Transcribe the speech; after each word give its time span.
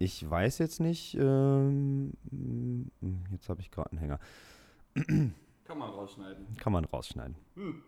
ich 0.00 0.28
weiß 0.28 0.58
jetzt 0.58 0.80
nicht. 0.80 1.14
Ähm, 1.14 2.12
jetzt 3.32 3.48
habe 3.50 3.60
ich 3.60 3.70
gerade 3.70 3.90
einen 3.90 3.98
Hänger. 4.00 4.18
Kann 5.64 5.78
man 5.78 5.90
rausschneiden. 5.90 6.46
Kann 6.56 6.72
man 6.72 6.84
rausschneiden. 6.86 7.36
Hm. 7.54 7.82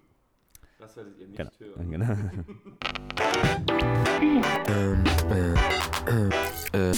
Das 0.79 0.95
werdet 0.97 1.19
ihr 1.19 1.27
nicht 1.29 1.39
Genau. 1.39 1.51
hören. 1.59 1.91
genau. 1.91 2.13
ähm, 4.69 5.05
äh, 5.31 5.55
äh, 6.11 6.29
äh, 6.75 6.93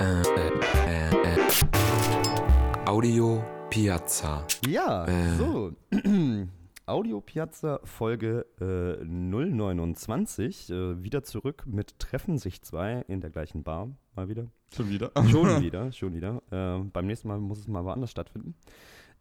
äh, 0.00 0.52
äh, 0.88 1.34
äh. 1.34 2.86
Audio 2.86 3.44
Piazza. 3.70 4.44
Ja, 4.66 5.04
Äh. 5.06 5.36
so. 5.36 5.72
Audio 6.88 7.20
Piazza 7.20 7.80
Folge 7.84 8.46
äh, 8.60 9.04
029. 9.04 10.70
Äh, 10.70 11.02
wieder 11.02 11.22
zurück 11.22 11.64
mit 11.66 11.98
Treffen 11.98 12.38
sich 12.38 12.62
zwei 12.62 13.04
in 13.08 13.20
der 13.20 13.30
gleichen 13.30 13.62
Bar. 13.62 13.90
Mal 14.16 14.28
wieder. 14.28 14.46
Schon 14.74 14.88
wieder? 14.88 15.12
Schon 15.30 15.60
wieder, 15.62 15.92
schon 15.92 16.14
wieder. 16.14 16.42
Äh, 16.50 16.82
beim 16.84 17.06
nächsten 17.06 17.28
Mal 17.28 17.38
muss 17.40 17.58
es 17.58 17.68
mal 17.68 17.84
woanders 17.84 18.10
stattfinden. 18.10 18.54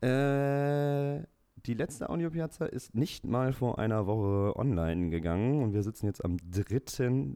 Äh, 0.02 1.24
die 1.66 1.74
letzte 1.74 2.10
Audio 2.10 2.30
Piazza 2.30 2.66
ist 2.66 2.96
nicht 2.96 3.26
mal 3.26 3.52
vor 3.52 3.80
einer 3.80 4.08
Woche 4.08 4.58
online 4.58 5.10
gegangen 5.10 5.62
und 5.62 5.74
wir 5.74 5.84
sitzen 5.84 6.06
jetzt 6.06 6.24
am 6.24 6.38
3. 6.50 7.34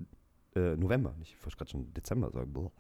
Äh, 0.54 0.76
November, 0.76 1.14
nicht, 1.18 1.34
ich 1.38 1.46
wollte 1.46 1.58
gerade 1.58 1.72
schon 1.72 1.94
Dezember 1.94 2.30
sagen. 2.30 2.52
Boah. 2.52 2.72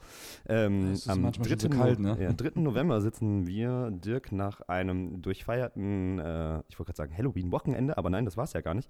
Ähm, 0.47 0.91
Es 0.91 0.99
ist 0.99 1.09
am 1.09 1.21
manchmal 1.21 1.47
schon 1.47 1.59
so 1.59 1.67
3. 1.69 1.77
kalt, 1.77 1.99
ne? 1.99 2.17
Ja, 2.19 2.33
3. 2.33 2.51
November 2.61 2.99
sitzen 2.99 3.47
wir, 3.47 3.91
Dirk, 3.91 4.31
nach 4.33 4.59
einem 4.67 5.21
durchfeierten, 5.21 6.19
äh, 6.19 6.59
ich 6.67 6.77
wollte 6.77 6.91
gerade 6.91 6.97
sagen 6.97 7.17
Halloween-Wochenende, 7.17 7.97
aber 7.97 8.09
nein, 8.09 8.25
das 8.25 8.35
war 8.35 8.43
es 8.43 8.51
ja 8.53 8.59
gar 8.61 8.73
nicht, 8.73 8.89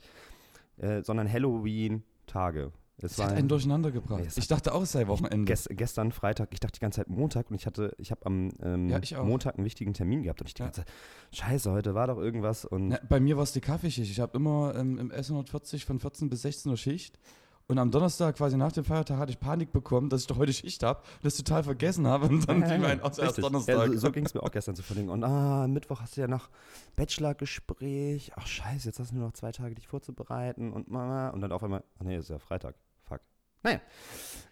äh, 0.77 1.03
sondern 1.03 1.31
Halloween-Tage. 1.31 2.71
Es 3.03 3.13
Es 3.13 3.19
hat 3.23 3.33
einen 3.33 3.47
durcheinander 3.47 3.89
gebracht. 3.91 4.21
Ich 4.35 4.47
dachte 4.47 4.73
auch, 4.75 4.83
es 4.83 4.91
sei 4.91 5.07
Wochenende. 5.07 5.45
Gest, 5.45 5.69
gestern 5.71 6.11
Freitag, 6.11 6.49
ich 6.53 6.59
dachte 6.59 6.73
die 6.77 6.81
ganze 6.81 6.97
Zeit 6.97 7.09
Montag 7.09 7.49
und 7.49 7.55
ich 7.55 7.65
hatte, 7.65 7.95
ich 7.97 8.11
habe 8.11 8.25
am 8.27 8.49
ähm, 8.61 8.89
Ja, 8.89 8.99
ich. 9.01 9.17
Montag 9.17 9.55
einen 9.57 9.65
wichtigen 9.65 9.93
Termin 9.93 10.21
gehabt 10.21 10.41
und 10.41 10.47
ich 10.47 10.53
die 10.53 10.61
Ja. 10.61 10.67
ganze 10.67 10.81
Zeit, 10.85 10.91
scheiße, 11.33 11.71
heute 11.71 11.95
war 11.95 12.07
doch 12.07 12.17
irgendwas 12.19 12.63
und 12.65 12.89
Na, 12.89 12.99
bei 13.09 13.19
mir 13.19 13.37
war 13.37 13.43
es 13.43 13.53
die 13.53 13.61
Kaffeeschicht. 13.61 14.11
Ich 14.11 14.19
habe 14.19 14.37
immer 14.37 14.75
ähm, 14.75 14.99
im 14.99 15.11
S140 15.11 15.83
von 15.85 15.99
14 15.99 16.29
bis 16.29 16.43
16 16.43 16.69
Uhr 16.71 16.77
Schicht. 16.77 17.19
Und 17.67 17.77
am 17.77 17.89
Donnerstag, 17.89 18.35
quasi 18.35 18.57
nach 18.57 18.71
dem 18.71 18.83
Feiertag, 18.83 19.17
hatte 19.17 19.31
ich 19.31 19.39
Panik 19.39 19.71
bekommen, 19.71 20.09
dass 20.09 20.21
ich 20.21 20.27
doch 20.27 20.37
heute 20.37 20.51
Schicht 20.51 20.83
habe 20.83 20.99
und 20.99 21.25
das 21.25 21.37
total 21.37 21.63
vergessen 21.63 22.05
habe. 22.05 22.27
Und 22.27 22.47
dann 22.47 22.65
fiel 22.65 22.79
mir 22.79 22.87
ein, 22.87 23.01
aus 23.01 23.17
erst. 23.17 23.37
Donnerstag. 23.37 23.75
Ja, 23.75 23.87
so 23.87 23.97
so 23.97 24.11
ging 24.11 24.25
es 24.25 24.33
mir 24.33 24.43
auch 24.43 24.51
gestern 24.51 24.75
zu 24.75 24.83
verlegen. 24.83 25.09
Und 25.09 25.23
ah, 25.23 25.67
Mittwoch 25.67 26.01
hast 26.01 26.17
du 26.17 26.21
ja 26.21 26.27
noch 26.27 26.49
Bachelorgespräch. 26.95 28.33
Ach 28.35 28.45
scheiße, 28.45 28.87
jetzt 28.87 28.99
hast 28.99 29.11
du 29.11 29.15
nur 29.15 29.27
noch 29.27 29.33
zwei 29.33 29.51
Tage, 29.51 29.75
dich 29.75 29.87
vorzubereiten 29.87 30.73
und 30.73 30.89
Mama. 30.89 31.29
Und 31.29 31.41
dann 31.41 31.51
auf 31.51 31.63
einmal, 31.63 31.83
ach 31.99 32.03
nee, 32.03 32.17
ist 32.17 32.29
ja 32.29 32.39
Freitag. 32.39 32.75
Fuck. 33.03 33.21
Naja, 33.63 33.79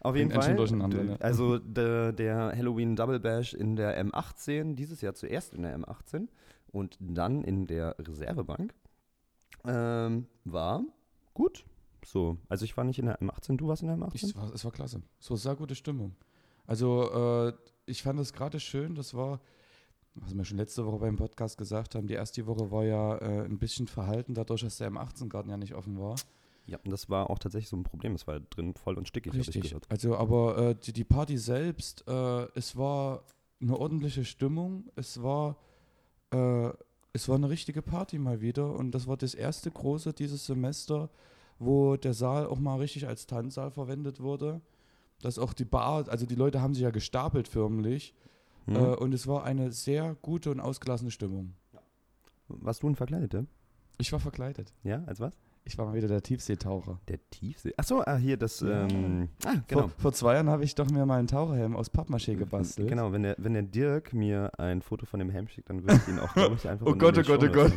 auf 0.02 0.16
jeden 0.16 0.30
Ging 0.30 0.36
ganz 0.36 0.46
Fall. 0.46 0.52
schön 0.52 0.58
durcheinander, 0.58 1.04
ne? 1.04 1.18
Also 1.20 1.58
der, 1.60 2.14
der 2.14 2.54
Halloween 2.56 2.96
Double 2.96 3.20
Bash 3.20 3.54
in 3.54 3.76
der 3.76 4.02
M18, 4.04 4.76
dieses 4.76 5.02
Jahr 5.02 5.14
zuerst 5.14 5.54
in 5.54 5.64
der 5.64 5.78
M18 5.78 6.28
und 6.72 6.98
dann 7.00 7.44
in 7.44 7.68
der 7.68 7.96
Reservebank, 8.00 8.74
ähm, 9.66 10.28
war 10.46 10.84
gut. 11.34 11.66
So, 12.06 12.38
also 12.48 12.66
ich 12.66 12.76
war 12.78 12.84
nicht 12.84 13.00
in 13.00 13.06
der 13.06 13.20
M18, 13.22 13.58
du 13.58 13.68
warst 13.68 13.82
in 13.82 13.88
der 13.88 13.98
M18? 13.98 14.16
Ich, 14.16 14.24
es, 14.24 14.36
war, 14.36 14.54
es 14.54 14.66
war 14.66 14.72
klasse. 14.72 15.02
War 15.28 15.38
sehr 15.38 15.56
gute 15.56 15.76
Stimmung. 15.76 16.16
Also, 16.66 17.48
äh, 17.48 17.54
ich 17.86 18.04
fand 18.04 18.20
es 18.20 18.34
gerade 18.34 18.60
schön. 18.60 18.96
Das 18.96 19.14
war, 19.14 19.42
was 20.16 20.36
wir 20.36 20.46
schon 20.46 20.58
letzte 20.58 20.86
Woche 20.86 21.00
beim 21.00 21.16
Podcast 21.16 21.58
gesagt 21.58 21.96
haben, 21.96 22.08
die 22.08 22.14
erste 22.14 22.46
Woche 22.46 22.70
war 22.72 22.86
ja 22.86 23.18
äh, 23.18 23.46
ein 23.46 23.58
bisschen 23.58 23.88
verhalten, 23.88 24.34
dadurch, 24.34 24.62
dass 24.62 24.78
der 24.78 24.92
M18-Garten 24.92 25.50
ja 25.50 25.58
nicht 25.58 25.74
offen 25.74 26.00
war. 26.00 26.16
Ja, 26.70 26.78
und 26.84 26.92
das 26.92 27.10
war 27.10 27.30
auch 27.30 27.40
tatsächlich 27.40 27.70
so 27.70 27.78
ein 27.78 27.84
Problem. 27.84 28.14
Es 28.14 28.28
war 28.28 28.40
drin 28.40 28.76
voll 28.76 28.98
und 28.98 29.08
stickig, 29.08 29.34
hab 29.34 29.40
ich 29.40 29.62
gehört. 29.62 29.90
Also, 29.90 30.16
aber 30.16 30.58
äh, 30.58 30.76
die, 30.76 30.94
die 30.94 31.04
Party 31.04 31.38
selbst, 31.38 32.08
äh, 32.08 32.48
es 32.54 32.78
war 32.78 33.24
eine 33.60 33.78
ordentliche 33.78 34.24
Stimmung. 34.24 34.86
Es 34.96 35.24
war, 35.24 35.58
äh, 36.32 36.70
es 37.14 37.28
war 37.28 37.36
eine 37.36 37.50
richtige 37.50 37.82
Party 37.82 38.20
mal 38.20 38.42
wieder. 38.42 38.76
Und 38.76 38.92
das 38.92 39.08
war 39.08 39.18
das 39.18 39.34
erste 39.34 39.72
große 39.72 40.14
dieses 40.14 40.46
Semester, 40.46 41.10
wo 41.60 41.98
der 41.98 42.14
Saal 42.14 42.48
auch 42.48 42.60
mal 42.60 42.78
richtig 42.78 43.08
als 43.08 43.28
Tanzsaal 43.28 43.72
verwendet 43.72 44.20
wurde. 44.22 44.62
Dass 45.22 45.38
auch 45.38 45.54
die 45.54 45.66
Bar, 45.66 46.08
also 46.08 46.26
die 46.26 46.36
Leute 46.36 46.62
haben 46.62 46.74
sich 46.74 46.84
ja 46.84 46.92
gestapelt 46.92 47.48
förmlich. 47.48 48.16
Hm? 48.66 48.76
Äh, 48.76 48.80
und 48.96 49.14
es 49.14 49.28
war 49.28 49.44
eine 49.44 49.72
sehr 49.72 50.16
gute 50.22 50.50
und 50.52 50.60
ausgelassene 50.60 51.12
Stimmung. 51.12 51.54
Warst 52.48 52.84
du 52.84 52.90
ein 52.90 52.96
Verkleideter? 52.96 53.46
Ich 53.98 54.12
war 54.12 54.20
verkleidet. 54.20 54.74
Ja, 54.84 55.04
als 55.06 55.20
was? 55.20 55.34
Ich 55.66 55.78
war 55.78 55.86
mal 55.86 55.94
wieder 55.94 56.08
der 56.08 56.24
Tiefseetaucher. 56.24 57.00
Der 57.10 57.20
Tiefsee. 57.30 57.74
Achso, 57.78 58.02
ah, 58.02 58.16
hier 58.16 58.38
das. 58.38 58.62
Ähm, 58.62 59.30
ah, 59.46 59.56
genau. 59.68 59.82
Vor, 59.82 59.90
vor 59.98 60.14
zwei 60.14 60.34
Jahren 60.34 60.50
habe 60.50 60.64
ich 60.64 60.74
doch 60.74 60.90
mir 60.90 61.06
mal 61.06 61.20
einen 61.20 61.28
Taucherhelm 61.28 61.76
aus 61.76 61.94
Pappmaché 61.94 62.36
gebastelt. 62.36 62.88
Genau, 62.88 63.12
wenn 63.12 63.24
der, 63.24 63.36
wenn 63.38 63.54
der 63.54 63.64
Dirk 63.64 64.14
mir 64.14 64.52
ein 64.58 64.82
Foto 64.82 65.06
von 65.06 65.20
dem 65.20 65.30
Helm 65.30 65.48
schickt, 65.48 65.70
dann 65.70 65.84
würde 65.84 66.02
ich 66.02 66.08
ihn 66.08 66.18
auch, 66.20 66.34
glaube 66.34 66.56
ich, 66.56 66.68
einfach 66.68 66.86
Oh 66.88 66.96
Gott, 66.96 67.18
oh 67.18 67.22
Gott, 67.22 67.44
oh 67.44 67.46
Shownotes- 67.46 67.74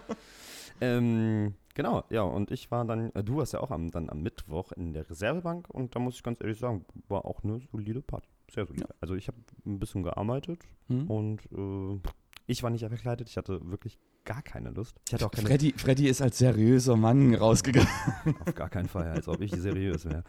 ähm, 0.80 1.54
Genau, 1.74 2.02
ja, 2.10 2.22
und 2.22 2.50
ich 2.50 2.70
war 2.70 2.84
dann, 2.84 3.10
äh, 3.14 3.22
du 3.22 3.36
warst 3.36 3.52
ja 3.52 3.60
auch 3.60 3.70
am, 3.70 3.90
dann 3.90 4.10
am 4.10 4.22
Mittwoch 4.22 4.72
in 4.72 4.92
der 4.92 5.08
Reservebank 5.08 5.68
und 5.70 5.94
da 5.94 6.00
muss 6.00 6.16
ich 6.16 6.22
ganz 6.22 6.40
ehrlich 6.40 6.58
sagen, 6.58 6.84
war 7.08 7.24
auch 7.24 7.42
eine 7.44 7.60
solide 7.70 8.02
Party. 8.02 8.28
Sehr 8.52 8.66
solide. 8.66 8.86
Ja. 8.88 8.94
Also 9.00 9.14
ich 9.14 9.28
habe 9.28 9.38
ein 9.66 9.78
bisschen 9.78 10.02
gearbeitet 10.02 10.62
Hm? 10.88 11.08
und 11.10 11.40
äh, 11.52 12.00
ich 12.46 12.62
war 12.64 12.70
nicht 12.70 12.84
verkleidet, 12.84 13.28
ich 13.28 13.36
hatte 13.36 13.60
wirklich 13.70 13.98
gar 14.24 14.42
keine 14.42 14.70
Lust. 14.70 14.96
Ich 15.06 15.14
hatte 15.14 15.24
auch 15.26 15.30
keine 15.30 15.46
Freddy, 15.48 15.72
Freddy 15.76 16.08
ist 16.08 16.20
als 16.20 16.38
seriöser 16.38 16.96
Mann 16.96 17.34
rausgegangen. 17.34 17.88
Auf 18.46 18.54
gar 18.54 18.68
keinen 18.68 18.88
Fall, 18.88 19.06
als 19.08 19.28
ob 19.28 19.40
ich 19.40 19.52
seriös 19.52 20.04
wäre. 20.04 20.24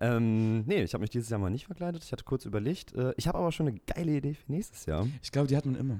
Ähm, 0.00 0.60
nee, 0.66 0.82
ich 0.82 0.94
habe 0.94 1.02
mich 1.02 1.10
dieses 1.10 1.28
Jahr 1.28 1.40
mal 1.40 1.50
nicht 1.50 1.66
verkleidet. 1.66 2.02
Ich 2.04 2.12
hatte 2.12 2.24
kurz 2.24 2.46
überlegt. 2.46 2.94
Äh, 2.94 3.12
ich 3.16 3.28
habe 3.28 3.38
aber 3.38 3.52
schon 3.52 3.68
eine 3.68 3.78
geile 3.80 4.12
Idee 4.16 4.34
für 4.34 4.50
nächstes 4.50 4.86
Jahr. 4.86 5.06
Ich 5.22 5.30
glaube, 5.32 5.48
die 5.48 5.56
hat 5.56 5.66
man 5.66 5.74
immer. 5.76 5.98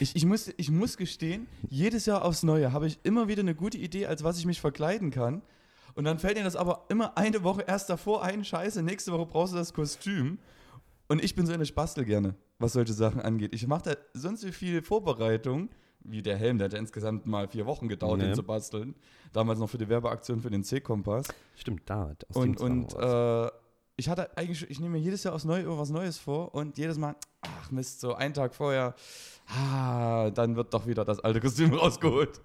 Ich, 0.00 0.16
ich, 0.16 0.24
muss, 0.24 0.52
ich 0.56 0.70
muss 0.70 0.96
gestehen, 0.96 1.46
jedes 1.68 2.06
Jahr 2.06 2.24
aufs 2.24 2.42
Neue 2.42 2.72
habe 2.72 2.86
ich 2.86 2.98
immer 3.02 3.28
wieder 3.28 3.40
eine 3.40 3.54
gute 3.54 3.78
Idee, 3.78 4.06
als 4.06 4.24
was 4.24 4.38
ich 4.38 4.46
mich 4.46 4.60
verkleiden 4.60 5.10
kann. 5.10 5.42
Und 5.94 6.04
dann 6.04 6.18
fällt 6.18 6.36
dir 6.36 6.44
das 6.44 6.56
aber 6.56 6.86
immer 6.88 7.16
eine 7.16 7.44
Woche 7.44 7.62
erst 7.66 7.88
davor 7.90 8.22
ein, 8.24 8.44
scheiße, 8.44 8.82
nächste 8.82 9.12
Woche 9.12 9.26
brauchst 9.26 9.52
du 9.52 9.58
das 9.58 9.72
Kostüm. 9.72 10.38
Und 11.08 11.22
ich 11.22 11.34
bin 11.34 11.46
so 11.46 11.52
eine 11.52 11.66
Spastel 11.66 12.04
gerne, 12.04 12.34
was 12.58 12.72
solche 12.72 12.92
Sachen 12.94 13.20
angeht. 13.20 13.54
Ich 13.54 13.66
mache 13.66 13.82
da 13.90 13.96
sonst 14.14 14.44
wie 14.44 14.52
viel 14.52 14.82
Vorbereitung, 14.82 15.68
wie 16.00 16.22
der 16.22 16.36
Helm, 16.36 16.58
der 16.58 16.66
hat 16.66 16.72
ja 16.72 16.78
insgesamt 16.78 17.26
mal 17.26 17.46
vier 17.48 17.66
Wochen 17.66 17.88
gedauert, 17.88 18.18
Nee. 18.18 18.26
den 18.26 18.34
zu 18.34 18.42
basteln. 18.42 18.94
Damals 19.32 19.58
noch 19.58 19.68
für 19.68 19.78
die 19.78 19.88
Werbeaktion 19.88 20.40
für 20.40 20.50
den 20.50 20.64
C-Kompass. 20.64 21.28
Stimmt, 21.56 21.82
da. 21.86 22.12
Aus 22.28 22.36
Und, 22.36 22.60
und 22.60 22.94
äh, 22.94 23.48
ich 23.96 24.08
hatte 24.08 24.36
eigentlich, 24.36 24.68
ich 24.68 24.80
nehme 24.80 24.98
mir 24.98 25.02
jedes 25.02 25.22
Jahr 25.24 25.38
Neue 25.44 25.62
immer 25.62 25.78
was 25.78 25.90
Neues 25.90 26.18
vor 26.18 26.54
und 26.54 26.78
jedes 26.78 26.98
Mal, 26.98 27.16
ach 27.42 27.70
Mist, 27.70 28.00
so 28.00 28.14
einen 28.14 28.34
Tag 28.34 28.54
vorher, 28.54 28.94
ah, 29.46 30.30
dann 30.30 30.56
wird 30.56 30.74
doch 30.74 30.86
wieder 30.86 31.04
das 31.04 31.20
alte 31.20 31.40
Kostüm 31.40 31.72
rausgeholt. 31.74 32.40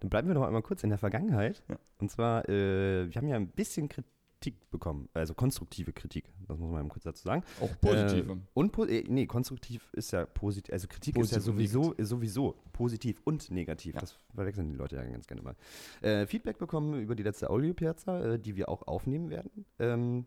Dann 0.00 0.10
bleiben 0.10 0.28
wir 0.28 0.34
noch 0.34 0.44
einmal 0.44 0.62
kurz 0.62 0.84
in 0.84 0.90
der 0.90 0.98
Vergangenheit. 0.98 1.62
Ja. 1.68 1.76
Und 1.98 2.10
zwar, 2.10 2.48
äh, 2.48 3.08
wir 3.08 3.14
haben 3.16 3.28
ja 3.28 3.36
ein 3.36 3.48
bisschen 3.48 3.88
Kritik 3.88 4.70
bekommen. 4.70 5.08
Also 5.12 5.34
konstruktive 5.34 5.92
Kritik, 5.92 6.32
das 6.46 6.58
muss 6.58 6.70
man 6.70 6.80
eben 6.80 6.88
kurz 6.88 7.04
dazu 7.04 7.24
sagen. 7.24 7.42
Auch 7.60 7.80
positive. 7.80 8.32
Äh, 8.34 8.36
und 8.54 8.70
po 8.70 8.84
äh, 8.84 9.02
nee, 9.08 9.26
konstruktiv 9.26 9.88
ist 9.92 10.12
ja 10.12 10.24
positiv. 10.26 10.72
Also 10.72 10.86
Kritik 10.86 11.14
Positiv 11.14 11.38
ist 11.38 11.46
ja 11.46 11.52
sowieso, 11.52 11.94
sowieso 11.98 12.56
positiv 12.72 13.20
und 13.24 13.50
negativ. 13.50 13.94
Ja. 13.94 14.00
Das 14.02 14.16
verwechseln 14.34 14.68
die 14.68 14.76
Leute 14.76 14.96
ja 14.96 15.04
ganz 15.04 15.26
gerne 15.26 15.42
mal. 15.42 15.56
Äh, 16.00 16.26
Feedback 16.26 16.58
bekommen 16.58 17.00
über 17.00 17.16
die 17.16 17.24
letzte 17.24 17.50
Audio-Piazza, 17.50 18.34
äh, 18.34 18.38
die 18.38 18.54
wir 18.54 18.68
auch 18.68 18.86
aufnehmen 18.86 19.30
werden. 19.30 19.64
Ähm, 19.78 20.26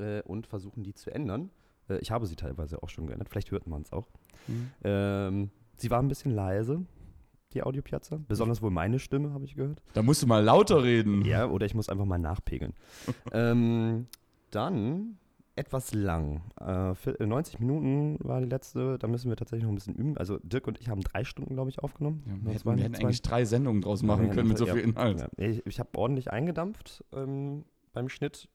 äh, 0.00 0.22
und 0.24 0.46
versuchen, 0.46 0.82
die 0.82 0.94
zu 0.94 1.10
ändern. 1.14 1.50
Äh, 1.88 1.98
ich 1.98 2.10
habe 2.10 2.26
sie 2.26 2.36
teilweise 2.36 2.82
auch 2.82 2.88
schon 2.88 3.06
geändert. 3.06 3.28
Vielleicht 3.28 3.50
hört 3.50 3.66
man 3.66 3.82
es 3.82 3.92
auch. 3.92 4.08
Hm. 4.46 4.70
Ähm, 4.84 5.50
sie 5.76 5.90
war 5.90 6.00
ein 6.00 6.08
bisschen 6.08 6.32
leise, 6.32 6.84
die 7.52 7.62
Audio-Piazza. 7.62 8.20
Besonders 8.28 8.62
wohl 8.62 8.70
meine 8.70 8.98
Stimme, 8.98 9.32
habe 9.32 9.44
ich 9.44 9.54
gehört. 9.54 9.82
Da 9.92 10.02
musst 10.02 10.22
du 10.22 10.26
mal 10.26 10.42
lauter 10.42 10.82
reden. 10.82 11.24
Ja, 11.24 11.46
oder 11.46 11.66
ich 11.66 11.74
muss 11.74 11.88
einfach 11.88 12.04
mal 12.04 12.18
nachpegeln. 12.18 12.74
ähm, 13.32 14.06
dann 14.50 15.18
etwas 15.56 15.92
lang. 15.92 16.42
Äh, 16.60 16.94
für- 16.94 17.18
äh, 17.20 17.26
90 17.26 17.60
Minuten 17.60 18.16
war 18.20 18.40
die 18.40 18.46
letzte. 18.46 18.98
Da 18.98 19.06
müssen 19.08 19.28
wir 19.28 19.36
tatsächlich 19.36 19.64
noch 19.64 19.72
ein 19.72 19.74
bisschen 19.74 19.94
üben. 19.94 20.16
Also 20.16 20.38
Dirk 20.38 20.66
und 20.66 20.80
ich 20.80 20.88
haben 20.88 21.02
drei 21.02 21.24
Stunden, 21.24 21.54
glaube 21.54 21.70
ich, 21.70 21.80
aufgenommen. 21.80 22.22
Ja, 22.26 22.32
wir 22.44 22.54
hätten, 22.54 22.76
wir 22.76 22.84
hätten 22.84 22.94
eigentlich 22.96 23.22
drei 23.22 23.44
Sendungen 23.44 23.82
draus 23.82 24.02
machen 24.02 24.28
Ja, 24.28 24.32
können 24.34 24.48
mit 24.48 24.58
so 24.58 24.66
ja, 24.66 24.74
viel 24.74 24.82
Inhalt. 24.82 25.20
Ja. 25.20 25.28
Ich, 25.36 25.66
ich 25.66 25.78
habe 25.78 25.90
ordentlich 25.98 26.30
eingedampft 26.30 27.04
ähm, 27.12 27.64
beim 27.92 28.08
Schnitt. 28.08 28.48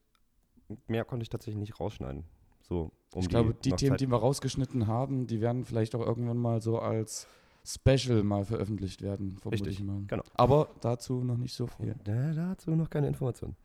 Mehr 0.87 1.05
konnte 1.05 1.23
ich 1.23 1.29
tatsächlich 1.29 1.59
nicht 1.59 1.79
rausschneiden. 1.79 2.23
So, 2.61 2.91
um 3.13 3.21
ich 3.21 3.29
glaube, 3.29 3.53
die 3.53 3.71
Themen, 3.71 3.91
Zeit- 3.91 4.01
die 4.01 4.09
wir 4.09 4.17
rausgeschnitten 4.17 4.87
haben, 4.87 5.27
die 5.27 5.39
werden 5.41 5.65
vielleicht 5.65 5.93
auch 5.95 6.01
irgendwann 6.05 6.37
mal 6.37 6.61
so 6.61 6.79
als 6.79 7.27
Special 7.67 8.23
mal 8.23 8.45
veröffentlicht 8.45 9.01
werden, 9.01 9.37
vermute 9.39 9.65
Richtig, 9.65 9.79
ich 9.79 9.85
mal. 9.85 10.03
genau. 10.05 10.21
Aber 10.35 10.69
dazu 10.81 11.23
noch 11.23 11.37
nicht 11.37 11.53
so 11.53 11.65
viel. 11.65 11.95
Da, 12.03 12.31
dazu 12.33 12.71
noch 12.75 12.89
keine 12.91 13.07
Informationen. 13.07 13.55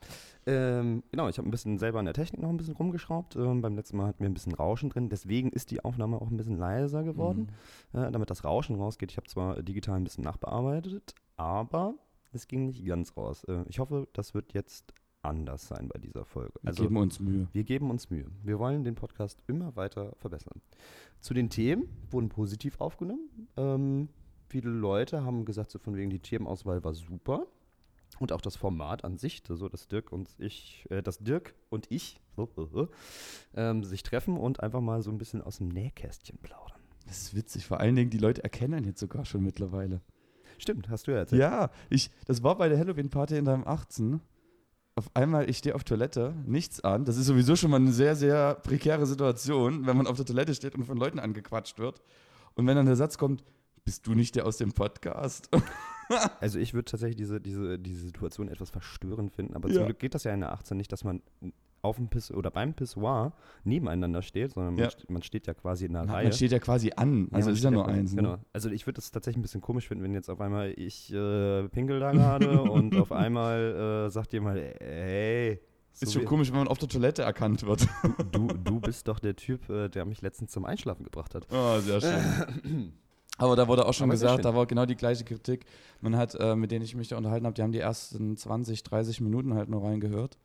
Ähm, 0.47 1.03
genau, 1.11 1.29
ich 1.29 1.37
habe 1.37 1.47
ein 1.47 1.51
bisschen 1.51 1.79
selber 1.79 1.99
an 1.99 2.07
der 2.07 2.15
Technik 2.15 2.41
noch 2.41 2.49
ein 2.49 2.57
bisschen 2.57 2.77
rumgeschraubt. 2.77 3.37
Ähm, 3.37 3.61
beim 3.61 3.77
letzten 3.77 3.99
Mal 3.99 4.07
hatten 4.07 4.21
wir 4.21 4.31
ein 4.31 4.35
bisschen 4.35 4.55
Rauschen 4.55 4.89
drin. 4.89 5.11
Deswegen 5.11 5.51
ist 5.51 5.71
die 5.71 5.85
Aufnahme 5.85 6.21
auch 6.21 6.31
ein 6.31 6.37
bisschen 6.39 6.57
leiser 6.57 7.03
geworden, 7.05 7.51
Mhm. 7.93 7.99
äh, 8.01 8.11
damit 8.11 8.31
das 8.31 8.43
Rauschen 8.45 8.77
rausgeht. 8.77 9.11
Ich 9.11 9.17
habe 9.19 9.27
zwar 9.29 9.63
digital 9.63 9.97
ein 9.97 10.05
bisschen 10.05 10.25
nachbearbeitet, 10.25 11.15
aber 11.37 11.95
es 12.33 12.49
ging 12.49 12.67
nicht 12.67 12.85
ganz 12.87 13.17
raus. 13.19 13.45
Äh, 13.45 13.65
ich 13.69 13.81
hoffe, 13.81 14.09
das 14.15 14.33
wird 14.35 14.55
jetzt 14.55 14.95
anders 15.23 15.69
sein 15.69 15.89
bei 15.89 15.99
dieser 15.99 16.25
Folge. 16.25 16.55
Wir 16.63 16.69
Also 16.69 16.83
geben 16.85 16.97
uns 16.97 17.21
Mühe. 17.21 17.49
wir 17.53 17.65
geben 17.65 17.91
uns 17.91 18.11
Mühe. 18.11 18.27
Wir 18.43 18.59
wollen 18.59 18.85
den 18.85 18.95
Podcast 18.95 19.43
immer 19.47 19.77
weiter 19.77 20.13
verbessern. 20.17 20.61
Zu 21.21 21.35
den 21.35 21.51
Themen 21.51 21.89
wurden 22.11 22.29
positiv 22.29 22.81
aufgenommen. 22.81 23.49
Ähm, 23.57 24.09
viele 24.49 24.71
Leute 24.71 25.25
haben 25.25 25.45
gesagt, 25.45 25.71
so 25.71 25.79
von 25.79 25.95
wegen 25.97 26.11
die 26.11 26.21
Themenauswahl 26.21 26.83
war 26.85 26.95
super. 26.95 27.47
Und 28.19 28.33
auch 28.33 28.41
das 28.41 28.57
Format 28.57 29.05
an 29.05 29.17
sich, 29.19 29.43
so 29.49 29.69
dass 29.69 29.87
Dirk 29.87 30.13
und 30.13 30.29
ich, 30.39 30.85
äh, 30.91 31.03
dass 31.03 31.19
Dirk 31.19 31.55
und 31.69 31.87
ich 31.91 32.21
ähm, 33.55 33.85
sich 33.85 34.03
treffen 34.03 34.37
und 34.37 34.61
einfach 34.61 34.81
mal 34.81 35.03
so 35.03 35.11
ein 35.11 35.19
bisschen 35.19 35.43
aus 35.43 35.59
dem 35.59 35.69
Nähkästchen 35.69 36.39
plaudern. 36.39 36.81
Das 37.07 37.19
ist 37.23 37.35
witzig. 37.35 37.67
Vor 37.67 37.81
allen 37.81 37.97
Dingen, 37.97 38.11
die 38.11 38.19
Leute 38.19 38.43
erkennen 38.43 38.85
jetzt 38.85 39.01
sogar 39.01 39.25
schon 39.25 39.43
mittlerweile. 39.43 40.01
Stimmt, 40.59 40.91
hast 40.91 41.07
du 41.07 41.13
ja 41.13 41.19
erzählt. 41.19 41.41
Ja, 41.41 41.71
ich, 41.89 42.11
das 42.27 42.43
war 42.43 42.57
bei 42.59 42.69
der 42.69 42.79
Halloween-Party 42.79 43.37
in 43.37 43.47
deinem 43.47 43.67
18. 43.67 44.21
Auf 45.01 45.11
einmal, 45.15 45.49
ich 45.49 45.57
stehe 45.57 45.75
auf 45.75 45.83
Toilette, 45.83 46.35
nichts 46.45 46.85
an. 46.85 47.07
Das 47.07 47.17
ist 47.17 47.25
sowieso 47.25 47.57
schon 47.57 47.71
mal 47.71 47.79
eine 47.79 47.91
sehr, 47.91 48.15
sehr 48.17 48.57
prekäre 48.57 49.07
Situation, 49.07 49.87
wenn 49.87 49.97
man 49.97 50.07
auf 50.07 50.17
der 50.19 50.27
Toilette 50.27 50.55
steht 50.55 50.75
und 50.75 50.85
von 50.85 50.99
Leuten 50.99 51.19
angequatscht 51.19 51.79
wird. 51.79 52.03
Und 52.53 52.67
wenn 52.67 52.77
dann 52.77 52.85
der 52.85 52.97
Satz 52.97 53.17
kommt, 53.17 53.43
bist 53.87 54.07
du 54.07 54.13
nicht 54.13 54.35
der 54.37 54.45
aus 54.47 54.59
dem 54.59 54.73
Podcast? 54.73 55.49
Also 56.41 56.59
ich 56.59 56.75
würde 56.75 56.91
tatsächlich 56.91 57.15
diese, 57.19 57.41
diese, 57.41 57.79
diese 57.79 58.01
Situation 58.01 58.49
etwas 58.49 58.69
verstörend 58.71 59.33
finden, 59.33 59.55
aber 59.55 59.69
Ja. 59.69 59.77
zum 59.77 59.85
Glück 59.85 60.01
geht 60.01 60.13
das 60.17 60.25
ja 60.25 60.35
in 60.35 60.41
der 60.41 60.51
18 60.53 60.77
nicht, 60.77 60.91
dass 60.91 61.05
man 61.05 61.23
auf 61.83 61.97
dem 61.97 62.09
Piss 62.09 62.31
oder 62.31 62.51
beim 62.51 62.75
Pissoir 62.75 63.33
nebeneinander 63.65 64.23
steht, 64.23 64.53
sondern 64.53 64.75
man, 64.75 64.85
Ja. 64.85 64.91
st 64.91 65.09
man 65.09 65.23
steht 65.23 65.47
ja 65.47 65.55
quasi 65.55 65.87
in 65.87 65.97
einer 65.97 66.07
Na, 66.07 66.13
Reihe. 66.15 66.25
man 66.25 66.33
steht 66.33 66.53
ja 66.53 66.59
quasi 66.59 66.93
an. 66.95 67.29
Also 67.33 67.47
man 67.49 67.53
es 67.53 67.59
ist 67.59 67.65
ja 67.65 67.71
nur 67.71 67.89
eins. 67.89 68.13
Ne? 68.13 68.23
Genau. 68.23 68.37
Also 68.53 68.71
ich 68.71 68.87
würde 68.87 68.97
das 68.97 69.11
tatsächlich 69.11 69.39
ein 69.39 69.43
bisschen 69.43 69.61
komisch 69.61 69.89
finden, 69.89 70.05
wenn 70.05 70.13
jetzt 70.15 70.29
auf 70.29 70.41
einmal 70.41 70.73
ich 70.77 71.13
äh, 71.13 71.69
pinkel 71.69 71.99
da 72.01 72.13
gerade 72.13 72.61
und 72.71 72.95
auf 72.97 73.13
einmal 73.13 74.07
äh, 74.07 74.11
sagt 74.11 74.33
jemand, 74.33 74.59
hey, 74.59 75.61
so 75.93 76.05
Ist 76.07 76.13
schon 76.13 76.25
komisch, 76.25 76.51
wenn 76.51 76.59
man 76.59 76.69
auf 76.69 76.79
der 76.79 76.89
Toilette 76.89 77.23
erkannt 77.23 77.67
wird. 77.67 77.87
du, 78.33 78.47
du 78.47 78.81
bist 78.81 79.09
doch 79.09 79.19
der 79.19 79.35
Typ, 79.37 79.69
äh, 79.71 79.89
der 79.89 80.05
mich 80.05 80.23
letztens 80.23 80.53
zum 80.53 80.65
Einschlafen 80.65 81.05
gebracht 81.05 81.35
hat. 81.35 81.47
Oh, 81.53 81.79
sehr 81.81 82.01
schön. 82.01 82.93
Aber 83.39 83.57
da 83.57 83.67
wurde 83.69 83.87
auch 83.87 83.95
schon 83.95 84.05
Aber 84.05 84.13
gesagt, 84.13 84.45
da 84.45 84.55
war 84.55 84.67
genau 84.67 84.85
die 84.85 84.97
gleiche 84.97 85.25
Kritik. 85.25 85.65
Man 86.03 86.15
hat, 86.15 86.35
äh, 86.39 86.55
mit 86.55 86.71
denen 86.71 86.85
ich 86.85 86.95
mich 86.95 87.09
da 87.09 87.17
unterhalten 87.17 87.47
habe, 87.47 87.55
die 87.55 87.63
haben 87.63 87.73
die 87.73 87.79
ersten 87.79 88.37
20, 88.37 88.83
30 88.83 89.23
Minuten 89.23 89.55
halt 89.55 89.71
nur 89.71 89.83
reingehört. 89.83 90.37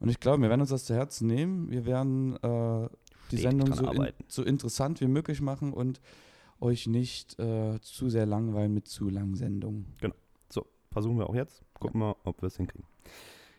Und 0.00 0.08
ich 0.08 0.18
glaube, 0.18 0.42
wir 0.42 0.48
werden 0.48 0.62
uns 0.62 0.70
das 0.70 0.86
zu 0.86 0.94
Herzen 0.94 1.26
nehmen. 1.26 1.70
Wir 1.70 1.86
werden 1.86 2.36
äh, 2.42 2.88
die 3.30 3.36
Sendung 3.36 3.72
so, 3.74 3.90
in, 3.90 4.12
so 4.28 4.42
interessant 4.42 5.00
wie 5.00 5.06
möglich 5.06 5.40
machen 5.40 5.72
und 5.72 6.00
euch 6.60 6.86
nicht 6.86 7.38
äh, 7.38 7.78
zu 7.80 8.08
sehr 8.08 8.26
langweilen 8.26 8.74
mit 8.74 8.88
zu 8.88 9.08
langen 9.08 9.34
Sendungen. 9.34 9.86
So, 10.48 10.66
versuchen 10.90 11.18
wir 11.18 11.28
auch 11.28 11.34
jetzt. 11.34 11.62
Gucken 11.78 12.00
wir, 12.00 12.16
ob 12.24 12.42
wir 12.42 12.48
es 12.48 12.56
hinkriegen. 12.56 12.86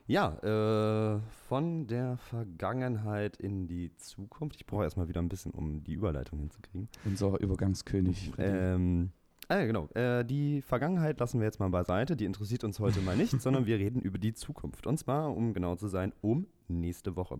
Ja, 0.07 1.15
äh, 1.15 1.19
von 1.47 1.87
der 1.87 2.17
Vergangenheit 2.17 3.37
in 3.37 3.67
die 3.67 3.95
Zukunft. 3.95 4.57
Ich 4.57 4.65
brauche 4.65 4.83
erstmal 4.83 5.07
wieder 5.07 5.21
ein 5.21 5.29
bisschen, 5.29 5.51
um 5.51 5.83
die 5.83 5.93
Überleitung 5.93 6.39
hinzukriegen. 6.39 6.89
Unser 7.05 7.39
Übergangskönig. 7.39 8.33
Ähm, 8.37 9.11
ah, 9.51 9.59
ja, 9.59 9.65
genau. 9.65 9.87
Äh, 9.89 10.23
die 10.23 10.61
Vergangenheit 10.61 11.19
lassen 11.19 11.39
wir 11.39 11.45
jetzt 11.45 11.59
mal 11.59 11.69
beiseite. 11.69 12.15
Die 12.15 12.25
interessiert 12.25 12.63
uns 12.63 12.79
heute 12.79 13.01
mal 13.01 13.15
nicht, 13.15 13.31
sondern 13.41 13.65
wir 13.65 13.77
reden 13.77 14.01
über 14.01 14.17
die 14.17 14.33
Zukunft. 14.33 14.87
Und 14.87 14.97
zwar, 14.97 15.35
um 15.35 15.53
genau 15.53 15.75
zu 15.75 15.87
sein, 15.87 16.13
um 16.21 16.47
nächste 16.67 17.15
Woche. 17.15 17.39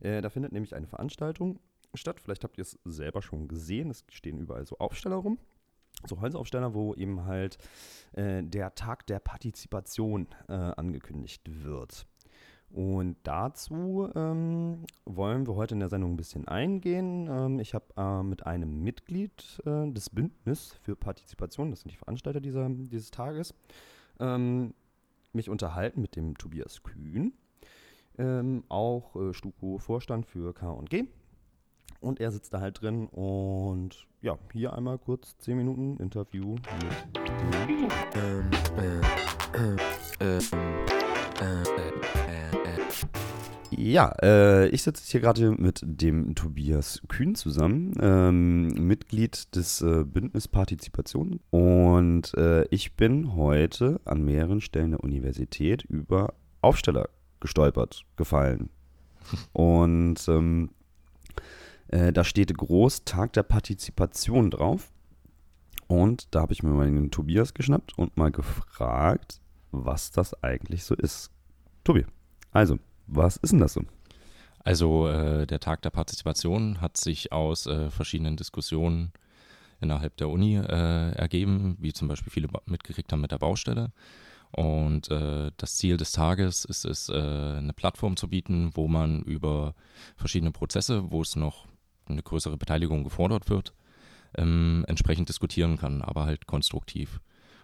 Äh, 0.00 0.20
da 0.20 0.30
findet 0.30 0.52
nämlich 0.52 0.74
eine 0.74 0.86
Veranstaltung 0.86 1.58
statt. 1.94 2.20
Vielleicht 2.20 2.44
habt 2.44 2.58
ihr 2.58 2.62
es 2.62 2.78
selber 2.84 3.22
schon 3.22 3.48
gesehen. 3.48 3.90
Es 3.90 4.04
stehen 4.08 4.38
überall 4.38 4.66
so 4.66 4.78
Aufsteller 4.78 5.16
rum. 5.16 5.38
So 6.06 6.20
Holzaufsteller, 6.20 6.74
wo 6.74 6.94
eben 6.94 7.24
halt 7.24 7.58
äh, 8.12 8.42
der 8.44 8.74
Tag 8.74 9.06
der 9.06 9.18
Partizipation 9.18 10.28
äh, 10.48 10.52
angekündigt 10.52 11.42
wird. 11.64 12.06
Und 12.70 13.16
dazu 13.22 14.10
ähm, 14.14 14.84
wollen 15.06 15.46
wir 15.46 15.54
heute 15.54 15.74
in 15.74 15.80
der 15.80 15.88
Sendung 15.88 16.12
ein 16.12 16.16
bisschen 16.16 16.46
eingehen. 16.46 17.28
Ähm, 17.30 17.60
ich 17.60 17.74
habe 17.74 17.86
äh, 17.96 18.22
mit 18.22 18.46
einem 18.46 18.82
Mitglied 18.82 19.60
äh, 19.64 19.90
des 19.90 20.10
Bündnis 20.10 20.76
für 20.82 20.94
Partizipation, 20.94 21.70
das 21.70 21.80
sind 21.80 21.92
die 21.92 21.96
Veranstalter 21.96 22.40
dieser, 22.40 22.68
dieses 22.68 23.10
Tages, 23.10 23.54
ähm, 24.20 24.74
mich 25.32 25.48
unterhalten 25.48 26.02
mit 26.02 26.14
dem 26.14 26.36
Tobias 26.36 26.82
Kühn, 26.82 27.32
ähm, 28.18 28.64
auch 28.68 29.16
äh, 29.16 29.32
Stuko-Vorstand 29.32 30.26
für 30.26 30.52
K&G. 30.52 31.06
Und 32.00 32.20
er 32.20 32.30
sitzt 32.30 32.54
da 32.54 32.60
halt 32.60 32.80
drin 32.80 33.06
und 33.08 34.06
ja, 34.20 34.38
hier 34.52 34.72
einmal 34.72 34.98
kurz 34.98 35.36
10 35.38 35.56
Minuten 35.56 35.96
Interview 35.96 36.54
mit 36.54 37.28
dem 37.28 37.88
Ähm, 38.14 38.50
äh, 38.74 39.00
äh, 39.58 39.78
ähm, 40.20 40.38
äh, 41.40 41.62
äh, 41.62 42.52
äh, 42.52 42.57
Ja, 43.70 44.12
äh, 44.22 44.68
ich 44.68 44.82
sitze 44.82 45.04
hier 45.10 45.20
gerade 45.20 45.50
mit 45.50 45.82
dem 45.84 46.34
Tobias 46.34 47.02
Kühn 47.08 47.34
zusammen, 47.34 47.92
ähm, 48.00 48.68
Mitglied 48.68 49.54
des 49.54 49.82
äh, 49.82 50.04
Bündnis 50.04 50.48
Partizipation. 50.48 51.40
Und 51.50 52.34
äh, 52.34 52.64
ich 52.70 52.94
bin 52.94 53.34
heute 53.36 54.00
an 54.04 54.24
mehreren 54.24 54.60
Stellen 54.60 54.92
der 54.92 55.04
Universität 55.04 55.84
über 55.84 56.34
Aufsteller 56.62 57.08
gestolpert, 57.40 58.04
gefallen. 58.16 58.70
Und 59.52 60.26
ähm, 60.28 60.70
äh, 61.88 62.12
da 62.12 62.24
steht 62.24 62.56
groß 62.56 63.04
Tag 63.04 63.34
der 63.34 63.42
Partizipation 63.42 64.50
drauf. 64.50 64.90
Und 65.86 66.34
da 66.34 66.40
habe 66.40 66.52
ich 66.52 66.62
mir 66.62 66.70
mal 66.70 66.90
den 66.90 67.10
Tobias 67.10 67.54
geschnappt 67.54 67.96
und 67.96 68.16
mal 68.16 68.30
gefragt, 68.30 69.40
was 69.70 70.10
das 70.10 70.42
eigentlich 70.42 70.84
so 70.84 70.94
ist. 70.94 71.30
Tobi, 71.84 72.04
also, 72.58 72.78
was 73.06 73.36
ist 73.36 73.52
denn 73.52 73.60
das 73.60 73.72
so? 73.72 73.82
Also 74.64 75.08
äh, 75.08 75.46
der 75.46 75.60
Tag 75.60 75.82
der 75.82 75.90
Partizipation 75.90 76.80
hat 76.80 76.96
sich 76.96 77.32
aus 77.32 77.66
äh, 77.66 77.90
verschiedenen 77.90 78.36
Diskussionen 78.36 79.12
innerhalb 79.80 80.16
der 80.16 80.28
Uni 80.28 80.56
äh, 80.56 81.12
ergeben, 81.12 81.76
wie 81.80 81.92
zum 81.92 82.08
Beispiel 82.08 82.32
viele 82.32 82.48
mitgekriegt 82.66 83.12
haben 83.12 83.20
mit 83.20 83.32
der 83.32 83.38
Baustelle. 83.38 83.92
Und 84.50 85.10
äh, 85.10 85.52
das 85.56 85.76
Ziel 85.76 85.96
des 85.96 86.12
Tages 86.12 86.64
ist 86.64 86.84
es, 86.84 87.08
äh, 87.08 87.12
eine 87.12 87.72
Plattform 87.74 88.16
zu 88.16 88.28
bieten, 88.28 88.70
wo 88.74 88.88
man 88.88 89.22
über 89.22 89.74
verschiedene 90.16 90.52
Prozesse, 90.52 91.10
wo 91.10 91.22
es 91.22 91.36
noch 91.36 91.66
eine 92.06 92.22
größere 92.22 92.56
Beteiligung 92.56 93.04
gefordert 93.04 93.50
wird, 93.50 93.74
ähm, 94.36 94.84
entsprechend 94.88 95.28
diskutieren 95.28 95.76
kann, 95.76 96.02
aber 96.02 96.24
halt 96.24 96.46
konstruktiv. 96.46 97.20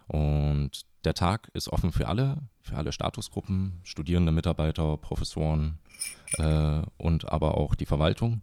Und 0.07 0.85
der 1.05 1.13
Tag 1.13 1.49
ist 1.53 1.69
offen 1.69 1.91
für 1.91 2.07
alle, 2.07 2.37
für 2.61 2.75
alle 2.75 2.91
Statusgruppen, 2.91 3.79
Studierende, 3.83 4.31
Mitarbeiter, 4.31 4.97
Professoren, 4.97 5.79
äh, 6.37 6.81
und 6.97 7.31
aber 7.31 7.57
auch 7.57 7.75
die 7.75 7.85
Verwaltung. 7.85 8.41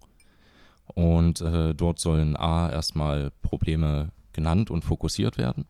Und 0.95 1.41
äh, 1.41 1.75
dort 1.75 1.99
sollen 1.99 2.37
A 2.37 2.71
erstmal 2.71 3.31
Probleme 3.43 4.13
genannt 4.33 4.71
und 4.71 4.85
fokussiert 4.85 5.39
werden 5.39 5.67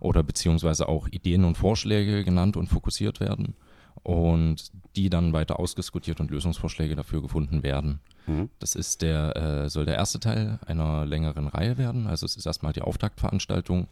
oder 0.00 0.22
beziehungsweise 0.22 0.88
auch 0.88 1.08
Ideen 1.08 1.44
und 1.44 1.56
Vorschläge 1.56 2.24
genannt 2.24 2.56
und 2.56 2.68
fokussiert 2.68 3.20
werden 3.20 3.54
und 4.02 4.70
die 4.94 5.10
dann 5.10 5.32
weiter 5.32 5.58
ausdiskutiert 5.58 6.20
und 6.20 6.30
Lösungsvorschläge 6.30 6.96
dafür 6.96 7.22
gefunden 7.22 7.62
werden. 7.62 8.00
Mhm. 8.26 8.50
Das 8.58 8.74
ist 8.74 9.02
der, 9.02 9.36
äh, 9.36 9.68
soll 9.70 9.86
der 9.86 9.96
erste 9.96 10.20
Teil 10.20 10.58
einer 10.66 11.06
längeren 11.06 11.48
Reihe 11.48 11.78
werden. 11.78 12.06
Also 12.06 12.26
es 12.26 12.36
ist 12.36 12.46
erstmal 12.46 12.72
die 12.72 12.82
Auftaktveranstaltung, 12.82 13.88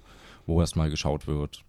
wo 0.47 0.61
erstmal 0.61 0.91
geschaut 0.91 1.27
wird, 1.27 1.65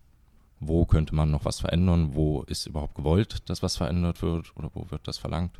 wo 0.59 0.85
könnte 0.85 1.13
man 1.15 1.31
noch 1.31 1.45
was 1.45 1.59
verändern, 1.59 2.11
wo 2.13 2.43
ist 2.43 2.65
überhaupt 2.65 2.95
gewollt, 2.95 3.49
dass 3.49 3.61
was 3.63 3.77
verändert 3.77 4.21
wird 4.21 4.55
oder 4.57 4.69
wo 4.73 4.89
wird 4.89 5.07
das 5.07 5.17
verlangt. 5.17 5.59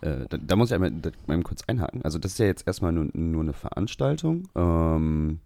Äh, 0.00 0.26
da, 0.28 0.36
da 0.38 0.56
muss 0.56 0.70
ich 0.70 0.74
einmal, 0.74 0.90
da, 0.90 1.10
einmal 1.28 1.42
kurz 1.44 1.62
einhaken. 1.66 2.02
Also 2.02 2.18
das 2.18 2.32
ist 2.32 2.38
ja 2.38 2.46
jetzt 2.46 2.66
erstmal 2.66 2.92
nur, 2.92 3.08
nur 3.14 3.42
eine 3.42 3.52
Veranstaltung. 3.52 4.48
Ähm, 4.54 5.40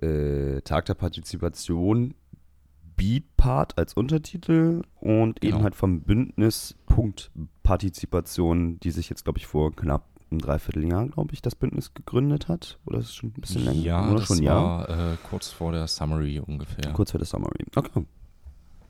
äh, 0.00 0.60
Tag 0.62 0.84
der 0.86 0.94
Partizipation, 0.94 2.14
Beatpart 2.96 3.76
als 3.78 3.94
Untertitel 3.94 4.82
und 5.00 5.42
eben 5.42 5.52
Genau. 5.52 5.64
halt 5.64 5.74
vom 5.74 6.00
Bündnis 6.00 6.74
Punkt 6.86 7.30
Partizipation, 7.62 8.80
die 8.80 8.90
sich 8.90 9.08
jetzt, 9.10 9.24
glaube 9.24 9.38
ich, 9.38 9.46
vor 9.46 9.74
knapp 9.74 10.04
einem 10.30 10.40
Dreivierteljahr, 10.40 11.06
glaube 11.08 11.34
ich, 11.34 11.42
das 11.42 11.54
Bündnis 11.54 11.94
gegründet 11.94 12.48
hat. 12.48 12.78
Oder 12.84 12.98
ist 12.98 13.06
es 13.06 13.14
schon 13.14 13.30
ein 13.30 13.40
bisschen 13.40 13.64
länger? 13.64 13.80
Ja, 13.80 14.08
Oder 14.08 14.20
das 14.20 14.26
schon 14.26 14.44
war 14.44 14.88
äh, 14.88 15.16
kurz 15.28 15.48
vor 15.48 15.72
der 15.72 15.86
Summary 15.86 16.40
ungefähr. 16.40 16.92
Kurz 16.92 17.12
vor 17.12 17.18
der 17.18 17.26
Summary. 17.26 17.64
Okay. 17.74 18.04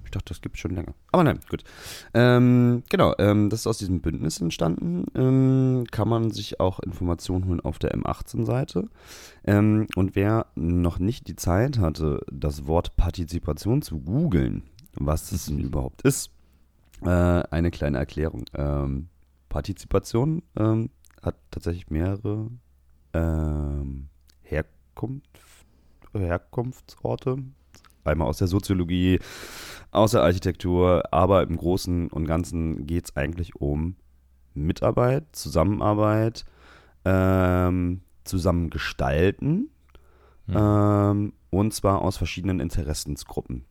Ich 0.04 0.12
dachte, 0.12 0.26
das 0.28 0.40
gibt 0.40 0.54
es 0.54 0.60
schon 0.60 0.70
länger. 0.70 0.94
Aber 1.10 1.24
nein, 1.24 1.40
gut. 1.50 1.64
Ähm, 2.14 2.84
genau, 2.88 3.12
ähm, 3.18 3.50
das 3.50 3.60
ist 3.60 3.66
aus 3.66 3.78
diesem 3.78 4.00
Bündnis 4.00 4.40
entstanden. 4.40 5.06
Ähm, 5.16 5.84
kann 5.90 6.08
man 6.08 6.30
sich 6.30 6.60
auch 6.60 6.78
Informationen 6.78 7.46
holen 7.46 7.60
auf 7.60 7.80
der 7.80 7.92
M18-Seite. 7.92 8.88
Ähm, 9.44 9.88
und 9.96 10.14
wer 10.14 10.46
noch 10.54 11.00
nicht 11.00 11.26
die 11.26 11.34
Zeit 11.34 11.78
hatte, 11.78 12.20
das 12.30 12.68
Wort 12.68 12.96
Partizipation 12.96 13.82
zu 13.82 13.98
googeln, 13.98 14.62
was 14.94 15.32
es 15.32 15.46
denn 15.46 15.58
überhaupt 15.58 16.02
ist, 16.02 16.30
äh, 17.02 17.08
eine 17.08 17.72
kleine 17.72 17.98
Erklärung. 17.98 18.44
Ähm, 18.54 19.08
Partizipation 19.48 20.42
ähm, 20.56 20.90
hat 21.22 21.36
tatsächlich 21.50 21.90
mehrere 21.90 22.50
ähm, 23.12 24.08
Herkunft, 24.42 25.28
Herkunftsorte, 26.12 27.38
einmal 28.04 28.28
aus 28.28 28.38
der 28.38 28.48
Soziologie, 28.48 29.18
aus 29.90 30.12
der 30.12 30.22
Architektur, 30.22 31.12
aber 31.12 31.42
im 31.42 31.56
Großen 31.56 32.08
und 32.08 32.26
Ganzen 32.26 32.86
geht 32.86 33.06
es 33.06 33.16
eigentlich 33.16 33.56
um 33.56 33.96
Mitarbeit, 34.54 35.24
Zusammenarbeit, 35.32 36.44
ähm, 37.04 38.02
zusammengestalten 38.24 39.70
Mhm. 40.46 40.54
ähm, 40.56 41.32
und 41.50 41.74
zwar 41.74 42.02
aus 42.02 42.16
verschiedenen 42.16 42.60
Interessensgruppen. 42.60 43.64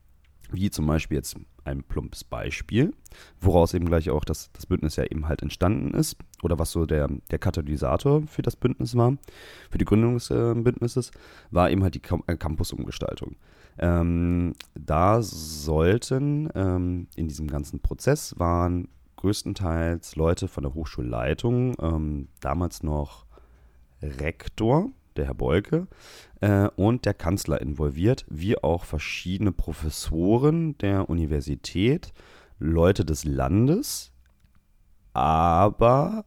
Wie 0.56 0.70
zum 0.70 0.88
Beispiel 0.88 1.18
jetzt 1.18 1.36
ein 1.64 1.84
plumpes 1.84 2.24
Beispiel, 2.24 2.94
woraus 3.42 3.74
eben 3.74 3.86
gleich 3.86 4.10
auch 4.10 4.24
das, 4.24 4.52
das 4.54 4.66
Bündnis 4.66 4.96
ja 4.96 5.04
eben 5.06 5.28
halt 5.28 5.42
entstanden 5.42 5.94
ist 5.94 6.18
oder 6.44 6.60
was 6.60 6.72
so 6.72 6.86
der, 6.86 7.10
der 7.32 7.40
Katalysator 7.40 8.24
für 8.28 8.42
das 8.42 8.56
Bündnis 8.56 8.96
war, 8.96 9.18
für 9.70 9.78
die 9.78 9.86
Gründung 9.86 10.16
des 10.16 10.30
äh, 10.30 10.54
Bündnisses, 10.54 11.12
war 11.52 11.70
eben 11.70 11.84
halt 11.84 11.96
die 11.96 12.02
äh, 12.28 12.38
Campusumgestaltung. 12.38 13.36
Ähm, 13.78 14.54
da 14.76 15.22
sollten 15.22 16.50
ähm, 16.56 17.08
in 17.16 17.28
diesem 17.28 17.48
ganzen 17.48 17.82
Prozess 17.82 18.38
waren 18.38 18.88
größtenteils 19.18 20.16
Leute 20.16 20.48
von 20.48 20.64
der 20.64 20.74
Hochschulleitung, 20.74 21.76
ähm, 21.82 22.28
damals 22.40 22.84
noch 22.84 23.26
Rektor, 24.02 24.92
der 25.16 25.26
Herr 25.26 25.34
Bolke, 25.34 25.88
äh, 26.42 26.68
und 26.76 27.06
der 27.06 27.14
Kanzler 27.14 27.62
involviert, 27.62 28.26
wie 28.30 28.58
auch 28.58 28.86
verschiedene 28.86 29.52
Professoren 29.52 30.78
der 30.80 31.10
Universität, 31.10 32.14
Leute 32.60 33.06
des 33.06 33.26
Landes, 33.26 34.12
aber 35.14 36.26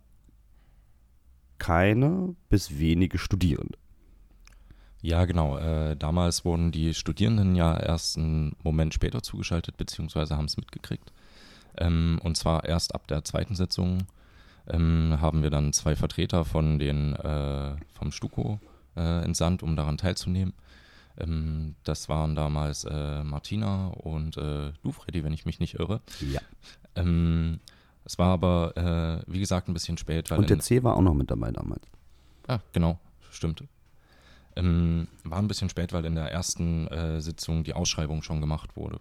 keine 1.58 2.34
bis 2.48 2.78
wenige 2.78 3.18
Studierende. 3.18 3.78
Ja, 5.00 5.24
genau. 5.26 5.56
Äh, 5.58 5.96
damals 5.96 6.44
wurden 6.44 6.72
die 6.72 6.92
Studierenden 6.94 7.54
ja 7.54 7.76
erst 7.78 8.18
einen 8.18 8.56
Moment 8.62 8.94
später 8.94 9.22
zugeschaltet, 9.22 9.76
beziehungsweise 9.76 10.36
haben 10.36 10.46
es 10.46 10.56
mitgekriegt. 10.56 11.12
Ähm, 11.76 12.20
und 12.22 12.36
zwar 12.36 12.64
erst 12.64 12.94
ab 12.94 13.06
der 13.06 13.24
zweiten 13.24 13.54
Sitzung 13.54 14.06
ähm, 14.66 15.18
haben 15.20 15.42
wir 15.42 15.50
dann 15.50 15.72
zwei 15.72 15.94
Vertreter 15.94 16.44
von 16.44 16.78
den, 16.78 17.14
äh, 17.14 17.76
vom 17.92 18.10
Stuko 18.10 18.58
äh, 18.98 19.22
entsandt, 19.24 19.62
um 19.62 19.76
daran 19.76 19.96
teilzunehmen. 19.96 20.52
Ähm, 21.16 21.74
das 21.84 22.08
waren 22.08 22.34
damals 22.34 22.84
äh, 22.84 23.22
Martina 23.24 23.88
und 23.88 24.36
äh, 24.36 24.72
du, 24.82 24.92
Freddy, 24.92 25.24
wenn 25.24 25.32
ich 25.32 25.46
mich 25.46 25.60
nicht 25.60 25.74
irre. 25.78 26.00
Ja. 26.20 26.40
Ähm, 26.96 27.60
es 28.04 28.18
war 28.18 28.28
aber, 28.28 28.76
äh, 29.26 29.30
wie 29.32 29.40
gesagt, 29.40 29.68
ein 29.68 29.74
bisschen 29.74 29.98
spät. 29.98 30.30
Und 30.32 30.48
der 30.50 30.56
in- 30.56 30.60
C 30.62 30.82
war 30.82 30.96
auch 30.96 31.02
noch 31.02 31.14
mit 31.14 31.30
dabei 31.30 31.50
damals. 31.50 31.82
Ah, 32.46 32.60
genau, 32.72 32.98
stimmt. 33.30 33.64
Ähm, 34.56 35.06
war 35.24 35.38
ein 35.38 35.48
bisschen 35.48 35.68
spät, 35.68 35.92
weil 35.92 36.04
in 36.04 36.14
der 36.14 36.32
ersten 36.32 36.88
äh, 36.88 37.20
Sitzung 37.20 37.64
die 37.64 37.74
Ausschreibung 37.74 38.22
schon 38.22 38.40
gemacht 38.40 38.76
wurde. 38.76 38.98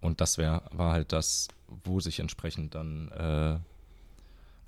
Und 0.00 0.20
das 0.20 0.36
wär, 0.38 0.62
war 0.72 0.92
halt 0.92 1.12
das, 1.12 1.48
wo 1.84 2.00
sich 2.00 2.20
entsprechend 2.20 2.74
dann, 2.74 3.08
äh, 3.12 3.58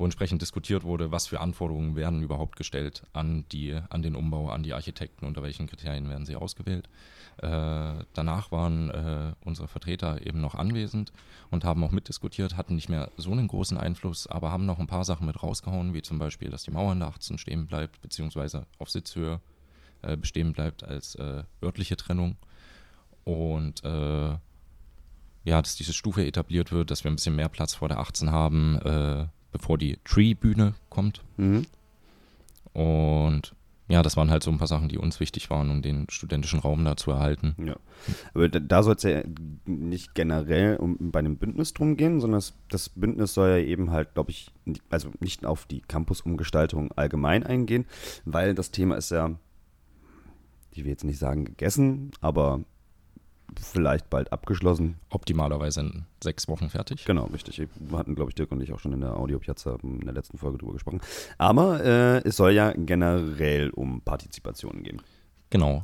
wo 0.01 0.07
entsprechend 0.07 0.41
diskutiert 0.41 0.83
wurde, 0.83 1.13
was 1.13 1.27
für 1.27 1.41
Anforderungen 1.41 1.95
werden 1.95 2.23
überhaupt 2.23 2.57
gestellt 2.57 3.03
an 3.13 3.45
die, 3.53 3.79
an 3.91 4.01
den 4.01 4.17
Umbau, 4.17 4.49
an 4.49 4.63
die 4.63 4.73
Architekten, 4.73 5.27
unter 5.27 5.43
welchen 5.43 5.67
Kriterien 5.67 6.09
werden 6.09 6.25
sie 6.25 6.37
ausgewählt. 6.37 6.89
Äh, 7.37 8.03
danach 8.15 8.51
waren 8.51 8.89
äh, 8.89 9.35
unsere 9.45 9.69
Vertreter 9.69 10.27
eben 10.27 10.41
noch 10.41 10.55
anwesend 10.55 11.13
und 11.51 11.65
haben 11.65 11.85
auch 11.85 11.91
mitdiskutiert, 11.91 12.57
hatten 12.57 12.77
nicht 12.77 12.89
mehr 12.89 13.11
so 13.19 13.31
einen 13.31 13.47
großen 13.47 13.77
Einfluss, 13.77 14.27
aber 14.27 14.51
haben 14.51 14.65
noch 14.65 14.79
ein 14.79 14.87
paar 14.87 15.05
Sachen 15.05 15.27
mit 15.27 15.43
rausgehauen, 15.43 15.93
wie 15.93 16.01
zum 16.01 16.19
Beispiel, 16.19 16.49
dass 16.49 16.63
die 16.63 16.71
Mauer 16.71 16.95
der 16.95 17.09
18 17.09 17.37
stehen 17.37 17.67
bleibt, 17.67 18.01
beziehungsweise 18.01 18.67
auf 18.79 18.89
Sitzhöhe 18.89 19.39
äh, 20.01 20.17
bestehen 20.17 20.55
bleibt 20.55 20.83
als 20.83 21.15
äh, 21.17 21.45
örtliche 21.63 21.99
Trennung. 21.99 22.37
Und 23.25 23.85
äh, 23.85 24.31
ja, 25.45 25.63
dass 25.63 25.77
diese 25.77 25.93
Stufe 25.93 26.27
etabliert 26.27 26.73
wird, 26.73 26.91
dass 26.91 27.05
wir 27.05 27.11
ein 27.11 27.17
bisschen 27.17 27.37
mehr 27.37 27.51
Platz 27.51 27.75
vor 27.75 27.89
der 27.89 27.99
18 27.99 28.31
haben, 28.33 28.79
äh, 28.79 29.27
bevor 29.53 29.79
die 29.79 29.99
Tree-Bühne 30.05 30.75
kommt. 30.89 31.23
Mhm. 31.37 31.67
Und 32.73 33.55
ja, 33.91 34.03
das 34.03 34.17
waren 34.17 34.31
halt 34.31 34.45
so 34.45 34.53
ein 34.53 34.59
paar 34.59 34.69
Sachen, 34.69 34.89
die 34.89 34.99
uns 34.99 35.19
wichtig 35.19 35.51
waren, 35.51 35.69
um 35.69 35.83
den 35.83 36.07
studentischen 36.09 36.61
Raum 36.61 36.85
da 36.85 36.97
zu 36.97 37.11
erhalten. 37.11 37.57
Ja. 37.59 37.75
Aber 38.35 38.49
da, 38.49 38.61
da 38.61 38.85
soll 38.85 38.95
es 38.95 39.03
ja 39.03 39.23
nicht 39.67 40.15
generell 40.15 40.77
um, 40.77 40.97
bei 41.11 41.19
einem 41.19 41.39
Bündnis 41.39 41.75
drum 41.75 41.97
gehen, 41.97 42.21
sondern 42.21 42.39
das, 42.39 42.55
das 42.69 42.89
Bündnis 42.89 43.35
soll 43.35 43.49
ja 43.49 43.57
eben 43.57 43.91
halt, 43.91 44.15
glaube 44.15 44.31
ich, 44.31 44.53
also 44.91 45.11
nicht 45.19 45.45
auf 45.45 45.67
die 45.67 45.81
Campusumgestaltung 45.81 46.93
allgemein 46.93 47.43
eingehen, 47.43 47.85
weil 48.25 48.55
das 48.55 48.71
Thema 48.71 48.95
ist 48.95 49.11
ja, 49.11 49.35
ich 50.71 50.85
will 50.85 50.91
jetzt 50.91 51.05
nicht 51.05 51.19
sagen 51.19 51.45
gegessen, 51.45 52.13
aber 52.21 52.61
vielleicht 53.61 54.11
bald 54.11 54.33
abgeschlossen. 54.33 54.97
Optimalerweise 55.09 55.81
in 55.81 56.05
sechs 56.23 56.49
Wochen 56.49 56.69
fertig. 56.69 57.05
Genau, 57.05 57.25
richtig. 57.27 57.59
Wir 57.59 57.99
hatten, 57.99 58.15
glaube 58.15 58.31
ich, 58.31 58.35
Dirk 58.35 58.53
und 58.53 58.61
ich 58.61 58.73
auch 58.73 58.81
schon 58.81 58.93
in 58.93 59.01
der 59.01 59.17
Audiopiazza 59.17 59.79
in 59.83 60.01
der 60.01 60.15
letzten 60.15 60.39
Folge 60.39 60.59
drüber 60.59 60.75
gesprochen. 60.75 61.01
Aber 61.39 61.83
äh, 61.85 62.19
es 62.27 62.37
soll 62.37 62.53
ja 62.53 62.73
generell 62.73 63.71
um 63.71 64.01
Partizipation 64.03 64.83
gehen. 64.83 65.03
Genau. 65.51 65.83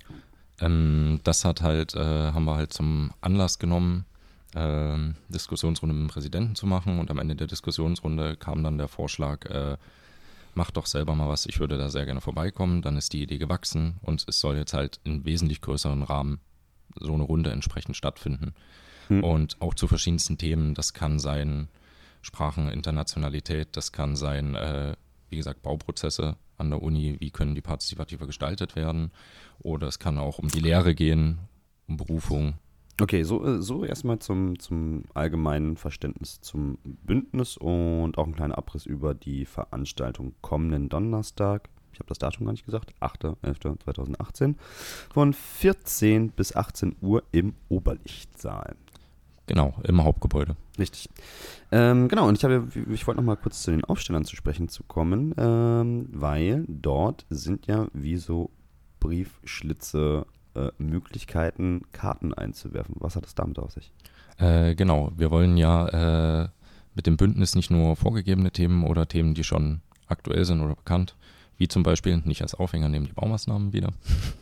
Ähm, 0.61 1.21
das 1.25 1.45
hat 1.45 1.63
halt, 1.63 1.95
äh, 1.95 1.99
haben 2.33 2.45
wir 2.45 2.55
halt 2.55 2.73
zum 2.73 3.11
Anlass 3.21 3.59
genommen, 3.59 4.07
ähm, 4.55 5.17
Diskussionsrunde 5.29 5.95
mit 5.95 6.09
dem 6.09 6.13
Präsidenten 6.13 6.55
zu 6.55 6.67
machen 6.67 6.99
und 6.99 7.11
am 7.11 7.19
Ende 7.19 7.37
der 7.37 7.47
Diskussionsrunde 7.47 8.37
kam 8.37 8.63
dann 8.63 8.79
der 8.79 8.89
Vorschlag, 8.89 9.45
äh, 9.47 9.77
mach 10.55 10.71
doch 10.71 10.87
selber 10.87 11.15
mal 11.15 11.29
was, 11.29 11.47
ich 11.47 11.61
würde 11.61 11.77
da 11.77 11.91
sehr 11.91 12.07
gerne 12.07 12.23
vorbeikommen. 12.23 12.81
Dann 12.81 12.97
ist 12.97 13.13
die 13.13 13.23
Idee 13.23 13.39
gewachsen 13.39 13.97
und 14.03 14.25
es 14.27 14.41
soll 14.41 14.57
jetzt 14.57 14.73
halt 14.73 15.01
in 15.05 15.25
wesentlich 15.25 15.61
größeren 15.61 16.03
Rahmen 16.03 16.41
so 16.99 17.15
eine 17.15 17.23
Runde 17.23 17.51
entsprechend 17.51 17.97
stattfinden. 17.97 18.55
Hm. 19.09 19.23
Und 19.23 19.61
auch 19.61 19.75
zu 19.75 19.87
verschiedensten 19.87 20.39
Themen, 20.39 20.75
das 20.75 20.95
kann 20.95 21.19
sein 21.19 21.69
Sprachen, 22.23 22.69
Internationalität, 22.69 23.69
das 23.73 23.93
kann 23.93 24.17
sein, 24.17 24.55
äh, 24.55 24.95
wie 25.29 25.37
gesagt, 25.37 25.63
Bauprozesse 25.63 26.37
an 26.59 26.71
der 26.71 26.83
Uni, 26.83 27.17
wie 27.21 27.31
können 27.31 27.55
die 27.55 27.61
partizipativer 27.61 28.27
gestaltet 28.27 28.77
werden. 28.77 29.13
Oder 29.59 29.87
es 29.87 29.99
kann 29.99 30.19
auch 30.19 30.39
um 30.39 30.49
die 30.49 30.61
Lehre 30.61 30.95
gehen, 30.95 31.39
um 31.87 31.97
Berufung. 31.97 32.55
Okay, 33.01 33.25
so, 33.25 33.45
äh, 33.45 33.61
so 33.61 33.85
erstmal 33.85 34.19
zum, 34.21 34.59
zum 34.59 35.05
allgemeinen 35.13 35.77
Verständnis 35.77 36.41
zum 36.41 36.79
Bündnis 36.83 37.57
und 37.59 38.17
auch 38.17 38.27
ein 38.27 38.35
kleiner 38.35 38.57
Abriss 38.57 38.87
über 38.87 39.15
die 39.15 39.45
Veranstaltung 39.45 40.35
kommenden 40.41 40.89
Donnerstag. 40.89 41.69
Ich 41.97 42.01
habe 42.01 42.09
das 42.09 42.19
Datum 42.19 42.45
gar 42.45 42.53
nicht 42.53 42.67
gesagt, 42.67 42.93
8.11.2018 43.01 44.57
von 45.15 45.33
14 45.33 46.29
bis 46.29 46.55
18 46.55 46.95
Uhr 47.01 47.23
im 47.33 47.55
Oberlichtsaal. 47.71 48.77
Genau, 49.47 49.75
im 49.83 50.05
Hauptgebäude. 50.05 50.57
Richtig. 50.79 51.09
Ähm, 51.73 52.09
genau, 52.09 52.29
und 52.29 52.37
ich, 52.37 52.45
habe, 52.45 52.69
ich 52.93 53.07
wollte 53.07 53.19
noch 53.19 53.27
mal 53.27 53.37
kurz 53.37 53.63
zu 53.63 53.71
den 53.71 53.83
Aufstellern 53.83 54.27
zu 54.27 54.37
sprechen 54.37 54.69
zu 54.69 54.83
kommen, 54.83 55.35
ähm, 55.39 56.11
weil 56.13 56.67
dort 56.69 57.25
sind 57.31 57.67
ja 57.67 57.87
wie 57.95 58.19
so 58.19 58.51
Briefschlitze 59.01 60.27
äh, 60.55 60.69
Möglichkeiten, 60.77 61.81
Karten 61.93 62.35
einzuwerfen. 62.35 62.97
Was 62.99 63.17
hat 63.17 63.25
es 63.25 63.35
damit 63.35 63.59
auf 63.59 63.73
sich? 63.73 63.91
Äh, 64.37 64.75
genau, 64.75 65.13
wir 65.17 65.31
wollen 65.31 65.57
ja 65.57 66.43
äh, 66.43 66.49
mit 66.95 67.07
dem 67.07 67.17
Bündnis 67.17 67.55
nicht 67.55 67.71
nur 67.71 67.97
vorgegebene 67.97 68.51
Themen 68.51 68.85
oder 68.85 69.09
Themen, 69.09 69.33
die 69.33 69.45
schon 69.45 69.81
aktuell 70.09 70.45
sind 70.45 70.61
oder 70.61 70.75
bekannt, 70.75 71.17
wie 71.59 71.69
zum 71.69 71.83
Beispiel, 71.83 72.19
nicht 72.25 72.43
als 72.43 72.55
Aufhänger 72.55 72.89
nehmen 72.89 73.07
die 73.07 73.13
Baumaßnahmen 73.13 73.73
wieder, 73.73 73.93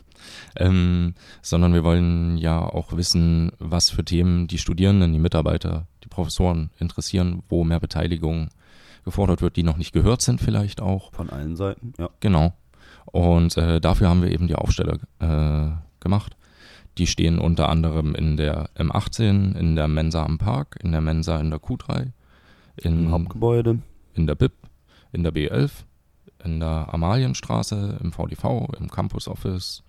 ähm, 0.55 1.13
sondern 1.41 1.73
wir 1.73 1.83
wollen 1.83 2.37
ja 2.37 2.59
auch 2.59 2.95
wissen, 2.95 3.51
was 3.59 3.89
für 3.89 4.03
Themen 4.03 4.47
die 4.47 4.57
Studierenden, 4.57 5.13
die 5.13 5.19
Mitarbeiter, 5.19 5.87
die 6.03 6.09
Professoren 6.09 6.71
interessieren, 6.79 7.43
wo 7.49 7.63
mehr 7.63 7.79
Beteiligung 7.79 8.49
gefordert 9.03 9.41
wird, 9.41 9.55
die 9.55 9.63
noch 9.63 9.77
nicht 9.77 9.93
gehört 9.93 10.21
sind 10.21 10.41
vielleicht 10.41 10.81
auch. 10.81 11.13
Von 11.13 11.29
allen 11.29 11.55
Seiten, 11.55 11.93
ja. 11.97 12.09
Genau. 12.19 12.53
Und 13.05 13.55
äh, 13.55 13.79
dafür 13.79 14.09
haben 14.09 14.23
wir 14.23 14.31
eben 14.31 14.47
die 14.47 14.55
Aufsteller 14.55 14.97
äh, 15.19 15.71
gemacht. 15.99 16.35
Die 16.97 17.07
stehen 17.07 17.39
unter 17.39 17.69
anderem 17.69 18.15
in 18.15 18.37
der 18.37 18.69
M18, 18.75 19.55
in 19.55 19.75
der 19.75 19.87
Mensa 19.87 20.23
am 20.23 20.37
Park, 20.37 20.79
in 20.81 20.91
der 20.91 21.01
Mensa 21.01 21.39
in 21.39 21.49
der 21.49 21.59
Q3, 21.59 22.11
Im 22.77 23.05
in, 23.05 23.11
Hauptgebäude. 23.11 23.79
in 24.13 24.27
der 24.27 24.35
BIP, 24.35 24.53
in 25.11 25.23
der 25.23 25.33
B11, 25.33 25.71
in 26.45 26.59
der 26.59 26.93
Amalienstraße, 26.93 27.99
im 28.03 28.11
VDV, 28.13 28.69
im 28.79 28.89
Campus 28.89 29.27
Office. 29.27 29.83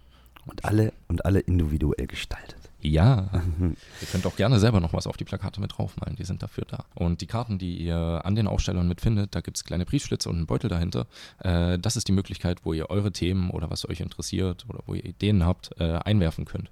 Und 0.47 0.65
alle, 0.65 0.93
und 1.09 1.25
alle 1.25 1.41
individuell 1.41 2.07
gestaltet. 2.07 2.57
Ja, 2.81 3.31
ihr 3.61 4.07
könnt 4.13 4.27
auch 4.27 4.37
gerne 4.37 4.61
selber 4.61 4.79
noch 4.81 4.93
was 4.93 5.09
auf 5.09 5.17
die 5.17 5.25
Plakate 5.25 5.61
mit 5.61 5.77
draufmalen, 5.77 6.15
die 6.15 6.25
sind 6.25 6.43
dafür 6.45 6.65
da. 6.69 6.85
Und 6.95 7.21
die 7.21 7.27
Karten, 7.27 7.59
die 7.59 7.79
ihr 7.79 8.21
an 8.25 8.37
den 8.37 8.47
Ausstellern 8.47 8.87
mitfindet, 8.87 9.35
da 9.35 9.41
gibt 9.41 9.57
es 9.57 9.65
kleine 9.65 9.85
Briefschlitze 9.85 10.29
und 10.29 10.37
einen 10.37 10.47
Beutel 10.47 10.71
dahinter. 10.71 11.07
Äh, 11.41 11.81
das 11.81 11.97
ist 11.97 12.07
die 12.07 12.13
Möglichkeit, 12.13 12.65
wo 12.65 12.73
ihr 12.75 12.89
eure 12.91 13.11
Themen 13.11 13.51
oder 13.51 13.71
was 13.71 13.89
euch 13.89 13.99
interessiert 14.01 14.67
oder 14.69 14.81
wo 14.87 14.95
ihr 14.95 15.05
Ideen 15.05 15.45
habt, 15.45 15.71
äh, 15.81 15.95
einwerfen 16.05 16.45
könnt. 16.45 16.71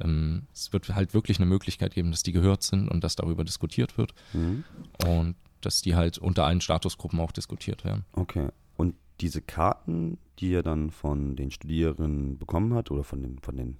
Ähm, 0.00 0.42
es 0.54 0.72
wird 0.72 0.94
halt 0.94 1.12
wirklich 1.12 1.38
eine 1.38 1.46
Möglichkeit 1.46 1.94
geben, 1.94 2.12
dass 2.12 2.22
die 2.22 2.32
gehört 2.32 2.62
sind 2.62 2.88
und 2.88 3.02
dass 3.02 3.16
darüber 3.16 3.42
diskutiert 3.42 3.98
wird 3.98 4.14
Mhm. 4.34 4.62
und 5.04 5.34
dass 5.60 5.82
die 5.82 5.96
halt 5.96 6.18
unter 6.18 6.44
allen 6.44 6.60
Statusgruppen 6.60 7.18
auch 7.18 7.32
diskutiert 7.32 7.84
werden. 7.84 8.04
Okay. 8.12 8.46
Diese 9.20 9.42
Karten, 9.42 10.18
die 10.38 10.50
ihr 10.50 10.62
dann 10.62 10.90
von 10.90 11.36
den 11.36 11.50
Studierenden 11.50 12.38
bekommen 12.38 12.74
hat 12.74 12.90
oder 12.90 13.04
von 13.04 13.22
den, 13.22 13.38
von 13.40 13.56
den 13.56 13.78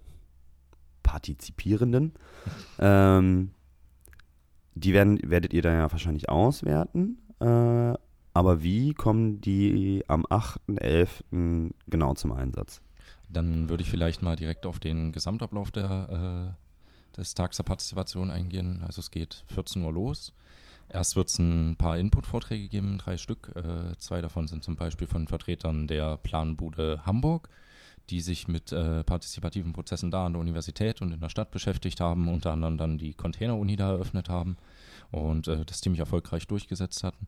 Partizipierenden. 1.02 2.12
ähm, 2.78 3.50
die 4.74 4.92
werden, 4.92 5.18
werdet 5.24 5.52
ihr 5.52 5.62
dann 5.62 5.74
ja 5.74 5.90
wahrscheinlich 5.90 6.28
auswerten. 6.28 7.18
Äh, 7.40 7.94
aber 8.34 8.62
wie 8.62 8.94
kommen 8.94 9.40
die 9.40 10.04
am 10.06 10.24
8.11. 10.26 11.72
genau 11.88 12.14
zum 12.14 12.32
Einsatz? 12.32 12.80
Dann 13.28 13.68
würde 13.68 13.82
ich 13.82 13.90
vielleicht 13.90 14.22
mal 14.22 14.36
direkt 14.36 14.64
auf 14.64 14.78
den 14.78 15.12
Gesamtablauf 15.12 15.70
der, 15.70 16.54
äh, 16.54 17.16
des 17.16 17.34
Tags 17.34 17.56
der 17.56 17.64
Partizipation 17.64 18.30
eingehen. 18.30 18.82
Also 18.86 19.00
es 19.00 19.10
geht 19.10 19.44
14 19.48 19.82
Uhr 19.82 19.92
los. 19.92 20.32
Erst 20.90 21.16
wird 21.16 21.28
es 21.28 21.38
ein 21.38 21.76
paar 21.76 21.98
Input-Vorträge 21.98 22.68
geben, 22.68 22.98
drei 22.98 23.18
Stück. 23.18 23.52
Äh, 23.54 23.96
zwei 23.98 24.20
davon 24.20 24.48
sind 24.48 24.64
zum 24.64 24.76
Beispiel 24.76 25.06
von 25.06 25.28
Vertretern 25.28 25.86
der 25.86 26.16
Planbude 26.16 27.02
Hamburg, 27.04 27.50
die 28.08 28.20
sich 28.20 28.48
mit 28.48 28.72
äh, 28.72 29.04
partizipativen 29.04 29.74
Prozessen 29.74 30.10
da 30.10 30.26
an 30.26 30.32
der 30.32 30.40
Universität 30.40 31.02
und 31.02 31.12
in 31.12 31.20
der 31.20 31.28
Stadt 31.28 31.50
beschäftigt 31.50 32.00
haben, 32.00 32.28
unter 32.28 32.52
anderem 32.52 32.78
dann 32.78 32.96
die 32.96 33.12
Container-Uni 33.12 33.76
da 33.76 33.90
eröffnet 33.90 34.30
haben 34.30 34.56
und 35.10 35.46
äh, 35.46 35.64
das 35.66 35.82
ziemlich 35.82 36.00
erfolgreich 36.00 36.46
durchgesetzt 36.46 37.04
hatten. 37.04 37.26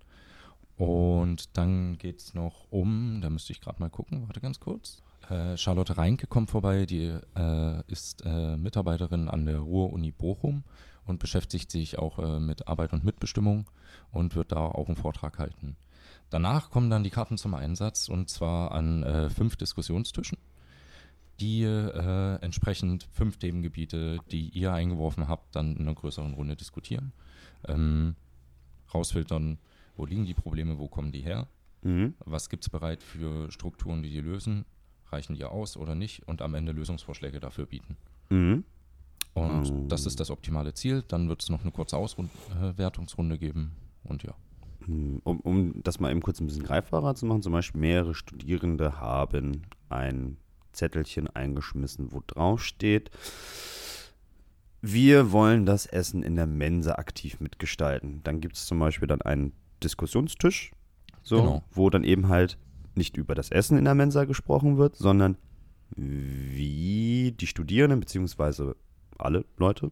Und 0.77 1.59
dann 1.59 1.99
geht 1.99 2.21
es 2.21 2.33
noch 2.33 2.67
um, 2.71 3.21
da 3.21 3.29
müsste 3.29 3.53
ich 3.53 3.61
gerade 3.61 3.81
mal 3.81 3.91
gucken, 3.91 4.23
warte 4.27 4.41
ganz 4.41 4.61
kurz. 4.61 5.03
Äh, 5.29 5.59
Charlotte 5.59 5.99
Reinke 5.99 6.27
kommt 6.27 6.51
vorbei, 6.51 6.87
die 6.87 7.15
äh, 7.37 7.83
ist 7.87 8.25
äh, 8.25 8.57
Mitarbeiterin 8.57 9.29
an 9.29 9.45
der 9.45 9.59
Ruhr-Uni 9.59 10.13
Bochum 10.13 10.65
und 11.07 11.19
beschäftigt 11.19 11.71
sich 11.71 11.99
auch 11.99 12.19
äh, 12.19 12.41
mit 12.41 12.69
Arbeit 12.69 12.93
und 12.93 13.05
Mitbestimmung 13.05 13.67
und 14.13 14.35
wird 14.35 14.53
da 14.53 14.67
auch 14.67 14.87
einen 14.89 14.97
Vortrag 14.97 15.39
halten. 15.39 15.77
Danach 16.31 16.71
kommen 16.71 16.91
dann 16.91 17.03
die 17.03 17.11
Karten 17.11 17.39
zum 17.39 17.55
Einsatz 17.55 18.09
und 18.09 18.29
zwar 18.29 18.73
an 18.73 19.03
äh, 19.03 19.31
fünf 19.31 19.57
Diskussionstischen, 19.57 20.39
die 21.41 21.63
äh, 21.63 22.37
entsprechend 22.43 23.09
fünf 23.13 23.39
Themengebiete, 23.39 24.19
die 24.31 24.51
ihr 24.51 24.73
eingeworfen 24.73 25.29
habt, 25.29 25.57
dann 25.57 25.75
in 25.77 25.83
einer 25.83 25.95
größeren 25.95 26.35
Runde 26.35 26.55
diskutieren. 26.57 27.13
Ähm, 27.67 28.15
rausfiltern, 28.93 29.59
wo 29.97 30.07
liegen 30.07 30.27
die 30.27 30.35
Probleme, 30.35 30.79
wo 30.79 30.89
kommen 30.89 31.13
die 31.13 31.23
her, 31.23 31.49
Mhm. 31.83 32.15
was 32.25 32.49
gibt 32.51 32.65
es 32.65 32.71
bereit 32.71 33.03
für 33.03 33.51
Strukturen, 33.51 34.03
die 34.03 34.11
die 34.11 34.21
lösen, 34.21 34.65
reichen 35.11 35.35
die 35.35 35.45
aus 35.45 35.77
oder 35.77 35.95
nicht 35.95 36.27
und 36.29 36.43
am 36.43 36.55
Ende 36.55 36.73
Lösungsvorschläge 36.73 37.41
dafür 37.41 37.67
bieten. 37.67 37.97
Mhm. 38.29 38.65
Und 39.35 39.71
Oh. 39.71 39.85
das 39.89 40.07
ist 40.07 40.19
das 40.21 40.31
optimale 40.31 40.75
Ziel. 40.75 41.03
Dann 41.07 41.29
wird 41.29 41.43
es 41.43 41.49
noch 41.51 41.63
eine 41.63 41.71
kurze 41.71 41.97
Auswertungsrunde 41.97 43.39
geben. 43.39 43.73
Und 44.05 44.23
ja. 44.23 44.35
Hm, 44.87 45.21
Um, 45.25 45.41
um 45.41 45.83
das 45.83 46.01
mal 46.01 46.11
eben 46.11 46.23
kurz 46.23 46.41
ein 46.41 46.47
bisschen 46.47 46.63
greifbarer 46.65 47.15
zu 47.15 47.27
machen, 47.27 47.43
zum 47.43 47.53
Beispiel 47.53 47.81
mehrere 47.81 48.15
Studierende 48.15 48.99
haben 49.01 49.63
ein 49.89 50.37
Zettelchen 50.73 51.29
eingeschmissen, 51.29 52.13
wo 52.13 52.23
drauf 52.27 52.63
steht, 52.65 53.11
wir 54.83 55.33
wollen 55.33 55.67
das 55.67 55.85
Essen 55.87 56.23
in 56.23 56.37
der 56.37 56.47
Mensa 56.47 56.95
aktiv 56.95 57.41
mitgestalten. 57.41 58.21
Dann 58.25 58.41
gibt 58.41 58.57
es 58.57 58.67
zum 58.67 58.79
Beispiel 58.79 59.07
dann 59.09 59.21
einen 59.21 59.53
Diskussionstisch, 59.83 60.73
so, 61.23 61.37
Genau. 61.37 61.63
wo 61.73 61.91
dann 61.91 62.05
eben 62.05 62.29
halt 62.29 62.57
nicht 62.95 63.17
über 63.17 63.35
das 63.35 63.51
Essen 63.51 63.77
in 63.79 63.85
der 63.85 63.95
Mensa 63.95 64.25
gesprochen 64.25 64.79
wird, 64.79 64.97
sondern 64.97 65.37
wie 65.97 67.33
die 67.39 67.47
Studierenden 67.47 68.01
beziehungsweise 68.01 68.77
alle 69.25 69.45
Leute 69.57 69.91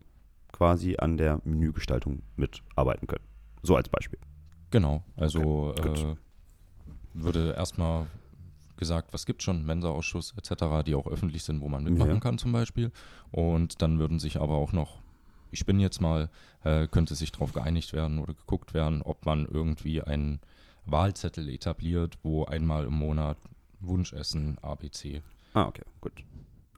quasi 0.52 0.97
an 0.99 1.16
der 1.16 1.40
Menügestaltung 1.44 2.23
mitarbeiten 2.37 3.06
können. 3.06 3.25
So 3.62 3.76
als 3.76 3.88
Beispiel. 3.88 4.18
Genau. 4.70 5.02
Also 5.16 5.75
Okay, 5.78 6.12
äh, 6.12 6.16
würde 7.14 7.52
erstmal 7.54 8.06
gesagt, 8.76 9.12
was 9.12 9.26
gibt 9.26 9.42
schon, 9.42 9.64
Mensa-Ausschuss 9.66 10.35
etc., 10.37 10.85
die 10.87 10.94
auch 10.94 11.06
öffentlich 11.06 11.42
sind, 11.42 11.61
wo 11.61 11.68
man 11.68 11.82
mitmachen 11.85 12.14
Ja. 12.14 12.20
kann 12.20 12.38
zum 12.38 12.52
Beispiel. 12.52 12.92
Und 13.30 13.82
dann 13.82 13.99
würden 13.99 14.18
sich 14.20 14.40
aber 14.40 14.54
auch 14.54 14.73
noch, 14.73 15.00
ich 15.50 15.66
bin 15.66 15.80
jetzt 15.80 16.00
mal, 16.00 16.30
äh, 16.62 16.87
könnte 16.87 17.14
sich 17.14 17.32
darauf 17.32 17.52
geeinigt 17.52 17.92
werden 17.92 18.18
oder 18.18 18.35
geguckt 18.35 18.75
werden, 18.75 19.02
ob 19.02 19.26
man 19.26 19.47
irgendwie 19.47 20.02
einen 20.02 20.40
Wahlzettel 20.85 21.49
etabliert, 21.49 22.18
wo 22.23 22.44
einmal 22.44 22.85
im 22.87 22.94
Monat 22.94 23.37
Wunschessen 23.80 24.58
ABC. 24.58 25.23
Ah, 25.54 25.66
okay, 25.66 25.82
gut. 26.00 26.12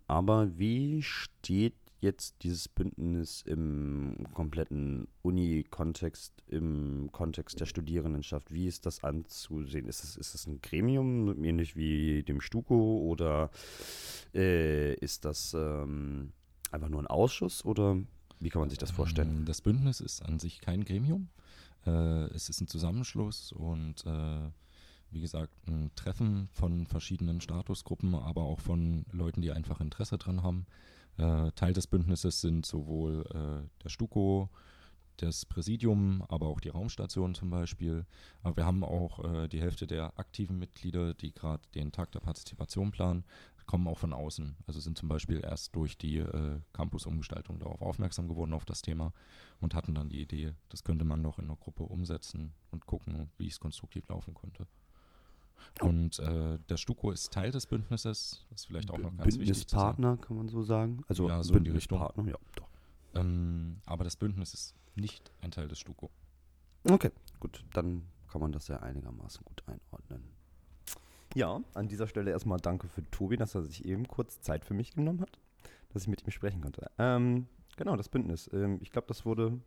Aber 0.06 0.58
wie 0.58 1.02
steht 1.02 1.74
jetzt 2.00 2.42
dieses 2.42 2.68
Bündnis 2.68 3.42
im 3.42 4.26
kompletten 4.34 5.08
Uni-Kontext, 5.22 6.32
im 6.48 7.10
Kontext 7.12 7.60
der 7.60 7.66
Studierendenschaft? 7.66 8.52
Wie 8.52 8.66
ist 8.66 8.86
das 8.86 9.04
anzusehen? 9.04 9.86
Ist 9.86 10.04
es, 10.04 10.16
ist 10.16 10.34
es 10.34 10.46
ein 10.46 10.60
Gremium, 10.62 11.44
ähnlich 11.44 11.76
wie 11.76 12.22
dem 12.22 12.40
Stuko, 12.40 13.00
oder 13.00 13.50
äh, 14.34 14.94
ist 14.94 15.24
das 15.24 15.54
ähm, 15.54 16.32
einfach 16.70 16.88
nur 16.88 17.00
ein 17.00 17.06
Ausschuss, 17.06 17.64
oder 17.64 17.98
wie 18.40 18.48
kann 18.48 18.60
man 18.60 18.70
sich 18.70 18.78
das 18.78 18.90
vorstellen? 18.90 19.38
Ähm, 19.40 19.44
Das 19.44 19.60
Bündnis 19.60 20.00
ist 20.00 20.22
an 20.22 20.38
sich 20.38 20.60
kein 20.60 20.84
Gremium. 20.84 21.28
Äh, 21.86 22.24
es 22.34 22.48
ist 22.48 22.60
ein 22.60 22.68
Zusammenschluss 22.68 23.52
und 23.52 24.04
äh, 24.06 24.50
wie 25.10 25.20
gesagt 25.20 25.52
ein 25.66 25.90
Treffen 25.96 26.48
von 26.52 26.86
verschiedenen 26.86 27.40
Statusgruppen, 27.40 28.14
aber 28.14 28.42
auch 28.42 28.60
von 28.60 29.04
Leuten, 29.12 29.42
die 29.42 29.50
einfach 29.50 29.80
Interesse 29.80 30.18
dran 30.18 30.42
haben. 30.42 30.66
Äh, 31.16 31.52
Teil 31.52 31.72
des 31.72 31.86
Bündnisses 31.86 32.40
sind 32.40 32.66
sowohl 32.66 33.24
äh, 33.34 33.82
der 33.82 33.88
Stuko, 33.88 34.50
das 35.16 35.44
Präsidium, 35.44 36.24
aber 36.28 36.46
auch 36.46 36.60
die 36.60 36.70
Raumstation 36.70 37.34
zum 37.34 37.50
Beispiel. 37.50 38.06
Aber 38.42 38.56
wir 38.56 38.64
haben 38.64 38.82
auch 38.82 39.22
äh, 39.24 39.48
die 39.48 39.60
Hälfte 39.60 39.86
der 39.86 40.18
aktiven 40.18 40.58
Mitglieder, 40.58 41.12
die 41.12 41.32
gerade 41.32 41.62
den 41.74 41.92
Tag 41.92 42.12
der 42.12 42.20
Partizipation 42.20 42.90
planen, 42.90 43.24
kommen 43.70 43.86
auch 43.86 43.98
von 43.98 44.12
außen. 44.12 44.56
Also 44.66 44.80
sind 44.80 44.98
zum 44.98 45.08
Beispiel 45.08 45.42
erst 45.44 45.76
durch 45.76 45.96
die 45.96 46.16
äh, 46.16 46.60
Campus-Umgestaltung 46.72 47.60
darauf 47.60 47.80
aufmerksam 47.80 48.26
geworden 48.26 48.52
auf 48.52 48.64
das 48.64 48.82
Thema 48.82 49.12
und 49.60 49.76
hatten 49.76 49.94
dann 49.94 50.08
die 50.08 50.20
Idee, 50.20 50.54
das 50.70 50.82
könnte 50.82 51.04
man 51.04 51.22
noch 51.22 51.38
in 51.38 51.44
einer 51.44 51.54
Gruppe 51.54 51.84
umsetzen 51.84 52.52
und 52.72 52.86
gucken, 52.86 53.30
wie 53.38 53.46
es 53.46 53.60
konstruktiv 53.60 54.08
laufen 54.08 54.34
könnte. 54.34 54.66
Und 55.80 56.18
äh, 56.18 56.58
der 56.68 56.76
Stuko 56.76 57.10
ist 57.10 57.32
Teil 57.32 57.50
des 57.50 57.66
Bündnisses, 57.66 58.44
das 58.50 58.60
ist 58.60 58.66
vielleicht 58.66 58.90
auch 58.90 58.98
noch 58.98 59.16
ganz 59.16 59.26
wichtig. 59.26 59.46
Bündnispartner, 59.46 60.16
kann 60.18 60.36
man 60.36 60.48
so 60.48 60.62
sagen? 60.62 61.02
Also 61.08 61.28
Ja, 61.28 61.42
so 61.42 61.54
in 61.54 61.64
die 61.64 61.70
Richtung. 61.70 62.00
Ja, 62.26 62.36
doch. 62.54 62.68
Ähm, 63.14 63.78
aber 63.86 64.04
das 64.04 64.16
Bündnis 64.16 64.54
ist 64.54 64.74
nicht 64.94 65.32
ein 65.40 65.50
Teil 65.50 65.68
des 65.68 65.78
Stuko. 65.78 66.10
Okay, 66.88 67.10
gut, 67.38 67.64
dann 67.72 68.02
kann 68.30 68.40
man 68.40 68.52
das 68.52 68.68
ja 68.68 68.78
einigermaßen 68.80 69.44
gut 69.44 69.62
einordnen. 69.66 70.22
Ja, 71.34 71.60
an 71.74 71.88
dieser 71.88 72.08
Stelle 72.08 72.30
erstmal 72.30 72.58
danke 72.58 72.88
für 72.88 73.08
Tobi, 73.10 73.36
dass 73.36 73.54
er 73.54 73.62
sich 73.62 73.84
eben 73.84 74.08
kurz 74.08 74.40
Zeit 74.40 74.64
für 74.64 74.74
mich 74.74 74.92
genommen 74.92 75.20
hat, 75.20 75.38
dass 75.92 76.02
ich 76.02 76.08
mit 76.08 76.22
ihm 76.26 76.30
sprechen 76.30 76.60
konnte. 76.60 76.90
Ähm, 76.98 77.46
genau, 77.76 77.96
das 77.96 78.08
Bündnis. 78.08 78.50
Ähm, 78.52 78.78
ich 78.80 78.90
glaube, 78.90 79.08
das 79.08 79.24
wurde 79.24 79.60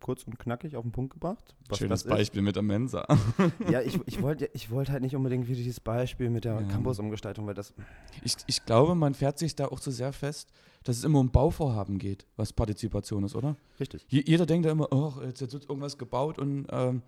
kurz 0.00 0.24
und 0.24 0.38
knackig 0.38 0.76
auf 0.76 0.82
den 0.82 0.92
Punkt 0.92 1.12
gebracht. 1.12 1.54
Schönes 1.76 2.02
das 2.02 2.02
ist. 2.02 2.08
Beispiel 2.10 2.42
mit 2.42 2.56
der 2.56 2.62
Mensa. 2.62 3.06
Ja, 3.70 3.80
ich, 3.82 3.98
ich 4.06 4.22
wollte 4.22 4.48
ich 4.54 4.70
wollt 4.70 4.90
halt 4.90 5.02
nicht 5.02 5.14
unbedingt 5.16 5.46
wieder 5.48 5.58
dieses 5.58 5.80
Beispiel 5.80 6.30
mit 6.30 6.44
der 6.44 6.60
Ja. 6.60 6.62
Campusumgestaltung, 6.68 7.46
weil 7.46 7.54
das. 7.54 7.74
Ich, 8.22 8.34
ich 8.46 8.64
glaube, 8.64 8.94
man 8.94 9.14
fährt 9.14 9.38
sich 9.38 9.54
da 9.56 9.66
auch 9.66 9.80
zu 9.80 9.90
sehr 9.90 10.12
fest, 10.12 10.50
dass 10.84 10.96
es 10.96 11.04
immer 11.04 11.18
um 11.18 11.30
Bauvorhaben 11.30 11.98
geht, 11.98 12.26
was 12.36 12.52
Partizipation 12.52 13.24
ist, 13.24 13.34
oder? 13.34 13.56
Richtig. 13.80 14.06
Je, 14.08 14.22
jeder 14.24 14.46
denkt 14.46 14.66
ja 14.66 14.72
immer, 14.72 14.88
oh, 14.92 15.14
jetzt, 15.24 15.40
jetzt 15.40 15.52
wird 15.52 15.68
irgendwas 15.68 15.98
gebaut 15.98 16.38
und 16.38 16.66
ähm, 16.70 17.02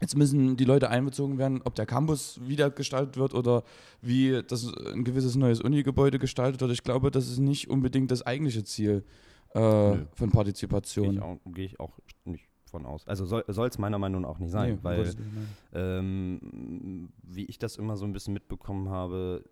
jetzt 0.00 0.16
müssen 0.16 0.56
die 0.56 0.64
Leute 0.64 0.90
einbezogen 0.90 1.38
werden, 1.38 1.60
ob 1.64 1.74
der 1.74 1.86
Campus 1.86 2.38
wieder 2.46 2.70
gestaltet 2.70 3.16
wird 3.16 3.34
oder 3.34 3.64
wie 4.02 4.42
das 4.46 4.72
ein 4.94 5.02
gewisses 5.04 5.34
neues 5.34 5.60
Uni-Gebäude 5.60 6.18
gestaltet 6.18 6.60
wird. 6.60 6.70
Ich 6.72 6.84
glaube, 6.84 7.10
das 7.10 7.28
ist 7.28 7.38
nicht 7.38 7.68
unbedingt 7.68 8.10
das 8.10 8.22
eigentliche 8.22 8.62
Ziel 8.64 9.04
äh, 9.54 9.96
von 10.12 10.30
Partizipation. 10.30 11.40
gehe 11.46 11.66
ich 11.66 11.80
auch 11.80 11.98
nicht 12.24 12.48
von 12.64 12.84
aus. 12.86 13.06
Also 13.08 13.24
soll 13.24 13.68
es 13.68 13.78
meiner 13.78 13.98
Meinung 13.98 14.22
nach 14.22 14.28
auch 14.30 14.38
nicht 14.38 14.50
sein, 14.50 14.74
Nee, 14.74 14.78
weil. 14.82 15.04
Nein. 15.04 15.48
ähm, 15.72 17.10
wie 17.22 17.46
ich 17.46 17.58
das 17.58 17.76
immer 17.76 17.96
so 17.96 18.04
ein 18.04 18.12
bisschen 18.12 18.34
mitbekommen 18.34 18.90
habe, 18.90 19.44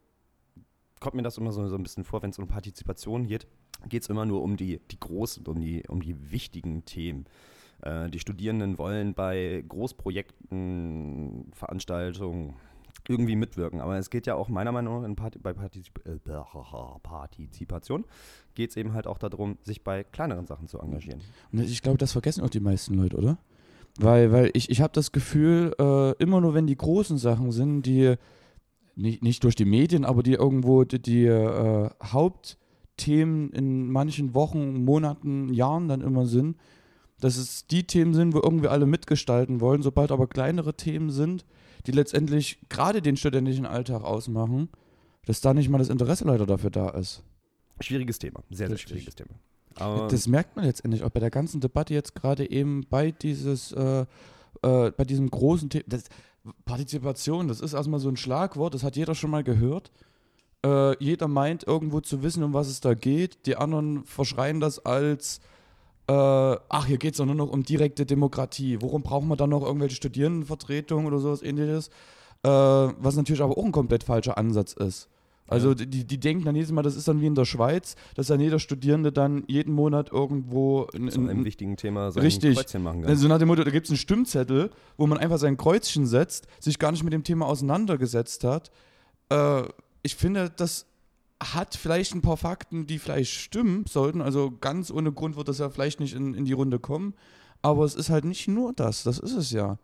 kommt 1.01 1.15
mir 1.15 1.23
das 1.23 1.39
immer 1.39 1.53
so, 1.53 1.67
so 1.69 1.77
ein 1.77 1.83
bisschen 1.83 2.05
vor, 2.05 2.23
wenn 2.23 2.31
es 2.31 2.39
um 2.39 2.47
Partizipation 2.47 3.27
geht, 3.27 3.47
geht 3.89 4.03
es 4.03 4.09
immer 4.09 4.25
nur 4.27 4.43
um 4.43 4.57
die, 4.57 4.81
die 4.91 5.01
großen, 5.01 5.47
um 5.47 5.61
die, 5.61 5.83
um 5.89 6.01
die 6.03 6.31
wichtigen 6.31 6.85
Themen. 6.85 7.27
Äh, 7.83 8.09
die 8.11 8.19
Studierenden 8.19 8.79
wollen 8.79 9.15
bei 9.15 9.65
Großprojekten, 9.69 11.51
Veranstaltungen 11.53 12.57
irgendwie 13.09 13.37
mitwirken. 13.37 13.81
Aber 13.81 13.97
es 13.97 14.11
geht 14.11 14.27
ja 14.27 14.35
auch 14.35 14.49
meiner 14.49 14.73
Meinung 14.73 15.03
nach 15.03 15.16
Parti 15.16 15.38
bei 15.38 15.53
Partizip 15.53 16.01
äh, 16.07 16.19
Partizipation 17.03 18.05
geht 18.55 18.71
es 18.71 18.77
eben 18.77 18.95
halt 18.95 19.07
auch 19.07 19.19
darum, 19.19 19.59
sich 19.62 19.85
bei 19.85 20.03
kleineren 20.03 20.47
Sachen 20.47 20.66
zu 20.66 20.81
engagieren. 20.81 21.21
Und 21.53 21.61
ich 21.61 21.83
glaube, 21.83 21.99
das 21.99 22.12
vergessen 22.12 22.42
auch 22.42 22.51
die 22.51 22.61
meisten 22.61 22.95
Leute, 22.95 23.16
oder? 23.16 23.38
Weil, 23.99 24.33
weil 24.33 24.51
ich, 24.55 24.71
ich 24.71 24.81
habe 24.81 24.92
das 24.92 25.12
Gefühl, 25.12 25.75
äh, 25.79 26.12
immer 26.23 26.40
nur 26.40 26.55
wenn 26.55 26.66
die 26.66 26.77
großen 26.77 27.19
Sachen 27.19 27.53
sind, 27.53 27.83
die 27.83 28.16
nicht, 28.95 29.23
nicht 29.23 29.45
durch 29.45 29.55
die 29.55 29.64
Medien, 29.64 30.05
aber 30.05 30.23
die 30.23 30.35
irgendwo 30.35 30.85
die, 30.85 31.01
die 31.01 31.27
äh, 31.27 31.90
Hauptthemen 32.03 33.51
in 33.51 33.90
manchen 33.90 34.35
Wochen, 34.35 34.85
Monaten, 34.85 35.53
Jahren 35.53 35.88
dann 35.88 36.01
immer 36.01 36.27
sind, 36.27 36.57
dass 37.21 37.37
es 37.37 37.66
die 37.66 37.87
Themen 37.87 38.14
sind, 38.14 38.35
wo 38.35 38.40
irgendwie 38.42 38.69
alle 38.69 38.87
mitgestalten 38.87 39.61
wollen. 39.61 39.83
Sobald 39.83 40.12
aber 40.12 40.27
kleinere 40.27 40.75
Themen 40.75 41.11
sind, 41.11 41.47
die 41.87 41.92
letztendlich 41.92 42.59
gerade 42.68 43.03
den 43.03 43.16
studentischen 43.16 43.66
Alltag 43.66 44.03
ausmachen, 44.03 44.68
dass 45.27 45.40
da 45.40 45.55
nicht 45.55 45.68
mal 45.68 45.79
das 45.79 45.88
Interesse 45.88 46.25
leider 46.25 46.46
dafür 46.46 46.70
da 46.70 46.90
ist. 46.90 47.22
Schwieriges 47.81 48.18
Thema, 48.18 48.42
sehr, 48.51 48.68
sehr 48.68 48.79
schwieriges 48.79 49.14
Thema. 49.14 49.35
Aber 49.75 50.09
Das 50.09 50.27
merkt 50.27 50.57
man 50.57 50.64
letztendlich 50.64 51.03
auch 51.03 51.11
bei 51.11 51.20
der 51.20 51.31
ganzen 51.31 51.61
Debatte 51.61 51.92
jetzt 51.92 52.14
gerade 52.14 52.51
eben 52.51 52.87
bei 52.88 53.11
dieses, 53.11 53.72
äh, 53.72 54.07
äh, 54.62 54.90
bei 54.90 55.05
diesem 55.05 55.31
großen 55.31 55.68
Thema. 55.68 55.85
Das, 55.87 56.05
Partizipation, 56.64 57.49
das 57.49 57.61
ist 57.61 57.72
erstmal 57.72 58.01
so 58.01 58.09
ein 58.09 58.16
Schlagwort, 58.16 58.75
das 58.75 58.85
hat 58.85 58.96
jeder 58.96 59.14
schon 59.14 59.31
mal 59.31 59.42
gehört. 59.42 59.90
Äh, 60.64 61.03
jeder 61.03 61.29
meint 61.29 61.66
irgendwo 61.66 62.01
zu 62.01 62.22
wissen, 62.22 62.42
um 62.42 62.55
was 62.55 62.68
es 62.68 62.81
da 62.81 62.94
geht. 62.94 63.46
Die 63.46 63.57
anderen 63.57 64.05
verschreien 64.05 64.61
das 64.61 64.85
als, 64.85 65.40
äh, 66.09 66.12
ach, 66.12 66.87
hier 66.87 66.99
geht 66.99 67.12
es 67.12 67.19
doch 67.19 67.27
nur 67.27 67.35
noch 67.35 67.51
um 67.51 67.62
direkte 67.64 68.07
Demokratie. 68.07 68.79
Worum 68.81 69.03
brauchen 69.03 69.29
wir 69.29 69.37
dann 69.37 69.51
noch 69.51 69.62
irgendwelche 69.62 69.97
Studierendenvertretungen 69.97 71.07
oder 71.07 71.19
sowas 71.19 71.42
ähnliches? 71.42 71.88
Äh, 72.42 72.49
was 72.49 73.16
natürlich 73.16 73.42
aber 73.42 73.57
auch 73.59 73.64
ein 73.64 73.73
komplett 73.73 74.05
falscher 74.05 74.38
Ansatz 74.38 74.73
ist. 74.73 75.09
Also 75.49 75.71
Ja. 75.71 75.75
die, 75.77 76.05
die 76.05 76.19
denken 76.19 76.45
dann 76.45 76.55
jedes 76.57 76.73
Mal, 76.73 76.83
das 76.83 76.97
ist 76.97 77.07
dann 77.09 77.21
wie 77.21 77.27
in 77.27 77.35
der 77.35 77.45
Schweiz, 77.45 77.95
dass 78.14 78.27
dann 78.29 78.40
jeder 78.40 78.59
Studierende 78.59 79.12
dann 79.12 79.45
jeden 79.47 79.73
Monat 79.75 80.11
irgendwo 80.12 80.85
in, 80.92 81.09
zu 81.09 81.21
einem 81.21 81.31
in, 81.31 81.45
wichtigen 81.45 81.77
Thema 81.77 82.11
sein 82.11 82.23
Richtig. 82.25 82.57
Kreuzchen 82.57 82.83
machen 82.83 83.03
kann. 83.03 83.11
also 83.11 83.29
nach 83.29 83.38
dem 83.38 83.49
Motto, 83.49 83.62
da 83.64 83.71
gibt 83.71 83.87
es 83.87 83.90
einen 83.90 83.99
Stimmzettel, 83.99 84.71
wo 84.97 85.07
man 85.07 85.19
einfach 85.19 85.38
sein 85.38 85.57
Kreuzchen 85.57 86.07
setzt, 86.07 86.47
sich 86.61 86.79
gar 86.79 86.90
nicht 86.90 87.05
mit 87.05 87.12
dem 87.12 87.23
Thema 87.23 87.47
auseinandergesetzt 87.47 88.42
hat. 88.45 88.71
Äh, 89.31 89.62
ich 90.03 90.16
finde, 90.16 90.51
das 90.55 90.87
hat 91.42 91.75
vielleicht 91.75 92.14
ein 92.14 92.22
paar 92.22 92.37
Fakten, 92.37 92.87
die 92.87 92.99
vielleicht 92.99 93.33
stimmen 93.33 93.85
sollten. 93.87 94.22
Also 94.22 94.53
ganz 94.61 94.90
ohne 94.90 95.12
Grund 95.12 95.37
wird 95.37 95.49
das 95.49 95.59
ja 95.59 95.68
vielleicht 95.68 96.01
nicht 96.01 96.14
in, 96.14 96.35
in 96.35 96.44
die 96.44 96.53
Runde 96.53 96.79
kommen. 96.79 97.14
Aber 97.62 97.85
es 97.85 97.94
ist 97.94 98.11
halt 98.11 98.25
nicht 98.25 98.49
nur 98.49 98.72
das, 98.72 99.03
das 99.03 99.18
ist 99.18 99.35
es 99.35 99.51
ja. 99.51 99.79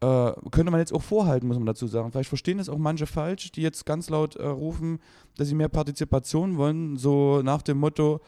Äh, 0.00 0.32
könnte 0.50 0.70
man 0.70 0.80
jetzt 0.80 0.94
auch 0.94 1.02
vorhalten, 1.02 1.46
muss 1.46 1.58
man 1.58 1.66
dazu 1.66 1.86
sagen. 1.86 2.10
Vielleicht 2.10 2.28
verstehen 2.28 2.58
es 2.58 2.68
auch 2.68 2.78
manche 2.78 3.06
falsch, 3.06 3.52
die 3.52 3.62
jetzt 3.62 3.84
ganz 3.84 4.08
laut 4.08 4.36
äh, 4.36 4.46
rufen, 4.46 4.98
dass 5.36 5.48
sie 5.48 5.54
mehr 5.54 5.68
Partizipation 5.68 6.56
wollen, 6.56 6.96
so 6.96 7.42
nach 7.42 7.62
dem 7.62 7.78
Motto, 7.78 8.20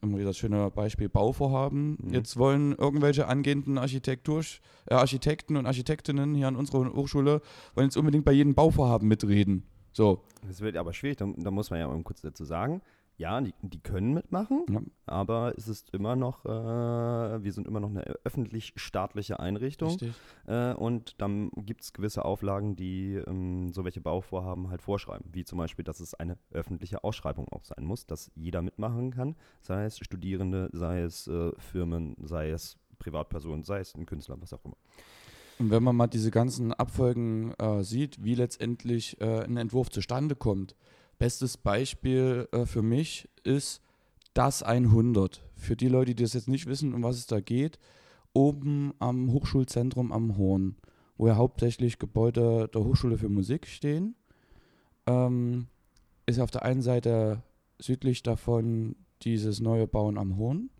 immer 0.00 0.16
wieder 0.16 0.28
das 0.28 0.38
schöne 0.38 0.70
Beispiel 0.70 1.08
Bauvorhaben. 1.08 1.98
Mhm. 2.00 2.14
Jetzt 2.14 2.36
wollen 2.36 2.72
irgendwelche 2.72 3.26
angehenden 3.26 3.78
Architektur, 3.78 4.42
äh, 4.86 4.94
Architekten 4.94 5.56
und 5.56 5.66
Architektinnen 5.66 6.34
hier 6.34 6.48
an 6.48 6.56
unserer 6.56 6.92
Hochschule 6.94 7.42
wollen 7.74 7.86
jetzt 7.86 7.96
unbedingt 7.96 8.24
bei 8.24 8.32
jedem 8.32 8.54
Bauvorhaben 8.54 9.06
mitreden. 9.06 9.64
So, 9.92 10.22
Das 10.46 10.60
wird 10.60 10.76
aber 10.76 10.92
schwierig, 10.92 11.16
da, 11.18 11.26
da 11.36 11.50
muss 11.50 11.70
man 11.70 11.80
ja 11.80 11.88
mal 11.88 12.02
kurz 12.02 12.20
dazu 12.20 12.44
sagen. 12.44 12.82
Ja, 13.16 13.40
die, 13.40 13.52
die 13.62 13.80
können 13.80 14.14
mitmachen, 14.14 14.64
Ja. 14.70 14.80
aber 15.06 15.52
es 15.56 15.66
ist 15.66 15.90
immer 15.92 16.14
noch, 16.14 16.44
äh, 16.44 17.42
wir 17.42 17.52
sind 17.52 17.66
immer 17.66 17.80
noch 17.80 17.90
eine 17.90 18.02
öffentlich-staatliche 18.24 19.40
Einrichtung. 19.40 19.88
richtig. 19.90 20.14
Äh, 20.46 20.72
und 20.74 21.20
dann 21.20 21.50
gibt 21.56 21.82
es 21.82 21.92
gewisse 21.92 22.24
Auflagen, 22.24 22.76
die 22.76 23.14
ähm, 23.14 23.72
so 23.72 23.84
welche 23.84 24.00
Bauvorhaben 24.00 24.70
halt 24.70 24.82
vorschreiben. 24.82 25.28
Wie 25.32 25.44
zum 25.44 25.58
Beispiel, 25.58 25.84
dass 25.84 25.98
es 25.98 26.14
eine 26.14 26.38
öffentliche 26.52 27.02
Ausschreibung 27.02 27.48
auch 27.48 27.64
sein 27.64 27.84
muss, 27.84 28.06
dass 28.06 28.30
jeder 28.36 28.62
mitmachen 28.62 29.10
kann, 29.10 29.34
sei 29.62 29.84
es 29.84 29.98
Studierende, 29.98 30.70
sei 30.72 31.00
es 31.00 31.26
äh, 31.26 31.50
Firmen, 31.58 32.14
sei 32.22 32.50
es 32.50 32.76
Privatpersonen, 33.00 33.64
sei 33.64 33.80
es 33.80 33.94
ein 33.96 34.06
Künstler, 34.06 34.40
was 34.40 34.52
auch 34.52 34.64
immer. 34.64 34.76
Und 35.58 35.70
wenn 35.70 35.82
man 35.82 35.96
mal 35.96 36.06
diese 36.06 36.30
ganzen 36.30 36.72
Abfolgen 36.72 37.52
äh, 37.58 37.82
sieht, 37.82 38.22
wie 38.22 38.34
letztendlich 38.34 39.20
äh, 39.20 39.44
ein 39.44 39.56
Entwurf 39.56 39.90
zustande 39.90 40.36
kommt, 40.36 40.76
bestes 41.18 41.56
Beispiel 41.56 42.48
äh, 42.52 42.64
für 42.64 42.82
mich 42.82 43.28
ist 43.42 43.82
das 44.34 44.62
100. 44.62 45.42
Für 45.56 45.74
die 45.74 45.88
Leute, 45.88 46.14
die 46.14 46.22
das 46.22 46.34
jetzt 46.34 46.48
nicht 46.48 46.66
wissen, 46.66 46.94
um 46.94 47.02
was 47.02 47.16
es 47.16 47.26
da 47.26 47.40
geht, 47.40 47.78
oben 48.32 48.94
am 49.00 49.32
Hochschulzentrum 49.32 50.12
am 50.12 50.36
Horn, 50.36 50.76
wo 51.16 51.26
ja 51.26 51.34
hauptsächlich 51.34 51.98
Gebäude 51.98 52.68
der 52.72 52.84
Hochschule 52.84 53.18
für 53.18 53.28
Musik 53.28 53.66
stehen, 53.66 54.14
ähm, 55.06 55.66
ist 56.26 56.38
auf 56.38 56.52
der 56.52 56.62
einen 56.62 56.82
Seite 56.82 57.42
südlich 57.80 58.22
davon 58.22 58.94
dieses 59.22 59.58
neue 59.58 59.88
Bauen 59.88 60.18
am 60.18 60.36
Horn. 60.36 60.70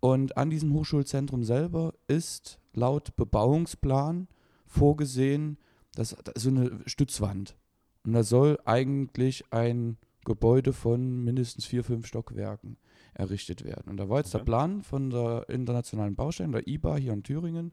Und 0.00 0.36
an 0.36 0.50
diesem 0.50 0.72
Hochschulzentrum 0.74 1.42
selber 1.42 1.94
ist 2.06 2.60
laut 2.72 3.16
Bebauungsplan 3.16 4.28
vorgesehen, 4.66 5.58
dass 5.94 6.16
da 6.22 6.32
so 6.36 6.50
eine 6.50 6.80
Stützwand. 6.86 7.56
Und 8.04 8.12
da 8.12 8.22
soll 8.22 8.58
eigentlich 8.64 9.44
ein 9.52 9.96
Gebäude 10.24 10.72
von 10.72 11.24
mindestens 11.24 11.64
vier, 11.64 11.82
fünf 11.82 12.06
Stockwerken 12.06 12.76
errichtet 13.14 13.64
werden. 13.64 13.88
Und 13.88 13.96
da 13.96 14.08
war 14.08 14.18
jetzt 14.18 14.34
der 14.34 14.42
Okay. 14.42 14.50
Plan 14.50 14.82
von 14.82 15.10
der 15.10 15.46
internationalen 15.48 16.14
Baustelle, 16.14 16.52
der 16.52 16.68
IBA 16.68 16.96
hier 16.96 17.12
in 17.12 17.22
Thüringen, 17.22 17.72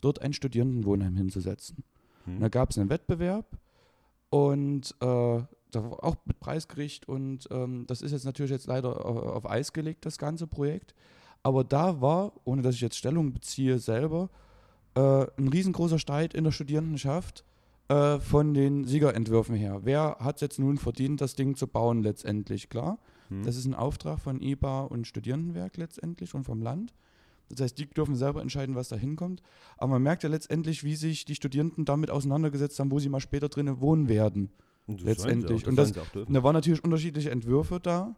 dort 0.00 0.22
ein 0.22 0.32
Studierendenwohnheim 0.32 1.16
hinzusetzen. 1.16 1.82
Hm. 2.24 2.34
Und 2.34 2.40
da 2.40 2.48
gab 2.48 2.70
es 2.70 2.78
einen 2.78 2.90
Wettbewerb 2.90 3.58
und 4.30 4.94
äh, 5.00 5.42
da 5.70 5.82
war 5.82 6.04
auch 6.04 6.16
mit 6.24 6.38
Preisgericht 6.38 7.08
und 7.08 7.48
ähm, 7.50 7.86
das 7.86 8.02
ist 8.02 8.12
jetzt 8.12 8.24
natürlich 8.24 8.52
jetzt 8.52 8.66
leider 8.66 9.04
auf, 9.04 9.16
auf 9.16 9.50
Eis 9.50 9.72
gelegt, 9.72 10.06
das 10.06 10.18
ganze 10.18 10.46
Projekt. 10.46 10.94
Aber 11.44 11.62
da 11.62 12.00
war, 12.00 12.32
ohne 12.44 12.62
dass 12.62 12.74
ich 12.74 12.80
jetzt 12.80 12.96
Stellung 12.96 13.32
beziehe 13.32 13.78
selber, 13.78 14.30
äh, 14.96 15.26
ein 15.36 15.48
riesengroßer 15.48 15.98
Streit 16.00 16.34
in 16.34 16.44
der 16.44 16.50
Studierendenschaft 16.50 17.44
äh, 17.88 18.18
von 18.18 18.54
den 18.54 18.84
Siegerentwürfen 18.84 19.54
her. 19.54 19.80
Wer 19.84 20.16
hat 20.18 20.36
es 20.36 20.40
jetzt 20.40 20.58
nun 20.58 20.78
verdient, 20.78 21.20
das 21.20 21.36
Ding 21.36 21.54
zu 21.54 21.68
bauen 21.68 22.02
letztendlich? 22.02 22.68
Klar, 22.68 22.98
Hm. 23.28 23.42
das 23.44 23.56
ist 23.56 23.66
ein 23.66 23.74
Auftrag 23.74 24.20
von 24.20 24.40
IBA 24.40 24.82
und 24.82 25.06
Studierendenwerk 25.06 25.76
letztendlich 25.76 26.34
und 26.34 26.44
vom 26.44 26.60
Land. 26.62 26.94
Das 27.50 27.60
heißt, 27.60 27.78
die 27.78 27.86
dürfen 27.86 28.16
selber 28.16 28.40
entscheiden, 28.40 28.74
was 28.74 28.88
da 28.88 28.96
hinkommt. 28.96 29.42
Aber 29.76 29.92
man 29.92 30.02
merkt 30.02 30.22
ja 30.22 30.28
letztendlich, 30.28 30.82
wie 30.82 30.96
sich 30.96 31.24
die 31.24 31.34
Studierenden 31.34 31.84
damit 31.84 32.10
auseinandergesetzt 32.10 32.78
haben, 32.80 32.90
wo 32.90 32.98
sie 32.98 33.08
mal 33.08 33.20
später 33.20 33.48
drinnen 33.48 33.80
wohnen 33.80 34.08
werden. 34.08 34.50
Und 34.86 35.00
das 35.00 35.06
letztendlich. 35.06 35.64
Auch, 35.64 35.68
Und 35.68 35.76
das 35.76 35.92
da 35.92 36.42
waren 36.42 36.54
natürlich 36.54 36.82
unterschiedliche 36.84 37.30
Entwürfe 37.30 37.80
da. 37.80 38.16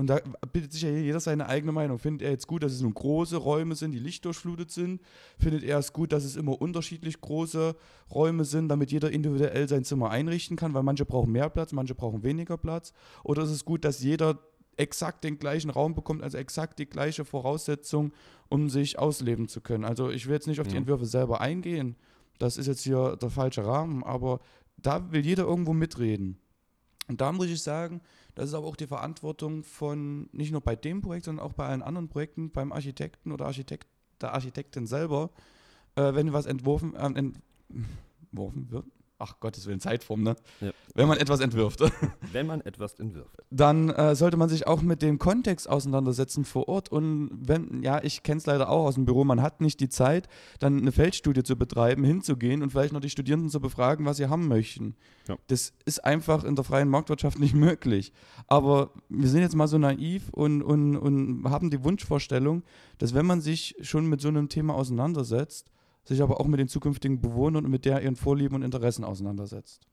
Und 0.00 0.06
da 0.06 0.20
bildet 0.52 0.72
sich 0.72 0.82
ja 0.82 0.90
jeder 0.90 1.18
seine 1.18 1.48
eigene 1.48 1.72
Meinung. 1.72 1.98
Findet 1.98 2.22
er 2.22 2.30
jetzt 2.30 2.46
gut, 2.46 2.62
dass 2.62 2.72
es 2.72 2.80
nun 2.82 2.94
große 2.94 3.36
Räume 3.36 3.74
sind, 3.74 3.90
die 3.90 3.98
lichtdurchflutet 3.98 4.70
sind? 4.70 5.00
Findet 5.40 5.64
er 5.64 5.78
es 5.78 5.92
gut, 5.92 6.12
dass 6.12 6.22
es 6.22 6.36
immer 6.36 6.60
unterschiedlich 6.60 7.20
große 7.20 7.74
Räume 8.14 8.44
sind, 8.44 8.68
damit 8.68 8.92
jeder 8.92 9.10
individuell 9.10 9.68
sein 9.68 9.82
Zimmer 9.82 10.10
einrichten 10.10 10.56
kann? 10.56 10.72
Weil 10.72 10.84
manche 10.84 11.04
brauchen 11.04 11.32
mehr 11.32 11.50
Platz, 11.50 11.72
manche 11.72 11.96
brauchen 11.96 12.22
weniger 12.22 12.56
Platz. 12.56 12.92
Oder 13.24 13.42
ist 13.42 13.50
es 13.50 13.64
gut, 13.64 13.84
dass 13.84 14.00
jeder 14.00 14.38
exakt 14.76 15.24
den 15.24 15.40
gleichen 15.40 15.70
Raum 15.70 15.96
bekommt, 15.96 16.22
also 16.22 16.38
exakt 16.38 16.78
die 16.78 16.86
gleiche 16.86 17.24
Voraussetzung, 17.24 18.12
um 18.48 18.70
sich 18.70 19.00
ausleben 19.00 19.48
zu 19.48 19.60
können? 19.60 19.84
Also 19.84 20.10
ich 20.10 20.26
will 20.26 20.34
jetzt 20.34 20.46
nicht 20.46 20.60
auf 20.60 20.68
die 20.68 20.74
Mhm. 20.74 20.82
Entwürfe 20.82 21.06
selber 21.06 21.40
eingehen. 21.40 21.96
Das 22.38 22.56
ist 22.56 22.68
jetzt 22.68 22.82
hier 22.82 23.16
der 23.16 23.30
falsche 23.30 23.66
Rahmen, 23.66 24.04
aber 24.04 24.38
da 24.76 25.10
will 25.10 25.26
jeder 25.26 25.42
irgendwo 25.42 25.72
mitreden. 25.72 26.38
Und 27.08 27.20
da 27.20 27.32
muss 27.32 27.46
ich 27.46 27.62
sagen, 27.62 28.00
das 28.38 28.50
ist 28.50 28.54
aber 28.54 28.68
auch 28.68 28.76
die 28.76 28.86
Verantwortung 28.86 29.64
von 29.64 30.28
nicht 30.30 30.52
nur 30.52 30.60
bei 30.60 30.76
dem 30.76 31.00
Projekt, 31.00 31.24
sondern 31.24 31.44
auch 31.44 31.54
bei 31.54 31.66
allen 31.66 31.82
anderen 31.82 32.08
Projekten, 32.08 32.52
beim 32.52 32.70
Architekten 32.70 33.32
oder 33.32 33.46
Architekt, 33.46 33.88
der 34.20 34.32
Architektin 34.32 34.86
selber, 34.86 35.30
äh, 35.96 36.14
wenn 36.14 36.32
was 36.32 36.46
entworfen, 36.46 36.94
äh, 36.94 37.04
ent, 37.04 37.40
entworfen 38.22 38.70
wird. 38.70 38.86
Ach 39.20 39.40
Gottes 39.40 39.66
Willen, 39.66 39.80
Zeitform, 39.80 40.22
ne? 40.22 40.36
Ja. 40.60 40.70
Wenn 40.94 41.08
man 41.08 41.18
etwas 41.18 41.40
entwirft. 41.40 41.80
Wenn 42.32 42.46
man 42.46 42.60
etwas 42.60 42.94
entwirft. 43.00 43.36
dann 43.50 43.90
äh, 43.90 44.14
sollte 44.14 44.36
man 44.36 44.48
sich 44.48 44.68
auch 44.68 44.80
mit 44.80 45.02
dem 45.02 45.18
Kontext 45.18 45.68
auseinandersetzen 45.68 46.44
vor 46.44 46.68
Ort. 46.68 46.90
Und 46.90 47.30
wenn, 47.32 47.82
ja, 47.82 48.02
ich 48.02 48.22
kenne 48.22 48.38
es 48.38 48.46
leider 48.46 48.68
auch 48.68 48.86
aus 48.86 48.94
dem 48.94 49.06
Büro, 49.06 49.24
man 49.24 49.42
hat 49.42 49.60
nicht 49.60 49.80
die 49.80 49.88
Zeit, 49.88 50.28
dann 50.60 50.78
eine 50.78 50.92
Feldstudie 50.92 51.42
zu 51.42 51.56
betreiben, 51.56 52.04
hinzugehen 52.04 52.62
und 52.62 52.70
vielleicht 52.70 52.92
noch 52.92 53.00
die 53.00 53.10
Studierenden 53.10 53.50
zu 53.50 53.60
befragen, 53.60 54.06
was 54.06 54.18
sie 54.18 54.28
haben 54.28 54.46
möchten. 54.46 54.94
Ja. 55.26 55.36
Das 55.48 55.72
ist 55.84 56.04
einfach 56.04 56.44
in 56.44 56.54
der 56.54 56.64
freien 56.64 56.88
Marktwirtschaft 56.88 57.38
nicht 57.40 57.54
möglich. 57.54 58.12
Aber 58.46 58.92
wir 59.08 59.28
sind 59.28 59.40
jetzt 59.40 59.56
mal 59.56 59.66
so 59.66 59.78
naiv 59.78 60.28
und, 60.30 60.62
und, 60.62 60.96
und 60.96 61.42
haben 61.50 61.70
die 61.70 61.82
Wunschvorstellung, 61.82 62.62
dass 62.98 63.14
wenn 63.14 63.26
man 63.26 63.40
sich 63.40 63.74
schon 63.80 64.06
mit 64.06 64.20
so 64.20 64.28
einem 64.28 64.48
Thema 64.48 64.74
auseinandersetzt, 64.74 65.72
sich 66.08 66.22
aber 66.22 66.40
auch 66.40 66.46
mit 66.46 66.58
den 66.58 66.68
zukünftigen 66.68 67.20
Bewohnern 67.20 67.64
und 67.64 67.70
mit 67.70 67.84
der 67.84 68.02
ihren 68.02 68.16
Vorlieben 68.16 68.56
und 68.56 68.62
Interessen 68.62 69.04
auseinandersetzt. 69.04 69.86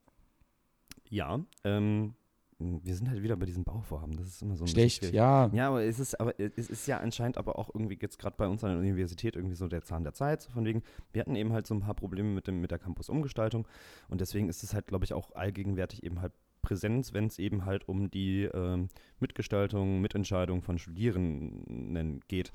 Ja, 1.09 1.39
ähm, 1.63 2.15
wir 2.57 2.95
sind 2.95 3.09
halt 3.09 3.21
wieder 3.21 3.35
bei 3.35 3.45
diesem 3.45 3.65
Bauvorhaben. 3.65 4.15
Das 4.15 4.27
ist 4.27 4.41
immer 4.41 4.55
so 4.55 4.63
ein 4.63 4.65
bisschen 4.65 4.89
Schlecht, 4.89 5.13
ja. 5.13 5.49
Ja, 5.53 5.67
aber 5.67 5.83
es 5.83 5.99
ist, 5.99 6.19
aber 6.19 6.39
es 6.39 6.69
ist 6.69 6.87
ja 6.87 6.99
anscheinend 6.99 7.37
aber 7.37 7.59
auch 7.59 7.69
irgendwie 7.73 7.97
jetzt 8.01 8.17
gerade 8.17 8.35
bei 8.37 8.47
uns 8.47 8.63
an 8.63 8.71
der 8.71 8.79
Universität 8.79 9.35
irgendwie 9.35 9.55
so 9.55 9.67
der 9.67 9.83
Zahn 9.83 10.03
der 10.03 10.13
Zeit. 10.13 10.41
So 10.41 10.51
von 10.51 10.65
wegen, 10.65 10.81
wir 11.11 11.19
hatten 11.19 11.35
eben 11.35 11.51
halt 11.51 11.67
so 11.67 11.75
ein 11.75 11.81
paar 11.81 11.95
Probleme 11.95 12.29
mit, 12.29 12.47
dem, 12.47 12.61
mit 12.61 12.71
der 12.71 12.79
Campus-Umgestaltung 12.79 13.67
und 14.07 14.21
deswegen 14.21 14.47
ist 14.47 14.63
es 14.63 14.73
halt, 14.73 14.87
glaube 14.87 15.03
ich, 15.03 15.13
auch 15.13 15.35
allgegenwärtig 15.35 16.03
eben 16.03 16.21
halt 16.21 16.31
Präsenz, 16.61 17.13
wenn 17.13 17.27
es 17.27 17.39
eben 17.39 17.65
halt 17.65 17.87
um 17.87 18.09
die 18.09 18.43
ähm, 18.43 18.87
Mitgestaltung, 19.19 20.01
Mitentscheidung 20.01 20.61
von 20.61 20.79
Studierenden 20.79 22.21
geht. 22.27 22.51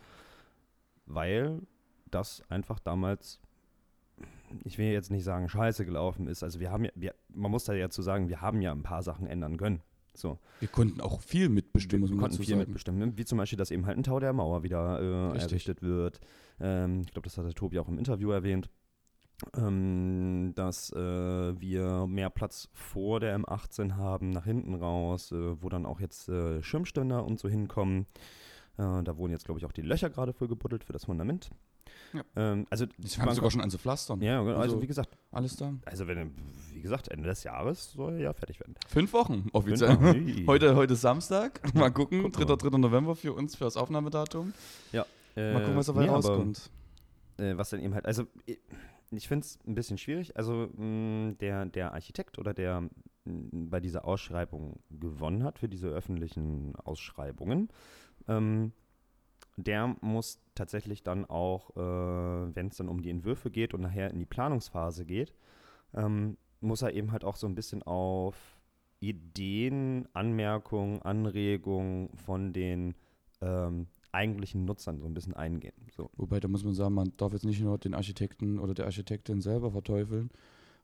Weil 1.07 1.61
das 2.11 2.42
einfach 2.49 2.81
damals, 2.81 3.40
ich 4.65 4.79
will 4.79 4.87
jetzt 4.87 5.11
nicht 5.11 5.25
sagen, 5.25 5.49
scheiße 5.49 5.85
gelaufen 5.85 6.27
ist. 6.27 6.43
Also 6.43 6.61
wir 6.61 6.71
haben 6.71 6.85
ja, 6.85 6.91
wir, 6.95 7.15
man 7.33 7.51
muss 7.51 7.65
da 7.65 7.73
ja 7.73 7.91
zu 7.91 8.03
sagen, 8.03 8.29
wir 8.29 8.41
haben 8.41 8.61
ja 8.63 8.73
ein 8.73 8.83
paar 8.83 9.03
Sachen 9.03 9.27
ändern 9.27 9.57
können. 9.57 9.81
So. 10.15 10.39
Wir 10.59 10.69
konnten 10.69 11.01
auch 11.01 11.21
viel 11.21 11.49
mitbestimmen, 11.49 12.09
Wir 12.11 12.17
konnten 12.17 12.37
viel 12.37 12.47
sagen. 12.47 12.61
mitbestimmen, 12.61 12.99
ne? 12.99 13.13
wie 13.17 13.25
zum 13.25 13.39
Beispiel, 13.39 13.57
dass 13.57 13.71
eben 13.71 13.87
halt 13.87 13.97
ein 13.97 14.03
Tau 14.03 14.19
der 14.21 14.33
Mauer 14.33 14.63
wieder 14.63 15.01
äh, 15.35 15.39
errichtet 15.39 15.83
wird. 15.83 16.21
Ähm, 16.61 17.03
ich 17.03 17.13
glaube, 17.13 17.27
das 17.27 17.39
hat 17.39 17.47
der 17.47 17.55
Tobi 17.55 17.79
auch 17.79 17.89
im 17.89 17.99
Interview 17.99 18.31
erwähnt. 18.31 18.69
ähm, 19.57 20.53
dass 20.55 20.93
äh, 20.93 20.99
wir 21.61 22.07
mehr 22.07 22.29
Platz 22.29 22.69
vor 22.75 23.21
der 23.21 23.39
M18 23.39 23.97
haben, 23.97 24.31
nach 24.31 24.45
hinten 24.45 24.75
raus, 24.75 25.33
äh, 25.33 25.63
wo 25.63 25.69
dann 25.71 25.87
auch 25.87 26.01
jetzt 26.01 26.29
äh, 26.29 26.63
Schirmständer 26.63 27.25
und 27.25 27.39
so 27.39 27.49
hinkommen. 27.49 28.07
Äh, 28.77 29.03
da 29.03 29.17
wurden 29.17 29.33
jetzt, 29.33 29.47
glaube 29.47 29.59
ich, 29.59 29.65
auch 29.65 29.73
die 29.73 29.81
Löcher 29.83 30.11
gerade 30.11 30.35
voll 30.35 30.49
gebuddelt 30.49 30.85
für 30.85 30.93
das 30.93 31.07
Fundament. 31.07 31.51
Ja. 32.12 32.22
Ähm, 32.37 32.66
also, 32.70 32.87
Ich 33.05 33.14
fange 33.16 33.26
man- 33.26 33.35
sogar 33.37 33.50
schon 33.50 33.61
an 33.61 33.70
zu 33.70 33.79
pflastern. 33.79 34.20
ja, 34.20 34.40
also, 34.40 34.55
Also- 34.57 34.83
wie 34.83 34.87
gesagt, 34.87 35.16
Alles 35.31 35.57
da. 35.57 35.72
also 35.85 36.07
wenn, 36.09 36.33
wie 36.72 36.81
gesagt, 36.81 37.09
Ende 37.09 37.29
des 37.29 37.44
Jahres 37.44 37.92
soll 37.92 38.14
er 38.14 38.18
ja 38.20 38.33
fertig 38.33 38.59
werden. 38.61 38.74
Fünf 38.88 39.12
Wochen 39.12 39.48
offiziell. 39.53 39.96
Fünf 39.96 40.03
Wochen. 40.38 40.46
Heute, 40.48 40.74
heute 40.74 40.94
ist 40.94 41.03
Samstag. 41.03 41.61
Mal 41.74 41.90
gucken. 41.90 42.22
Gucken 42.22 42.46
3. 42.46 42.48
wir. 42.48 42.57
3. 42.57 42.79
November 42.79 43.14
für 43.14 43.33
uns, 43.33 43.55
für 43.57 43.64
das 43.64 43.76
Aufnahmedatum. 43.76 44.53
Mal 44.92 45.05
gucken, 45.61 45.76
was 45.76 45.87
dabei 45.87 46.03
nee, 46.03 46.09
aber, 46.09 46.16
rauskommt. 46.16 46.70
äh, 47.38 47.57
was 47.57 47.70
dann 47.70 47.81
eben 47.81 47.94
halt, 47.94 48.05
also 48.07 48.24
ich, 48.46 48.59
ich 49.12 49.29
finde 49.29 49.44
es 49.46 49.59
ein 49.66 49.74
bisschen 49.74 49.96
schwierig. 49.96 50.37
Also 50.37 50.68
mh, 50.76 51.35
der, 51.40 51.66
der 51.66 51.94
Architekt 51.94 52.38
oder 52.38 52.53
der 52.53 52.81
mh, 52.81 52.88
bei 53.70 53.79
dieser 53.81 54.05
Ausschreibung 54.05 54.81
gewonnen 54.90 55.44
hat, 55.44 55.59
für 55.61 55.68
diese 55.68 55.88
öffentlichen 55.88 56.74
Ausschreibungen, 56.76 57.68
ähm, 58.29 58.72
der 59.64 59.96
muss 60.01 60.40
tatsächlich 60.55 61.03
dann 61.03 61.25
auch, 61.25 61.70
äh, 61.77 62.55
wenn 62.55 62.68
es 62.68 62.77
dann 62.77 62.88
um 62.88 63.03
die 63.03 63.11
Entwürfe 63.11 63.51
geht 63.51 63.75
und 63.75 63.81
nachher 63.81 64.11
in 64.11 64.18
die 64.18 64.27
Planungsphase 64.27 65.05
geht, 65.05 65.35
ähm, 65.94 66.37
muss 66.61 66.83
er 66.83 66.92
eben 66.92 67.12
halt 67.12 67.25
auch 67.25 67.37
so 67.37 67.46
ein 67.46 67.55
bisschen 67.55 67.83
auf 67.83 68.37
Ideen, 69.01 70.07
Anmerkungen, 70.12 71.01
Anregungen 71.03 72.11
von 72.16 72.53
den 72.53 72.94
ähm, 73.40 73.87
eigentlichen 74.12 74.64
Nutzern 74.64 74.99
so 74.99 75.07
ein 75.07 75.14
bisschen 75.14 75.35
eingehen. 75.35 75.75
So. 75.96 76.11
Wobei, 76.16 76.40
da 76.40 76.49
muss 76.49 76.64
man 76.64 76.75
sagen, 76.75 76.94
man 76.94 77.12
darf 77.16 77.33
jetzt 77.33 77.44
nicht 77.44 77.61
nur 77.61 77.79
den 77.79 77.94
Architekten 77.94 78.59
oder 78.59 78.75
der 78.75 78.85
Architektin 78.87 79.40
selber 79.40 79.70
verteufeln, 79.70 80.31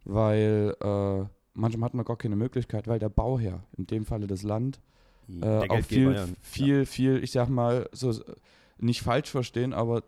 weil 0.05 0.75
äh, 0.81 1.25
manchmal 1.55 1.89
hat 1.89 1.95
man 1.95 2.05
gar 2.05 2.17
keine 2.17 2.37
Möglichkeit, 2.37 2.89
weil 2.89 2.99
der 2.99 3.09
Bauherr, 3.09 3.65
in 3.77 3.87
dem 3.87 4.07
Falle 4.07 4.27
das 4.27 4.43
Land, 4.43 4.81
äh, 5.41 5.69
auch 5.69 5.83
viel, 5.83 6.13
ja. 6.13 6.27
viel, 6.41 6.87
viel, 6.87 7.23
ich 7.23 7.33
sag 7.33 7.49
mal, 7.49 7.89
so 7.93 8.15
nicht 8.79 9.03
falsch 9.03 9.31
verstehen, 9.31 9.73
aber 9.73 10.03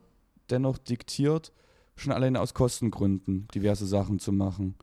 dennoch 0.50 0.78
diktiert, 0.78 1.52
schon 1.96 2.12
alleine 2.12 2.40
aus 2.40 2.54
Kostengründen 2.54 3.48
diverse 3.54 3.86
Sachen 3.86 4.18
zu 4.18 4.32
machen. 4.32 4.76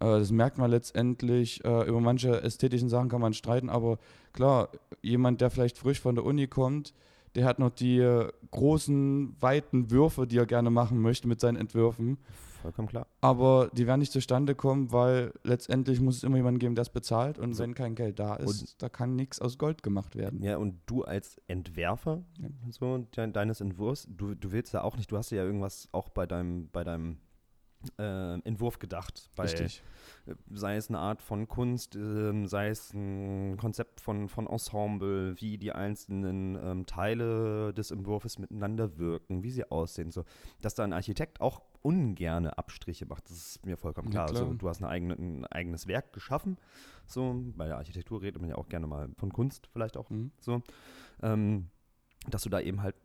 Äh, 0.00 0.06
das 0.06 0.30
merkt 0.30 0.58
man 0.58 0.70
letztendlich, 0.70 1.64
äh, 1.64 1.88
über 1.88 2.00
manche 2.00 2.42
ästhetischen 2.42 2.88
Sachen 2.88 3.08
kann 3.08 3.20
man 3.20 3.34
streiten, 3.34 3.68
aber 3.68 3.98
klar, 4.32 4.70
jemand, 5.02 5.40
der 5.40 5.50
vielleicht 5.50 5.78
frisch 5.78 6.00
von 6.00 6.14
der 6.14 6.24
Uni 6.24 6.46
kommt, 6.46 6.94
der 7.34 7.44
hat 7.44 7.58
noch 7.58 7.70
die 7.70 8.04
großen, 8.50 9.36
weiten 9.40 9.90
Würfe, 9.90 10.26
die 10.26 10.38
er 10.38 10.46
gerne 10.46 10.70
machen 10.70 11.00
möchte 11.00 11.28
mit 11.28 11.40
seinen 11.40 11.56
Entwürfen. 11.56 12.18
Vollkommen 12.68 12.88
klar. 12.88 13.06
Aber 13.22 13.70
die 13.72 13.86
werden 13.86 14.00
nicht 14.00 14.12
zustande 14.12 14.54
kommen, 14.54 14.92
weil 14.92 15.32
letztendlich 15.42 16.02
muss 16.02 16.18
es 16.18 16.22
immer 16.22 16.36
jemanden 16.36 16.58
geben, 16.60 16.74
der 16.74 16.82
es 16.82 16.90
bezahlt. 16.90 17.38
Und 17.38 17.54
So. 17.54 17.62
wenn 17.62 17.72
kein 17.74 17.94
Geld 17.94 18.18
da 18.18 18.36
ist, 18.36 18.60
Und- 18.60 18.82
da 18.82 18.90
kann 18.90 19.16
nichts 19.16 19.40
aus 19.40 19.56
Gold 19.56 19.82
gemacht 19.82 20.16
werden. 20.16 20.42
Ja, 20.42 20.58
und 20.58 20.78
du 20.84 21.02
als 21.02 21.40
Entwerfer 21.46 22.24
Ja. 22.38 22.48
so, 22.70 22.98
de 22.98 23.32
deines 23.32 23.62
Entwurfs, 23.62 24.06
du, 24.10 24.34
du 24.34 24.52
willst 24.52 24.74
ja 24.74 24.82
auch 24.82 24.98
nicht, 24.98 25.10
du 25.10 25.16
hast 25.16 25.30
ja 25.30 25.42
irgendwas 25.42 25.88
auch 25.92 26.10
bei 26.10 26.26
deinem, 26.26 26.68
bei 26.70 26.84
deinem 26.84 27.16
äh, 27.96 28.34
Entwurf 28.40 28.80
gedacht. 28.80 29.30
Bei, 29.36 29.44
Richtig. 29.44 29.82
äh, 30.26 30.34
Sei 30.50 30.76
es 30.76 30.88
eine 30.88 30.98
Art 30.98 31.22
von 31.22 31.46
Kunst, 31.48 31.94
ähm, 31.94 32.46
sei 32.48 32.68
es 32.70 32.92
ein 32.92 33.56
Konzept 33.56 34.00
von, 34.00 34.28
von 34.28 34.46
Ensemble, 34.48 35.40
wie 35.40 35.58
die 35.58 35.70
einzelnen 35.72 36.58
ähm, 36.60 36.86
Teile 36.86 37.72
des 37.72 37.92
Entwurfs 37.92 38.38
miteinander 38.38 38.98
wirken, 38.98 39.42
wie 39.44 39.50
sie 39.52 39.70
aussehen. 39.70 40.10
So. 40.10 40.24
Dass 40.60 40.74
da 40.74 40.82
ein 40.82 40.92
Architekt 40.92 41.40
auch 41.40 41.62
ungerne 41.82 42.56
Abstriche 42.58 43.06
macht, 43.06 43.24
das 43.30 43.36
ist 43.36 43.66
mir 43.66 43.76
vollkommen 43.76 44.08
Ja, 44.08 44.12
klar. 44.12 44.28
klar. 44.28 44.42
Also, 44.42 44.54
du 44.54 44.68
hast 44.68 44.82
eigene, 44.82 45.14
ein 45.14 45.44
eigenes 45.46 45.86
Werk 45.86 46.12
geschaffen. 46.12 46.58
So, 47.06 47.42
bei 47.56 47.66
der 47.66 47.76
Architektur 47.76 48.22
redet 48.22 48.40
man 48.40 48.50
ja 48.50 48.56
auch 48.56 48.68
gerne 48.68 48.86
mal 48.86 49.08
von 49.16 49.32
Kunst 49.32 49.68
vielleicht 49.72 49.96
auch 49.96 50.10
Mhm. 50.10 50.30
so, 50.40 50.62
ähm, 51.22 51.70
dass 52.28 52.42
du 52.42 52.48
da 52.50 52.60
eben 52.60 52.82
halt 52.82 52.96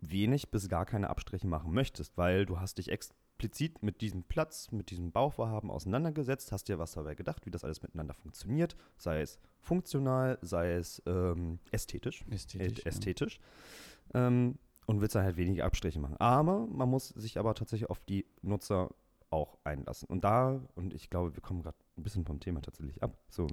wenig 0.00 0.50
bis 0.50 0.68
gar 0.68 0.84
keine 0.86 1.10
Abstriche 1.10 1.46
machen 1.46 1.72
möchtest, 1.72 2.16
weil 2.18 2.44
du 2.46 2.58
hast 2.58 2.78
dich 2.78 2.90
explizit 2.90 3.82
mit 3.82 4.00
diesem 4.00 4.24
Platz, 4.24 4.72
mit 4.72 4.90
diesem 4.90 5.12
Bauvorhaben 5.12 5.70
auseinandergesetzt, 5.70 6.50
hast 6.50 6.68
dir 6.68 6.78
was 6.78 6.92
dabei 6.92 7.14
gedacht, 7.14 7.46
wie 7.46 7.50
das 7.50 7.62
alles 7.64 7.82
miteinander 7.82 8.14
funktioniert, 8.14 8.76
sei 8.96 9.20
es 9.20 9.38
funktional, 9.60 10.38
sei 10.42 10.72
es 10.72 11.00
ähm, 11.06 11.60
ästhetisch, 11.70 12.24
Ästhetisch. 12.30 12.84
äh, 12.84 12.88
ästhetisch 12.88 13.38
ähm, 14.14 14.58
und 14.86 15.00
willst 15.00 15.14
dann 15.14 15.24
halt 15.24 15.36
wenige 15.36 15.64
Abstriche 15.64 16.00
machen. 16.00 16.16
Aber 16.18 16.66
man 16.66 16.88
muss 16.88 17.08
sich 17.08 17.38
aber 17.38 17.54
tatsächlich 17.54 17.88
auf 17.90 18.00
die 18.00 18.26
Nutzer 18.42 18.90
auch 19.30 19.56
einlassen. 19.64 20.08
Und 20.08 20.24
da, 20.24 20.60
und 20.74 20.92
ich 20.92 21.08
glaube, 21.08 21.34
wir 21.34 21.40
kommen 21.42 21.62
gerade 21.62 21.76
ein 21.96 22.02
bisschen 22.02 22.24
vom 22.24 22.38
Thema 22.40 22.60
tatsächlich 22.60 23.02
ab. 23.02 23.16
So, 23.30 23.46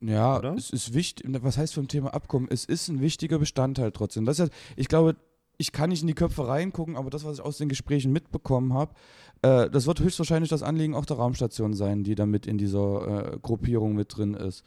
Ja, 0.00 0.38
Oder? 0.38 0.54
es 0.54 0.70
ist 0.70 0.94
wichtig. 0.94 1.26
Was 1.42 1.58
heißt 1.58 1.74
vom 1.74 1.88
Thema 1.88 2.14
Abkommen? 2.14 2.46
Es 2.50 2.64
ist 2.64 2.88
ein 2.88 3.00
wichtiger 3.00 3.38
Bestandteil 3.38 3.90
trotzdem. 3.92 4.24
Das 4.24 4.38
ist, 4.38 4.52
ich 4.76 4.88
glaube, 4.88 5.16
ich 5.58 5.72
kann 5.72 5.90
nicht 5.90 6.02
in 6.02 6.06
die 6.06 6.14
Köpfe 6.14 6.46
reingucken, 6.46 6.96
aber 6.96 7.10
das, 7.10 7.24
was 7.24 7.38
ich 7.38 7.44
aus 7.44 7.58
den 7.58 7.68
Gesprächen 7.68 8.12
mitbekommen 8.12 8.72
habe, 8.74 8.94
äh, 9.42 9.70
das 9.70 9.86
wird 9.86 10.00
höchstwahrscheinlich 10.00 10.50
das 10.50 10.62
Anliegen 10.62 10.94
auch 10.94 11.06
der 11.06 11.16
Raumstation 11.16 11.74
sein, 11.74 12.04
die 12.04 12.14
da 12.14 12.26
mit 12.26 12.46
in 12.46 12.58
dieser 12.58 13.32
äh, 13.34 13.38
Gruppierung 13.40 13.94
mit 13.94 14.16
drin 14.16 14.34
ist. 14.34 14.64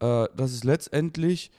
Äh, 0.00 0.26
das 0.36 0.52
ist 0.52 0.64
letztendlich, 0.64 1.50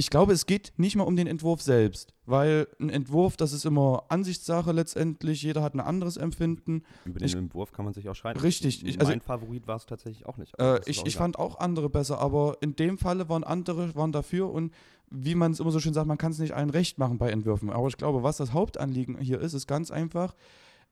ich 0.00 0.08
glaube, 0.10 0.32
es 0.32 0.46
geht 0.46 0.72
nicht 0.78 0.96
mal 0.96 1.04
um 1.04 1.14
den 1.14 1.26
Entwurf 1.26 1.60
selbst, 1.60 2.14
weil 2.24 2.66
ein 2.80 2.88
Entwurf, 2.88 3.36
das 3.36 3.52
ist 3.52 3.66
immer 3.66 4.04
Ansichtssache 4.08 4.72
letztendlich, 4.72 5.42
jeder 5.42 5.62
hat 5.62 5.74
ein 5.74 5.80
anderes 5.80 6.16
Empfinden. 6.16 6.82
über 7.04 7.18
den 7.18 7.26
Ich- 7.26 7.34
Entwurf 7.34 7.70
kann 7.72 7.84
man 7.84 7.92
sich 7.92 8.08
auch 8.08 8.14
schreien. 8.14 8.36
Richtig, 8.38 8.84
ich- 8.84 8.98
also- 8.98 9.12
mein 9.12 9.20
Favorit 9.20 9.66
war 9.66 9.76
es 9.76 9.84
tatsächlich 9.84 10.24
auch 10.26 10.38
nicht. 10.38 10.58
Äh, 10.58 10.78
ist 10.80 10.88
ich 10.88 11.04
ich 11.06 11.16
fand 11.16 11.38
auch 11.38 11.58
andere 11.60 11.90
besser, 11.90 12.18
aber 12.18 12.56
in 12.62 12.74
dem 12.76 12.96
Falle 12.96 13.28
waren 13.28 13.44
andere 13.44 13.94
waren 13.94 14.10
dafür 14.12 14.50
und 14.50 14.72
wie 15.10 15.34
man 15.34 15.52
es 15.52 15.60
immer 15.60 15.70
so 15.70 15.80
schön 15.80 15.92
sagt, 15.92 16.06
man 16.06 16.18
kann 16.18 16.32
es 16.32 16.38
nicht 16.38 16.54
allen 16.54 16.70
recht 16.70 16.96
machen 16.98 17.18
bei 17.18 17.30
Entwürfen. 17.30 17.68
Aber 17.70 17.88
ich 17.88 17.96
glaube, 17.98 18.22
was 18.22 18.38
das 18.38 18.52
Hauptanliegen 18.54 19.18
hier 19.18 19.40
ist, 19.40 19.52
ist 19.54 19.66
ganz 19.66 19.90
einfach 19.90 20.34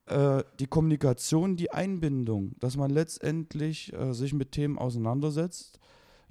äh, 0.07 0.43
die 0.59 0.67
Kommunikation, 0.67 1.57
die 1.57 1.71
Einbindung, 1.71 2.53
dass 2.61 2.77
man 2.77 2.91
letztendlich 2.91 3.93
äh, 3.93 4.13
sich 4.13 4.33
mit 4.35 4.53
Themen 4.53 4.79
auseinandersetzt, 4.79 5.79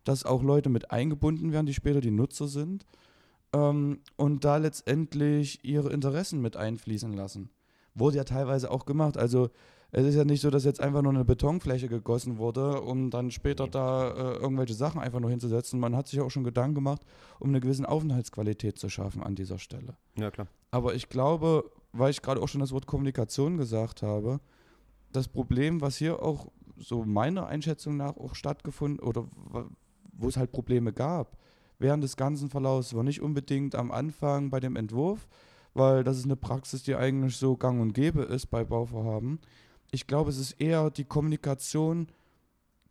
dass 0.07 0.25
auch 0.25 0.43
Leute 0.43 0.69
mit 0.69 0.91
eingebunden 0.91 1.51
werden, 1.51 1.65
die 1.65 1.73
später 1.73 2.01
die 2.01 2.11
Nutzer 2.11 2.47
sind 2.47 2.85
ähm, 3.53 3.99
und 4.15 4.45
da 4.45 4.57
letztendlich 4.57 5.63
ihre 5.63 5.91
Interessen 5.91 6.41
mit 6.41 6.55
einfließen 6.57 7.13
lassen. 7.13 7.49
Wurde 7.93 8.17
ja 8.17 8.23
teilweise 8.23 8.69
auch 8.71 8.85
gemacht. 8.85 9.17
Also 9.17 9.49
es 9.91 10.05
ist 10.05 10.15
ja 10.15 10.25
nicht 10.25 10.41
so, 10.41 10.49
dass 10.49 10.65
jetzt 10.65 10.81
einfach 10.81 11.01
nur 11.01 11.13
eine 11.13 11.25
Betonfläche 11.25 11.87
gegossen 11.87 12.37
wurde, 12.37 12.81
um 12.81 13.09
dann 13.09 13.31
später 13.31 13.65
Nee. 13.65 13.71
da 13.71 14.09
äh, 14.09 14.33
irgendwelche 14.37 14.73
Sachen 14.73 15.01
einfach 15.01 15.19
nur 15.19 15.29
hinzusetzen. 15.29 15.79
Man 15.79 15.95
hat 15.95 16.07
sich 16.07 16.19
auch 16.21 16.29
schon 16.29 16.43
Gedanken 16.43 16.75
gemacht, 16.75 17.01
um 17.39 17.49
eine 17.49 17.59
gewisse 17.61 17.87
Aufenthaltsqualität 17.87 18.77
zu 18.77 18.89
schaffen 18.89 19.23
an 19.23 19.35
dieser 19.35 19.59
Stelle. 19.59 19.95
Ja, 20.17 20.29
klar. 20.29 20.47
Aber 20.71 20.93
ich 20.93 21.09
glaube, 21.09 21.71
weil 21.93 22.11
ich 22.11 22.21
gerade 22.21 22.41
auch 22.41 22.47
schon 22.49 22.61
das 22.61 22.71
Wort 22.73 22.85
Kommunikation 22.85 23.57
gesagt 23.57 24.03
habe, 24.03 24.39
das 25.13 25.27
Problem, 25.29 25.79
was 25.81 25.95
hier 25.97 26.21
auch 26.21 26.51
so 26.77 27.03
meiner 27.05 27.47
Einschätzung 27.47 27.97
nach 27.97 28.17
auch 28.17 28.35
stattgefunden 28.35 28.99
oder 28.99 29.25
wo 30.17 30.27
es 30.27 30.37
halt 30.37 30.51
Probleme 30.51 30.93
gab, 30.93 31.37
während 31.79 32.03
des 32.03 32.17
ganzen 32.17 32.49
Verlaufs 32.49 32.93
war 32.93 33.03
nicht 33.03 33.21
unbedingt 33.21 33.75
am 33.75 33.91
Anfang 33.91 34.49
bei 34.49 34.59
dem 34.59 34.75
Entwurf, 34.75 35.27
weil 35.73 36.03
das 36.03 36.17
ist 36.17 36.25
eine 36.25 36.35
Praxis, 36.35 36.83
die 36.83 36.95
eigentlich 36.95 37.37
so 37.37 37.55
gang 37.55 37.81
und 37.81 37.93
gäbe 37.93 38.23
ist 38.23 38.47
bei 38.47 38.63
Bauvorhaben. 38.63 39.39
Ich 39.91 40.07
glaube, 40.07 40.29
es 40.29 40.37
ist 40.37 40.53
eher 40.53 40.89
die 40.89 41.05
Kommunikation 41.05 42.07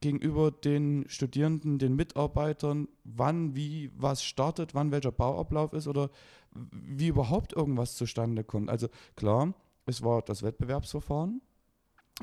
gegenüber 0.00 0.50
den 0.50 1.04
Studierenden, 1.08 1.78
den 1.78 1.96
Mitarbeitern, 1.96 2.88
wann, 3.04 3.54
wie, 3.54 3.90
was 3.96 4.22
startet, 4.22 4.74
wann 4.74 4.92
welcher 4.92 5.12
Bauablauf 5.12 5.72
ist 5.72 5.88
oder 5.88 6.10
wie 6.52 7.08
überhaupt 7.08 7.52
irgendwas 7.52 7.96
zustande 7.96 8.44
kommt. 8.44 8.70
Also 8.70 8.88
klar, 9.14 9.54
es 9.86 10.02
war 10.02 10.22
das 10.22 10.42
Wettbewerbsverfahren. 10.42 11.42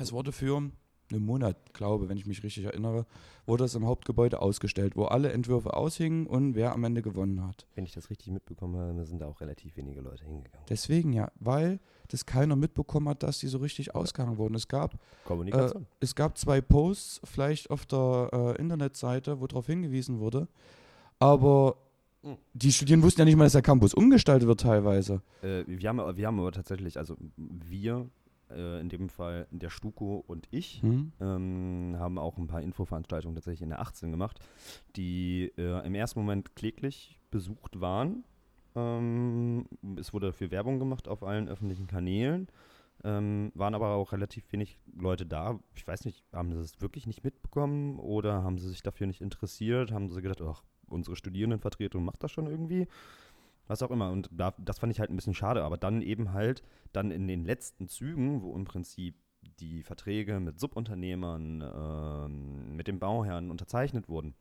Es 0.00 0.12
wurde 0.12 0.32
für 0.32 0.70
einen 1.10 1.24
Monat, 1.24 1.74
glaube 1.74 2.08
wenn 2.08 2.16
ich 2.16 2.26
mich 2.26 2.42
richtig 2.42 2.64
erinnere, 2.64 3.06
wurde 3.46 3.64
es 3.64 3.74
im 3.74 3.86
Hauptgebäude 3.86 4.40
ausgestellt, 4.40 4.96
wo 4.96 5.04
alle 5.04 5.32
Entwürfe 5.32 5.74
aushingen 5.74 6.26
und 6.26 6.54
wer 6.54 6.72
am 6.72 6.84
Ende 6.84 7.02
gewonnen 7.02 7.46
hat. 7.46 7.66
Wenn 7.74 7.84
ich 7.84 7.92
das 7.92 8.10
richtig 8.10 8.32
mitbekommen 8.32 8.76
habe, 8.76 9.04
sind 9.04 9.20
da 9.20 9.26
auch 9.26 9.40
relativ 9.40 9.76
wenige 9.76 10.00
Leute 10.00 10.24
hingegangen. 10.24 10.66
Deswegen 10.68 11.12
ja, 11.12 11.30
weil 11.40 11.78
das 12.08 12.26
keiner 12.26 12.56
mitbekommen 12.56 13.08
hat, 13.08 13.22
dass 13.22 13.38
die 13.38 13.48
so 13.48 13.58
richtig 13.58 13.94
ausgehangen 13.94 14.38
wurden. 14.38 14.54
Es 14.54 14.68
gab 14.68 14.94
Kommunikation. 15.24 15.86
es 16.00 16.14
gab 16.14 16.38
zwei 16.38 16.60
Posts, 16.60 17.20
vielleicht 17.24 17.70
auf 17.70 17.86
der 17.86 18.30
äh, 18.32 18.60
Internetseite, 18.60 19.40
wo 19.40 19.46
darauf 19.46 19.66
hingewiesen 19.66 20.18
wurde. 20.18 20.48
Aber 21.18 21.76
Mhm. 22.24 22.38
die 22.54 22.72
Studierenden 22.72 23.06
wussten 23.06 23.20
ja 23.20 23.24
nicht 23.26 23.36
mal, 23.36 23.44
dass 23.44 23.52
der 23.52 23.62
Campus 23.62 23.92
umgestaltet 23.92 24.48
wird 24.48 24.60
teilweise. 24.60 25.20
Äh, 25.42 25.64
wir, 25.66 25.88
haben, 25.88 26.16
wir 26.16 26.26
haben 26.26 26.40
aber 26.40 26.52
tatsächlich, 26.52 26.96
also 26.96 27.16
wir, 27.36 28.08
äh, 28.50 28.80
in 28.80 28.88
dem 28.88 29.08
Fall 29.08 29.46
der 29.50 29.70
Stuko 29.70 30.24
und 30.26 30.46
ich, 30.50 30.82
Hm? 30.82 31.12
ähm, 31.20 31.96
haben 31.98 32.18
auch 32.18 32.36
ein 32.38 32.46
paar 32.46 32.62
Infoveranstaltungen 32.62 33.34
tatsächlich 33.34 33.62
in 33.62 33.70
der 33.70 33.80
18 33.80 34.10
gemacht, 34.10 34.38
die 34.96 35.52
äh, 35.56 35.86
im 35.86 35.94
ersten 35.94 36.20
Moment 36.20 36.54
kläglich 36.56 37.18
besucht 37.30 37.80
waren. 37.80 38.24
Ähm, 38.76 39.66
es 39.98 40.12
wurde 40.12 40.26
dafür 40.28 40.50
Werbung 40.50 40.78
gemacht 40.78 41.08
auf 41.08 41.22
allen 41.22 41.48
öffentlichen 41.48 41.86
Kanälen. 41.86 42.48
Ähm, 43.02 43.52
waren 43.54 43.74
aber 43.74 43.88
auch 43.90 44.12
relativ 44.12 44.50
wenig 44.52 44.78
Leute 44.96 45.26
da. 45.26 45.58
Ich 45.74 45.86
weiß 45.86 46.04
nicht, 46.06 46.24
haben 46.32 46.52
sie 46.52 46.60
es 46.60 46.80
wirklich 46.80 47.06
nicht 47.06 47.22
mitbekommen 47.24 47.98
oder 47.98 48.42
haben 48.42 48.56
sie 48.58 48.68
sich 48.68 48.82
dafür 48.82 49.06
nicht 49.06 49.20
interessiert? 49.20 49.92
Haben 49.92 50.08
sie 50.10 50.22
gedacht, 50.22 50.40
ach, 50.42 50.62
unsere 50.86 51.16
Studierendenvertretung 51.16 52.04
macht 52.04 52.22
das 52.22 52.30
schon 52.30 52.46
irgendwie? 52.46 52.86
Was 53.66 53.82
auch 53.82 53.90
immer. 53.90 54.10
Und 54.10 54.28
da, 54.32 54.54
das 54.58 54.78
fand 54.78 54.92
ich 54.92 55.00
halt 55.00 55.10
ein 55.10 55.16
bisschen 55.16 55.34
schade. 55.34 55.64
Aber 55.64 55.76
dann 55.76 56.02
eben 56.02 56.32
halt, 56.32 56.62
dann 56.92 57.10
in 57.10 57.26
den 57.26 57.44
letzten 57.44 57.88
Zügen, 57.88 58.42
wo 58.42 58.54
im 58.54 58.64
Prinzip 58.64 59.16
die 59.60 59.82
Verträge 59.82 60.40
mit 60.40 60.58
Subunternehmern, 60.58 61.62
ähm, 61.62 62.76
mit 62.76 62.88
den 62.88 62.98
Bauherren 62.98 63.50
unterzeichnet 63.50 64.08
wurden, 64.08 64.34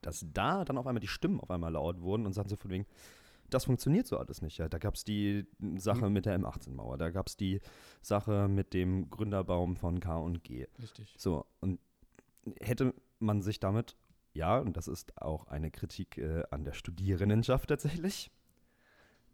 dass 0.00 0.24
da 0.32 0.64
dann 0.64 0.78
auf 0.78 0.86
einmal 0.86 1.00
die 1.00 1.08
Stimmen 1.08 1.40
auf 1.40 1.50
einmal 1.50 1.72
laut 1.72 2.00
wurden 2.00 2.26
und 2.26 2.32
sagten 2.32 2.50
so 2.50 2.56
von 2.56 2.70
wegen, 2.70 2.86
das 3.50 3.64
funktioniert 3.64 4.06
so 4.06 4.16
alles 4.16 4.42
nicht. 4.42 4.58
Ja. 4.58 4.68
Da 4.68 4.78
gab 4.78 4.94
es 4.94 5.04
die 5.04 5.46
Sache 5.76 6.08
mit 6.08 6.26
der 6.26 6.38
M18-Mauer, 6.38 6.98
da 6.98 7.10
gab 7.10 7.28
es 7.28 7.36
die 7.36 7.60
Sache 8.00 8.48
mit 8.48 8.72
dem 8.72 9.10
Gründerbaum 9.10 9.76
von 9.76 10.00
K&G. 10.00 10.66
Richtig. 10.80 11.14
So, 11.18 11.46
und 11.60 11.80
hätte 12.60 12.94
man 13.18 13.42
sich 13.42 13.60
damit, 13.60 13.96
ja, 14.32 14.58
und 14.58 14.76
das 14.76 14.88
ist 14.88 15.20
auch 15.20 15.46
eine 15.46 15.70
Kritik 15.70 16.18
äh, 16.18 16.42
an 16.50 16.64
der 16.64 16.72
Studierendenschaft 16.72 17.68
tatsächlich, 17.68 18.30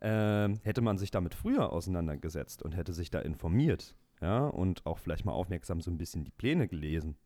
ähm, 0.01 0.59
hätte 0.63 0.81
man 0.81 0.99
sich 0.99 1.11
damit 1.11 1.35
früher 1.35 1.73
auseinandergesetzt 1.73 2.63
und 2.63 2.77
hätte 2.77 2.93
sich 2.93 3.11
da 3.11 3.21
informiert, 3.21 3.95
ja, 4.21 4.47
und 4.47 4.87
auch 4.87 4.99
vielleicht 4.99 5.25
mal 5.25 5.33
aufmerksam 5.33 5.81
so 5.81 5.91
ein 5.91 5.99
bisschen 5.99 6.25
die 6.25 6.31
Pläne 6.31 6.69
gelesen, 6.69 7.17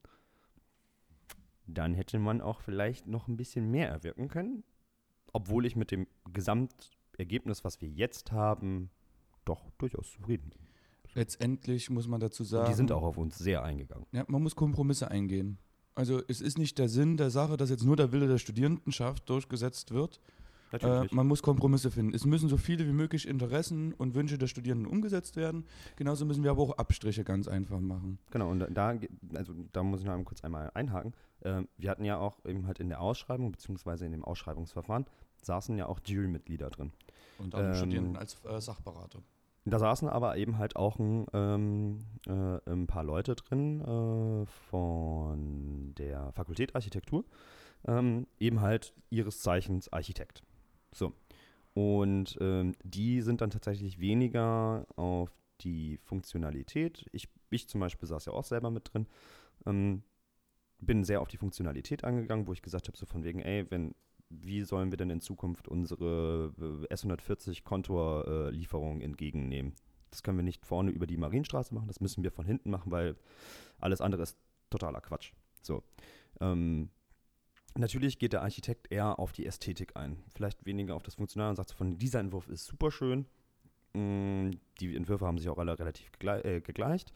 dann 1.66 1.94
hätte 1.94 2.18
man 2.18 2.40
auch 2.40 2.60
vielleicht 2.60 3.06
noch 3.06 3.28
ein 3.28 3.36
bisschen 3.36 3.70
mehr 3.70 3.88
erwirken 3.88 4.28
können, 4.28 4.64
obwohl 5.32 5.66
ich 5.66 5.76
mit 5.76 5.90
dem 5.90 6.06
Gesamtergebnis, 6.32 7.64
was 7.64 7.80
wir 7.80 7.88
jetzt 7.88 8.32
haben, 8.32 8.90
doch 9.44 9.70
durchaus 9.78 10.10
zufrieden 10.10 10.50
bin. 10.50 10.66
Letztendlich 11.14 11.90
muss 11.90 12.06
man 12.06 12.20
dazu 12.20 12.42
Und 12.42 12.48
sagen. 12.48 12.68
die 12.68 12.74
sind 12.74 12.92
auch 12.92 13.02
auf 13.02 13.16
uns 13.16 13.38
sehr 13.38 13.62
eingegangen. 13.62 14.06
Ja, 14.12 14.24
man 14.28 14.42
muss 14.42 14.54
Kompromisse 14.54 15.10
eingehen. 15.10 15.58
Also 16.00 16.22
es 16.28 16.40
ist 16.40 16.56
nicht 16.56 16.78
der 16.78 16.88
Sinn 16.88 17.18
der 17.18 17.28
Sache, 17.28 17.58
dass 17.58 17.68
jetzt 17.68 17.84
nur 17.84 17.94
der 17.94 18.10
Wille 18.10 18.26
der 18.26 18.38
Studierendenschaft 18.38 19.28
durchgesetzt 19.28 19.92
wird. 19.92 20.18
Äh, 20.72 21.04
man 21.10 21.26
muss 21.26 21.42
Kompromisse 21.42 21.90
finden. 21.90 22.14
Es 22.14 22.24
müssen 22.24 22.48
so 22.48 22.56
viele 22.56 22.86
wie 22.86 22.92
möglich 22.92 23.28
Interessen 23.28 23.92
und 23.92 24.14
Wünsche 24.14 24.38
der 24.38 24.46
Studierenden 24.46 24.90
umgesetzt 24.90 25.36
werden. 25.36 25.66
Genauso 25.96 26.24
müssen 26.24 26.42
wir 26.42 26.52
aber 26.52 26.62
auch 26.62 26.78
Abstriche 26.78 27.22
ganz 27.22 27.48
einfach 27.48 27.80
machen. 27.80 28.18
Genau, 28.30 28.50
und 28.50 28.66
da, 28.72 28.98
also 29.34 29.52
da 29.72 29.82
muss 29.82 30.00
ich 30.00 30.06
noch 30.06 30.12
einmal 30.12 30.24
kurz 30.24 30.42
einmal 30.42 30.70
einhaken. 30.72 31.12
Ähm, 31.42 31.68
wir 31.76 31.90
hatten 31.90 32.06
ja 32.06 32.16
auch 32.16 32.42
eben 32.46 32.66
halt 32.66 32.80
in 32.80 32.88
der 32.88 33.02
Ausschreibung, 33.02 33.52
beziehungsweise 33.52 34.06
in 34.06 34.12
dem 34.12 34.24
Ausschreibungsverfahren, 34.24 35.04
saßen 35.42 35.76
ja 35.76 35.84
auch 35.84 36.00
Jurymitglieder 36.02 36.70
drin. 36.70 36.92
Und 37.36 37.54
auch 37.54 37.60
Ähm, 37.60 37.74
Studierenden 37.74 38.16
als 38.16 38.42
äh, 38.44 38.58
Sachberater. 38.58 39.20
Da 39.64 39.78
saßen 39.78 40.08
aber 40.08 40.36
eben 40.36 40.58
halt 40.58 40.76
auch 40.76 40.98
ein, 40.98 41.26
ähm, 41.34 41.98
äh, 42.26 42.70
ein 42.70 42.86
paar 42.86 43.04
Leute 43.04 43.34
drin 43.34 43.80
äh, 43.80 44.46
von 44.46 45.94
der 45.96 46.32
Fakultät 46.32 46.74
Architektur, 46.74 47.24
ähm, 47.86 48.26
eben 48.38 48.60
halt 48.60 48.94
ihres 49.10 49.40
Zeichens 49.40 49.92
Architekt. 49.92 50.42
So. 50.92 51.12
Und 51.74 52.36
ähm, 52.40 52.74
die 52.82 53.20
sind 53.20 53.42
dann 53.42 53.50
tatsächlich 53.50 54.00
weniger 54.00 54.86
auf 54.96 55.30
die 55.60 55.98
Funktionalität. 55.98 57.06
Ich, 57.12 57.28
ich 57.50 57.68
zum 57.68 57.80
Beispiel 57.80 58.08
saß 58.08 58.24
ja 58.26 58.32
auch 58.32 58.44
selber 58.44 58.70
mit 58.70 58.92
drin. 58.92 59.06
Ähm, 59.66 60.02
bin 60.80 61.04
sehr 61.04 61.20
auf 61.20 61.28
die 61.28 61.36
Funktionalität 61.36 62.04
angegangen, 62.04 62.46
wo 62.46 62.52
ich 62.54 62.62
gesagt 62.62 62.88
habe, 62.88 62.96
so 62.96 63.04
von 63.04 63.22
wegen, 63.22 63.40
ey, 63.40 63.70
wenn, 63.70 63.94
wie 64.30 64.62
sollen 64.62 64.90
wir 64.92 64.96
denn 64.96 65.10
in 65.10 65.20
Zukunft 65.20 65.68
unsere 65.68 66.52
äh, 66.88 66.94
S140 66.94 67.64
Kontorlieferungen 67.64 69.02
entgegennehmen? 69.02 69.74
Das 70.10 70.22
können 70.22 70.38
wir 70.38 70.44
nicht 70.44 70.64
vorne 70.64 70.90
über 70.90 71.06
die 71.06 71.16
Marienstraße 71.16 71.74
machen, 71.74 71.88
das 71.88 72.00
müssen 72.00 72.24
wir 72.24 72.30
von 72.30 72.46
hinten 72.46 72.70
machen, 72.70 72.90
weil 72.90 73.16
alles 73.78 74.00
andere 74.00 74.22
ist 74.22 74.36
totaler 74.70 75.00
Quatsch. 75.00 75.32
So. 75.62 75.82
Ähm, 76.40 76.90
natürlich 77.76 78.18
geht 78.18 78.32
der 78.32 78.42
Architekt 78.42 78.90
eher 78.90 79.18
auf 79.18 79.32
die 79.32 79.46
Ästhetik 79.46 79.96
ein, 79.96 80.22
vielleicht 80.34 80.64
weniger 80.64 80.94
auf 80.94 81.02
das 81.02 81.16
Funktionale 81.16 81.50
und 81.50 81.56
sagt 81.56 81.72
von, 81.72 81.98
dieser 81.98 82.20
Entwurf 82.20 82.48
ist 82.48 82.66
super 82.66 82.90
schön. 82.90 83.26
Mm, 83.94 84.50
Die 84.80 84.96
Entwürfe 84.96 85.26
haben 85.26 85.38
sich 85.38 85.48
auch 85.48 85.58
alle 85.58 85.78
relativ 85.78 86.10
äh, 86.22 86.60
gegleicht. 86.60 87.12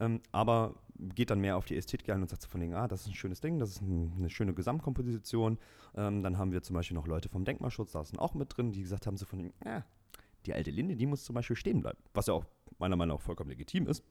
Ähm, 0.00 0.20
aber 0.32 0.74
geht 0.98 1.30
dann 1.30 1.40
mehr 1.40 1.56
auf 1.56 1.64
die 1.64 1.76
Ästhetik 1.76 2.10
ein 2.10 2.22
und 2.22 2.28
sagt 2.28 2.42
so 2.42 2.48
von 2.48 2.60
wegen, 2.60 2.74
ah, 2.74 2.86
das 2.88 3.02
ist 3.02 3.08
ein 3.08 3.14
schönes 3.14 3.40
Ding, 3.40 3.58
das 3.58 3.70
ist 3.70 3.82
ein, 3.82 4.12
eine 4.16 4.30
schöne 4.30 4.54
Gesamtkomposition. 4.54 5.58
Ähm, 5.94 6.22
dann 6.22 6.38
haben 6.38 6.52
wir 6.52 6.62
zum 6.62 6.74
Beispiel 6.74 6.94
noch 6.94 7.06
Leute 7.06 7.28
vom 7.28 7.44
Denkmalschutz, 7.44 7.92
da 7.92 8.04
sind 8.04 8.18
auch 8.18 8.34
mit 8.34 8.56
drin, 8.56 8.72
die 8.72 8.82
gesagt 8.82 9.06
haben 9.06 9.16
so 9.16 9.26
von 9.26 9.38
wegen, 9.40 9.52
ah, 9.64 9.82
die 10.46 10.54
alte 10.54 10.70
Linde, 10.70 10.96
die 10.96 11.06
muss 11.06 11.24
zum 11.24 11.34
Beispiel 11.34 11.56
stehen 11.56 11.80
bleiben. 11.80 11.98
Was 12.14 12.26
ja 12.26 12.34
auch 12.34 12.44
meiner 12.78 12.96
Meinung 12.96 13.16
nach 13.16 13.22
vollkommen 13.22 13.50
legitim 13.50 13.86
ist. 13.86 14.04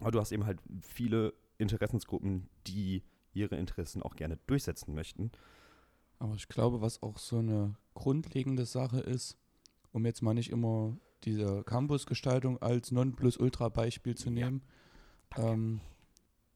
Aber 0.00 0.10
du 0.10 0.20
hast 0.20 0.32
eben 0.32 0.46
halt 0.46 0.60
viele 0.80 1.34
Interessensgruppen, 1.58 2.48
die 2.66 3.02
ihre 3.32 3.56
Interessen 3.56 4.02
auch 4.02 4.16
gerne 4.16 4.38
durchsetzen 4.46 4.94
möchten. 4.94 5.30
Aber 6.18 6.34
ich 6.34 6.48
glaube, 6.48 6.80
was 6.80 7.02
auch 7.02 7.18
so 7.18 7.38
eine 7.38 7.74
grundlegende 7.94 8.64
Sache 8.64 9.00
ist, 9.00 9.36
um 9.92 10.04
jetzt 10.04 10.22
mal 10.22 10.34
nicht 10.34 10.50
immer 10.50 10.96
diese 11.24 11.62
Campusgestaltung 11.64 12.60
als 12.60 12.90
Nonplusultra-Beispiel 12.90 14.16
zu 14.16 14.28
Ja, 14.30 14.34
nehmen. 14.34 14.62
Ähm, 15.36 15.80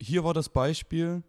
hier 0.01 0.25
war 0.25 0.35
das 0.35 0.49
Beispiel, 0.49 1.23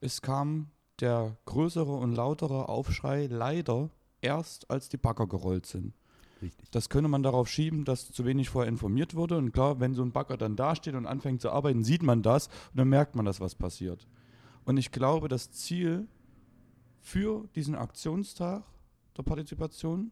es 0.00 0.22
kam 0.22 0.70
der 1.00 1.36
größere 1.44 1.92
und 1.92 2.14
lautere 2.14 2.68
Aufschrei 2.68 3.26
leider 3.26 3.90
erst, 4.20 4.70
als 4.70 4.88
die 4.88 4.96
Bagger 4.96 5.26
gerollt 5.26 5.66
sind. 5.66 5.94
Richtig. 6.42 6.70
Das 6.70 6.88
könnte 6.88 7.08
man 7.08 7.22
darauf 7.22 7.48
schieben, 7.48 7.84
dass 7.84 8.12
zu 8.12 8.24
wenig 8.24 8.50
vorher 8.50 8.68
informiert 8.68 9.14
wurde. 9.14 9.38
Und 9.38 9.52
klar, 9.52 9.80
wenn 9.80 9.94
so 9.94 10.02
ein 10.02 10.12
Bagger 10.12 10.36
dann 10.36 10.56
dasteht 10.56 10.94
und 10.94 11.06
anfängt 11.06 11.40
zu 11.40 11.50
arbeiten, 11.50 11.82
sieht 11.82 12.02
man 12.02 12.22
das 12.22 12.48
und 12.48 12.76
dann 12.76 12.88
merkt 12.88 13.16
man, 13.16 13.24
dass 13.24 13.40
was 13.40 13.54
passiert. 13.54 14.06
Und 14.64 14.76
ich 14.76 14.90
glaube, 14.90 15.28
das 15.28 15.50
Ziel 15.50 16.06
für 17.00 17.48
diesen 17.54 17.74
Aktionstag 17.74 18.64
der 19.16 19.22
Partizipation, 19.22 20.10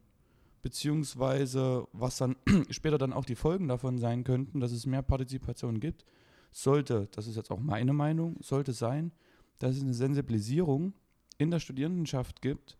beziehungsweise 0.63 1.87
was 1.93 2.17
dann 2.17 2.37
später 2.71 2.97
dann 2.97 3.13
auch 3.13 3.25
die 3.25 3.35
Folgen 3.35 3.69
davon 3.69 3.99
sein 3.99 4.25
könnten, 4.25 4.61
dass 4.61 4.73
es 4.73 4.87
mehr 4.87 5.03
Partizipation 5.03 5.81
gibt, 5.81 6.05
sollte, 6.55 7.09
das 7.11 7.27
ist 7.27 7.37
jetzt 7.37 7.51
auch 7.51 7.59
meine 7.59 7.93
Meinung, 7.93 8.37
sollte 8.40 8.73
sein, 8.73 9.12
dass 9.59 9.77
es 9.77 9.83
eine 9.83 9.93
Sensibilisierung 9.93 10.95
in 11.37 11.51
der 11.51 11.59
Studierendenschaft 11.59 12.40
gibt, 12.40 12.79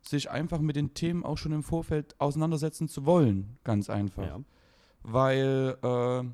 sich 0.00 0.30
einfach 0.30 0.60
mit 0.60 0.76
den 0.76 0.94
Themen 0.94 1.24
auch 1.24 1.36
schon 1.36 1.52
im 1.52 1.64
Vorfeld 1.64 2.14
auseinandersetzen 2.20 2.88
zu 2.88 3.04
wollen, 3.04 3.58
ganz 3.64 3.90
einfach. 3.90 4.24
Ja. 4.24 4.40
Weil 5.02 5.76
äh, 5.82 6.24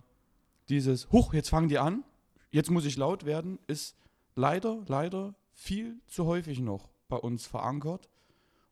dieses, 0.68 1.10
huch, 1.10 1.32
jetzt 1.32 1.48
fangen 1.48 1.68
die 1.68 1.78
an, 1.78 2.04
jetzt 2.50 2.70
muss 2.70 2.84
ich 2.84 2.98
laut 2.98 3.24
werden, 3.24 3.58
ist 3.66 3.96
leider, 4.36 4.82
leider 4.86 5.34
viel 5.52 5.96
zu 6.06 6.26
häufig 6.26 6.60
noch 6.60 6.90
bei 7.08 7.16
uns 7.16 7.46
verankert 7.46 8.10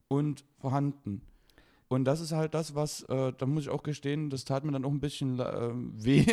und 0.08 0.44
vorhanden. 0.58 1.22
Und 1.88 2.04
das 2.04 2.20
ist 2.20 2.32
halt 2.32 2.52
das, 2.52 2.74
was, 2.74 3.02
äh, 3.04 3.32
da 3.32 3.46
muss 3.46 3.64
ich 3.64 3.70
auch 3.70 3.82
gestehen, 3.82 4.28
das 4.28 4.44
tat 4.44 4.64
mir 4.64 4.72
dann 4.72 4.84
auch 4.84 4.90
ein 4.90 5.00
bisschen 5.00 5.40
äh, 5.40 5.70
weh, 5.72 6.26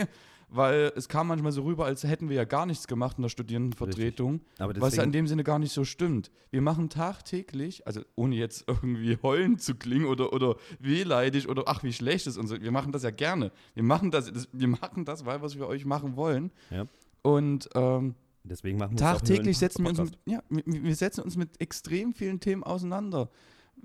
weil 0.49 0.93
es 0.95 1.10
kam 1.10 1.27
manchmal 1.27 1.51
so 1.51 1.63
rüber, 1.63 1.86
als 1.86 2.03
hätten 2.03 2.29
wir 2.29 2.38
ja 2.38 2.45
gar 2.45 2.65
nichts 2.65 2.88
gemacht 2.88 3.17
in 3.17 3.23
der 3.23 3.29
Studierendenvertretung, 3.29 4.41
was 4.57 4.95
ja 4.95 5.03
in 5.03 5.12
dem 5.12 5.27
Sinne 5.27 5.43
gar 5.43 5.60
nicht 5.60 5.73
so 5.73 5.83
stimmt. 5.83 6.31
Wir 6.51 6.62
machen 6.62 6.89
tagtäglich, 6.89 7.86
also 7.86 8.01
ohne 8.15 8.36
jetzt 8.36 8.63
irgendwie 8.67 9.17
heulen 9.23 9.60
zu 9.60 9.75
klingen 9.75 10.05
oder, 10.05 10.31
oder 10.33 10.55
wehleidig 10.79 11.49
oder 11.49 11.63
ach, 11.67 11.83
wie 11.83 11.91
schlecht 11.91 12.27
ist 12.27 12.38
und 12.38 12.47
so, 12.47 12.62
wir 12.62 12.71
machen 12.71 12.91
das 12.91 13.03
ja 13.03 13.12
gerne. 13.12 13.51
Wir 13.73 13.83
machen 13.83 14.12
das, 14.12 14.31
das 14.31 14.47
wir 14.53 14.67
machen 14.67 15.03
das, 15.03 15.25
weil 15.25 15.41
wir 15.41 15.47
es 15.47 15.55
für 15.55 15.67
euch 15.67 15.86
machen 15.86 16.15
wollen. 16.15 16.51
Ja. 16.69 16.88
Und 17.23 17.69
ähm, 17.75 18.15
deswegen 18.43 18.77
machen 18.77 18.91
wir 18.91 18.97
Tagtäglich 18.97 19.57
setzen 19.57 19.83
wir 19.83 19.89
uns 19.89 19.99
mit, 19.99 20.17
ja, 20.25 20.41
wir, 20.49 20.63
wir 20.65 20.95
setzen 20.95 21.21
uns 21.21 21.36
mit 21.36 21.60
extrem 21.60 22.13
vielen 22.13 22.39
Themen 22.39 22.63
auseinander. 22.63 23.29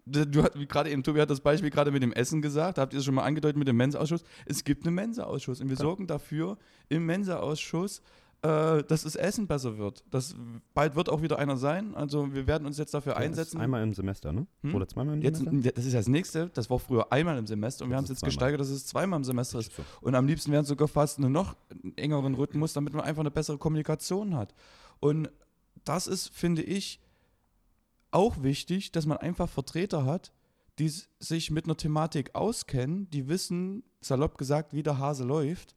Du, 0.04 0.42
hat- 0.42 0.58
wie 0.58 0.66
gerade 0.66 0.90
eben, 0.90 1.02
Tobi 1.02 1.20
hat 1.20 1.30
das 1.30 1.40
Beispiel 1.40 1.70
gerade 1.70 1.90
mit 1.92 2.02
dem 2.02 2.12
Essen 2.12 2.42
gesagt, 2.42 2.76
da 2.78 2.82
habt 2.82 2.92
ihr 2.92 2.98
es 2.98 3.04
schon 3.04 3.14
mal 3.14 3.22
angedeutet 3.24 3.56
mit 3.56 3.68
dem 3.68 3.76
Mensa-Ausschuss. 3.76 4.24
Es 4.46 4.64
gibt 4.64 4.84
einen 4.86 4.94
Mensa-Ausschuss 4.96 5.60
und 5.60 5.68
wir 5.68 5.76
Ja. 5.76 5.82
sorgen 5.82 6.06
dafür 6.08 6.58
im 6.88 7.06
Mensa-Ausschuss, 7.06 8.02
äh, 8.42 8.82
dass 8.82 9.04
das 9.04 9.14
Essen 9.14 9.46
besser 9.46 9.78
wird. 9.78 10.02
Das, 10.10 10.34
bald 10.74 10.96
wird 10.96 11.08
auch 11.08 11.22
wieder 11.22 11.38
einer 11.38 11.56
sein, 11.56 11.94
also 11.94 12.34
wir 12.34 12.48
werden 12.48 12.66
uns 12.66 12.78
jetzt 12.78 12.92
dafür 12.92 13.12
Ja, 13.12 13.18
einsetzen. 13.18 13.60
Einmal 13.60 13.84
im 13.84 13.94
Semester, 13.94 14.32
ne? 14.32 14.48
Hm? 14.62 14.74
Oder 14.74 14.88
zweimal 14.88 15.14
im 15.14 15.22
Jetzt, 15.22 15.38
Semester? 15.38 15.70
das 15.72 15.84
ist 15.84 15.94
das 15.94 16.08
nächste, 16.08 16.48
das 16.52 16.68
war 16.68 16.80
früher 16.80 17.12
einmal 17.12 17.38
im 17.38 17.46
Semester 17.46 17.84
und 17.84 17.90
wir 17.90 17.96
haben 17.96 18.02
es 18.02 18.10
jetzt 18.10 18.18
zweimal. 18.20 18.30
gesteigert, 18.30 18.60
dass 18.60 18.70
es 18.70 18.84
zweimal 18.86 19.18
im 19.20 19.24
Semester 19.24 19.60
ist. 19.60 19.72
So. 19.72 19.84
Und 20.00 20.16
am 20.16 20.26
liebsten 20.26 20.50
wären 20.50 20.64
sogar 20.64 20.88
fast 20.88 21.18
einen 21.18 21.30
noch 21.30 21.54
engeren 21.94 22.34
Rhythmus, 22.34 22.72
damit 22.72 22.92
man 22.94 23.04
einfach 23.04 23.20
eine 23.20 23.30
bessere 23.30 23.58
Kommunikation 23.58 24.34
hat. 24.34 24.52
Und 24.98 25.30
das 25.84 26.08
ist, 26.08 26.30
finde 26.30 26.62
ich, 26.62 26.98
auch 28.12 28.42
wichtig, 28.42 28.92
dass 28.92 29.06
man 29.06 29.18
einfach 29.18 29.48
Vertreter 29.48 30.04
hat, 30.04 30.32
die 30.78 30.90
sich 31.18 31.50
mit 31.50 31.64
einer 31.64 31.76
Thematik 31.76 32.34
auskennen, 32.34 33.10
die 33.10 33.28
wissen, 33.28 33.82
salopp 34.00 34.38
gesagt, 34.38 34.72
wie 34.72 34.82
der 34.82 34.98
Hase 34.98 35.24
läuft 35.24 35.76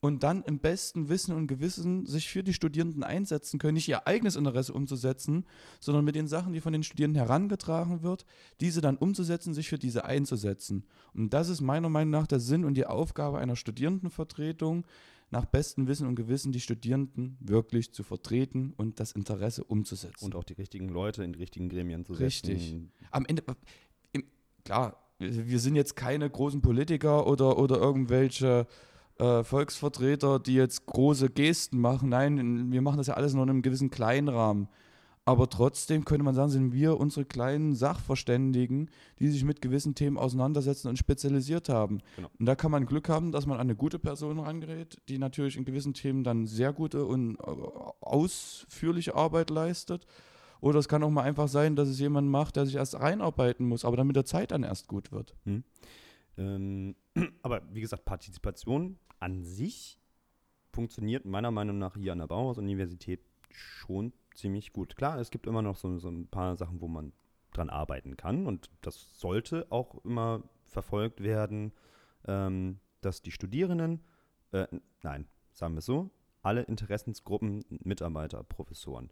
und 0.00 0.22
dann 0.22 0.42
im 0.42 0.58
besten 0.58 1.08
Wissen 1.08 1.34
und 1.34 1.46
Gewissen 1.46 2.06
sich 2.06 2.28
für 2.28 2.44
die 2.44 2.52
Studierenden 2.52 3.02
einsetzen 3.02 3.58
können, 3.58 3.74
nicht 3.74 3.88
ihr 3.88 4.06
eigenes 4.06 4.36
Interesse 4.36 4.72
umzusetzen, 4.72 5.46
sondern 5.80 6.04
mit 6.04 6.14
den 6.14 6.28
Sachen, 6.28 6.52
die 6.52 6.60
von 6.60 6.72
den 6.72 6.82
Studierenden 6.82 7.22
herangetragen 7.22 8.02
wird, 8.02 8.26
diese 8.60 8.80
dann 8.80 8.98
umzusetzen, 8.98 9.54
sich 9.54 9.68
für 9.68 9.78
diese 9.78 10.04
einzusetzen. 10.04 10.84
Und 11.14 11.30
das 11.32 11.48
ist 11.48 11.60
meiner 11.60 11.88
Meinung 11.88 12.10
nach 12.10 12.26
der 12.26 12.40
Sinn 12.40 12.64
und 12.64 12.74
die 12.74 12.86
Aufgabe 12.86 13.38
einer 13.38 13.56
Studierendenvertretung, 13.56 14.86
nach 15.30 15.44
bestem 15.44 15.88
Wissen 15.88 16.06
und 16.06 16.14
Gewissen 16.14 16.52
die 16.52 16.60
Studierenden 16.60 17.36
wirklich 17.40 17.92
zu 17.92 18.02
vertreten 18.02 18.72
und 18.76 19.00
das 19.00 19.12
Interesse 19.12 19.64
umzusetzen. 19.64 20.24
Und 20.24 20.34
auch 20.34 20.44
die 20.44 20.54
richtigen 20.54 20.88
Leute 20.88 21.24
in 21.24 21.32
die 21.32 21.38
richtigen 21.38 21.68
Gremien 21.68 22.04
zu 22.04 22.14
setzen. 22.14 22.46
Richtig. 22.50 22.74
Am 23.10 23.26
Ende, 23.26 23.42
im, 24.12 24.24
klar, 24.64 24.96
wir 25.18 25.58
sind 25.58 25.76
jetzt 25.76 25.96
keine 25.96 26.28
großen 26.28 26.60
Politiker 26.60 27.26
oder, 27.26 27.58
oder 27.58 27.76
irgendwelche 27.76 28.66
äh, 29.18 29.42
Volksvertreter, 29.42 30.38
die 30.38 30.54
jetzt 30.54 30.86
große 30.86 31.30
Gesten 31.30 31.80
machen. 31.80 32.10
Nein, 32.10 32.70
wir 32.70 32.82
machen 32.82 32.98
das 32.98 33.06
ja 33.06 33.14
alles 33.14 33.34
nur 33.34 33.44
in 33.44 33.50
einem 33.50 33.62
gewissen 33.62 33.90
kleinen 33.90 34.28
Rahmen. 34.28 34.68
Aber 35.28 35.50
trotzdem 35.50 36.04
könnte 36.04 36.24
man 36.24 36.36
sagen, 36.36 36.50
sind 36.50 36.72
wir 36.72 37.00
unsere 37.00 37.24
kleinen 37.24 37.74
Sachverständigen, 37.74 38.88
die 39.18 39.28
sich 39.28 39.42
mit 39.42 39.60
gewissen 39.60 39.96
Themen 39.96 40.18
auseinandersetzen 40.18 40.86
und 40.86 40.98
spezialisiert 40.98 41.68
haben. 41.68 42.00
Genau. 42.14 42.30
Und 42.38 42.46
da 42.46 42.54
kann 42.54 42.70
man 42.70 42.86
Glück 42.86 43.08
haben, 43.08 43.32
dass 43.32 43.44
man 43.44 43.56
an 43.56 43.66
eine 43.66 43.74
gute 43.74 43.98
Person 43.98 44.38
rangerät, 44.38 45.02
die 45.08 45.18
natürlich 45.18 45.56
in 45.56 45.64
gewissen 45.64 45.94
Themen 45.94 46.22
dann 46.22 46.46
sehr 46.46 46.72
gute 46.72 47.04
und 47.04 47.40
äh, 47.40 47.42
ausführliche 48.00 49.16
Arbeit 49.16 49.50
leistet. 49.50 50.06
Oder 50.60 50.78
es 50.78 50.86
kann 50.86 51.02
auch 51.02 51.10
mal 51.10 51.24
einfach 51.24 51.48
sein, 51.48 51.74
dass 51.74 51.88
es 51.88 51.98
jemand 51.98 52.28
macht, 52.28 52.54
der 52.54 52.64
sich 52.64 52.76
erst 52.76 52.94
reinarbeiten 52.94 53.66
muss, 53.66 53.84
aber 53.84 53.96
dann 53.96 54.06
mit 54.06 54.16
der 54.16 54.24
Zeit 54.24 54.52
dann 54.52 54.62
erst 54.62 54.86
gut 54.86 55.10
wird. 55.10 55.34
Ähm, 56.38 56.94
aber 57.42 57.62
wie 57.72 57.80
gesagt, 57.80 58.04
Partizipation 58.04 58.96
an 59.18 59.42
sich 59.42 59.98
funktioniert 60.72 61.24
meiner 61.24 61.50
Meinung 61.50 61.78
nach 61.78 61.96
hier 61.96 62.12
an 62.12 62.18
der 62.18 62.28
Bauhaus-Universität 62.28 63.20
schon 63.50 64.12
ziemlich 64.36 64.72
gut. 64.72 64.96
Klar, 64.96 65.18
es 65.18 65.30
gibt 65.30 65.46
immer 65.46 65.62
noch 65.62 65.76
so, 65.76 65.98
so 65.98 66.08
ein 66.08 66.28
paar 66.28 66.56
Sachen, 66.56 66.80
wo 66.80 66.88
man 66.88 67.12
dran 67.52 67.70
arbeiten 67.70 68.16
kann 68.16 68.46
und 68.46 68.70
das 68.82 69.18
sollte 69.18 69.66
auch 69.70 70.04
immer 70.04 70.42
verfolgt 70.64 71.22
werden, 71.22 71.72
ähm, 72.26 72.78
dass 73.00 73.22
die 73.22 73.30
Studierenden, 73.30 74.02
äh, 74.52 74.66
nein, 75.02 75.26
sagen 75.52 75.74
wir 75.74 75.78
es 75.78 75.86
so, 75.86 76.10
alle 76.42 76.62
Interessensgruppen, 76.62 77.64
Mitarbeiter, 77.82 78.44
Professoren, 78.44 79.10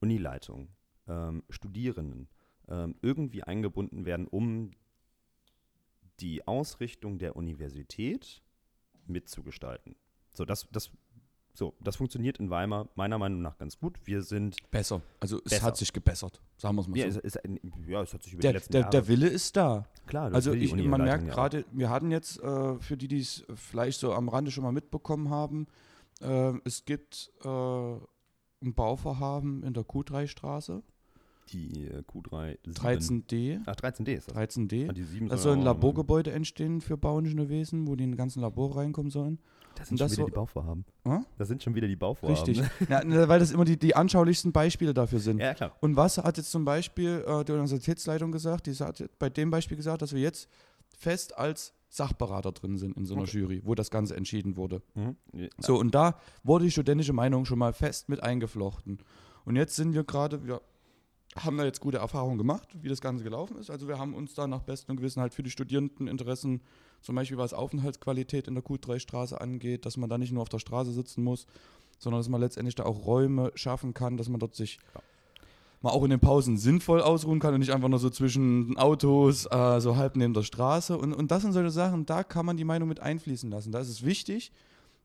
Unileitung, 0.00 0.68
ähm, 1.08 1.42
Studierenden 1.48 2.28
ähm, 2.68 2.96
irgendwie 3.02 3.42
eingebunden 3.42 4.04
werden, 4.04 4.26
um 4.26 4.72
die 6.20 6.46
Ausrichtung 6.46 7.18
der 7.18 7.36
Universität 7.36 8.42
mitzugestalten. 9.06 9.96
So, 10.32 10.44
das, 10.44 10.68
das, 10.70 10.90
so, 11.56 11.74
das 11.82 11.96
funktioniert 11.96 12.38
in 12.38 12.50
Weimar 12.50 12.88
meiner 12.96 13.18
Meinung 13.18 13.40
nach 13.42 13.56
ganz 13.58 13.78
gut. 13.78 13.98
Wir 14.04 14.22
sind, 14.22 14.56
Besser. 14.70 15.00
Also 15.20 15.38
es 15.38 15.50
Besser. 15.50 15.62
hat 15.64 15.76
sich 15.76 15.92
gebessert, 15.92 16.40
sagen 16.58 16.76
wir 16.76 16.82
es 16.82 16.88
mal 16.88 16.98
ja, 16.98 17.10
so. 17.10 17.20
es, 17.22 17.36
es, 17.36 17.42
ja, 17.86 18.02
es 18.02 18.12
hat 18.14 18.22
sich 18.22 18.32
über 18.34 18.42
Der, 18.42 18.52
die 18.52 18.56
letzten 18.58 18.72
der, 18.72 18.80
Jahre, 18.82 18.90
der 18.90 19.08
Wille 19.08 19.28
ist 19.28 19.56
da. 19.56 19.86
klar, 20.06 20.26
das 20.30 20.34
Also 20.34 20.52
ich, 20.52 20.74
man 20.74 21.02
merkt 21.02 21.26
gerade, 21.28 21.64
wir 21.72 21.88
hatten 21.90 22.10
jetzt, 22.10 22.40
äh, 22.42 22.78
für 22.78 22.96
die, 22.96 23.08
die 23.08 23.20
es 23.20 23.44
vielleicht 23.54 24.00
so 24.00 24.12
am 24.12 24.28
Rande 24.28 24.50
schon 24.50 24.64
mal 24.64 24.72
mitbekommen 24.72 25.30
haben, 25.30 25.66
äh, 26.20 26.52
es 26.64 26.84
gibt 26.84 27.30
äh, 27.44 27.48
ein 27.48 28.74
Bauvorhaben 28.74 29.62
in 29.62 29.72
der 29.74 29.84
Q3-Straße, 29.84 30.82
die 31.52 31.86
äh, 31.86 32.02
Q3 32.02 32.58
sieben- 32.64 33.24
13D. 33.26 33.60
Ach, 33.66 33.74
13D 33.76 34.12
ist 34.14 34.28
das. 34.30 34.36
13D. 34.36 34.88
Ah, 34.90 34.92
die 34.92 35.04
7 35.04 35.28
Da 35.28 35.36
soll 35.36 35.56
ein 35.56 35.62
Laborgebäude 35.62 36.32
entstehen 36.32 36.80
für 36.80 36.96
Bauingenieurwesen, 36.96 37.86
wo 37.86 37.96
die 37.96 38.04
in 38.04 38.10
den 38.12 38.16
ganzen 38.16 38.40
Labor 38.40 38.76
reinkommen 38.76 39.10
sollen. 39.10 39.38
Das 39.76 39.90
und 39.90 39.98
sind 39.98 40.08
schon 40.08 40.16
wieder 40.16 40.22
so- 40.22 40.26
die 40.26 40.32
Bauvorhaben. 40.32 40.84
Hä? 41.04 41.18
Das 41.38 41.48
sind 41.48 41.62
schon 41.62 41.74
wieder 41.74 41.86
die 41.88 41.96
Bauvorhaben. 41.96 42.36
Richtig. 42.44 42.62
Ja, 42.88 43.04
ne, 43.04 43.28
weil 43.28 43.38
das 43.40 43.50
immer 43.52 43.64
die, 43.64 43.78
die 43.78 43.94
anschaulichsten 43.96 44.52
Beispiele 44.52 44.92
dafür 44.94 45.20
sind. 45.20 45.38
Ja, 45.40 45.54
klar. 45.54 45.76
Und 45.80 45.96
was 45.96 46.18
hat 46.18 46.36
jetzt 46.36 46.50
zum 46.50 46.64
Beispiel 46.64 47.24
äh, 47.26 47.44
die 47.44 47.52
Universitätsleitung 47.52 48.32
gesagt? 48.32 48.66
Die 48.66 48.72
hat 48.74 49.02
bei 49.18 49.30
dem 49.30 49.50
Beispiel 49.50 49.76
gesagt, 49.76 50.02
dass 50.02 50.12
wir 50.12 50.20
jetzt 50.20 50.48
fest 50.98 51.36
als 51.36 51.72
Sachberater 51.88 52.52
drin 52.52 52.76
sind 52.78 52.96
in 52.96 53.06
so 53.06 53.14
einer 53.14 53.22
Okay. 53.22 53.38
Jury, 53.38 53.62
wo 53.64 53.74
das 53.74 53.90
Ganze 53.90 54.16
entschieden 54.16 54.56
wurde. 54.56 54.82
Mhm. 54.94 55.16
Ja. 55.32 55.48
So, 55.58 55.78
und 55.78 55.94
da 55.94 56.18
wurde 56.42 56.64
die 56.64 56.70
studentische 56.70 57.12
Meinung 57.12 57.44
schon 57.44 57.58
mal 57.58 57.72
fest 57.72 58.08
mit 58.08 58.22
eingeflochten. 58.22 58.98
Und 59.44 59.56
jetzt 59.56 59.76
sind 59.76 59.94
wir 59.94 60.02
gerade, 60.04 60.44
wir 60.46 60.60
haben 61.36 61.56
da 61.56 61.64
jetzt 61.64 61.80
gute 61.80 61.98
Erfahrungen 61.98 62.38
gemacht, 62.38 62.68
wie 62.80 62.88
das 62.88 63.00
Ganze 63.00 63.24
gelaufen 63.24 63.56
ist. 63.58 63.70
Also 63.70 63.88
wir 63.88 63.98
haben 63.98 64.14
uns 64.14 64.34
da 64.34 64.46
nach 64.46 64.62
bestem 64.62 64.96
Gewissen 64.96 65.20
halt 65.20 65.34
für 65.34 65.42
die 65.42 65.50
Studierendeninteressen, 65.50 66.62
zum 67.02 67.14
Beispiel 67.14 67.38
was 67.38 67.52
Aufenthaltsqualität 67.52 68.48
in 68.48 68.54
der 68.54 68.64
Q3-Straße 68.64 69.40
angeht, 69.40 69.86
dass 69.86 69.96
man 69.96 70.08
da 70.08 70.18
nicht 70.18 70.32
nur 70.32 70.42
auf 70.42 70.48
der 70.48 70.58
Straße 70.58 70.92
sitzen 70.92 71.22
muss, 71.22 71.46
sondern 71.98 72.20
dass 72.20 72.28
man 72.28 72.40
letztendlich 72.40 72.74
da 72.74 72.84
auch 72.84 73.06
Räume 73.06 73.52
schaffen 73.54 73.94
kann, 73.94 74.16
dass 74.16 74.28
man 74.28 74.40
dort 74.40 74.54
sich 74.54 74.78
Ja. 74.94 75.00
mal 75.82 75.90
auch 75.90 76.02
in 76.04 76.10
den 76.10 76.20
Pausen 76.20 76.56
sinnvoll 76.56 77.00
ausruhen 77.02 77.38
kann 77.38 77.54
und 77.54 77.60
nicht 77.60 77.72
einfach 77.72 77.88
nur 77.88 77.98
so 77.98 78.10
zwischen 78.10 78.76
Autos, 78.78 79.46
äh, 79.50 79.80
so 79.80 79.96
halb 79.96 80.16
neben 80.16 80.34
der 80.34 80.42
Straße. 80.42 80.96
Und, 80.96 81.12
und 81.12 81.30
das 81.30 81.42
sind 81.42 81.52
solche 81.52 81.70
Sachen, 81.70 82.06
da 82.06 82.24
kann 82.24 82.46
man 82.46 82.56
die 82.56 82.64
Meinung 82.64 82.88
mit 82.88 83.00
einfließen 83.00 83.50
lassen. 83.50 83.72
Da 83.72 83.80
ist 83.80 83.88
es 83.90 84.04
wichtig, 84.04 84.52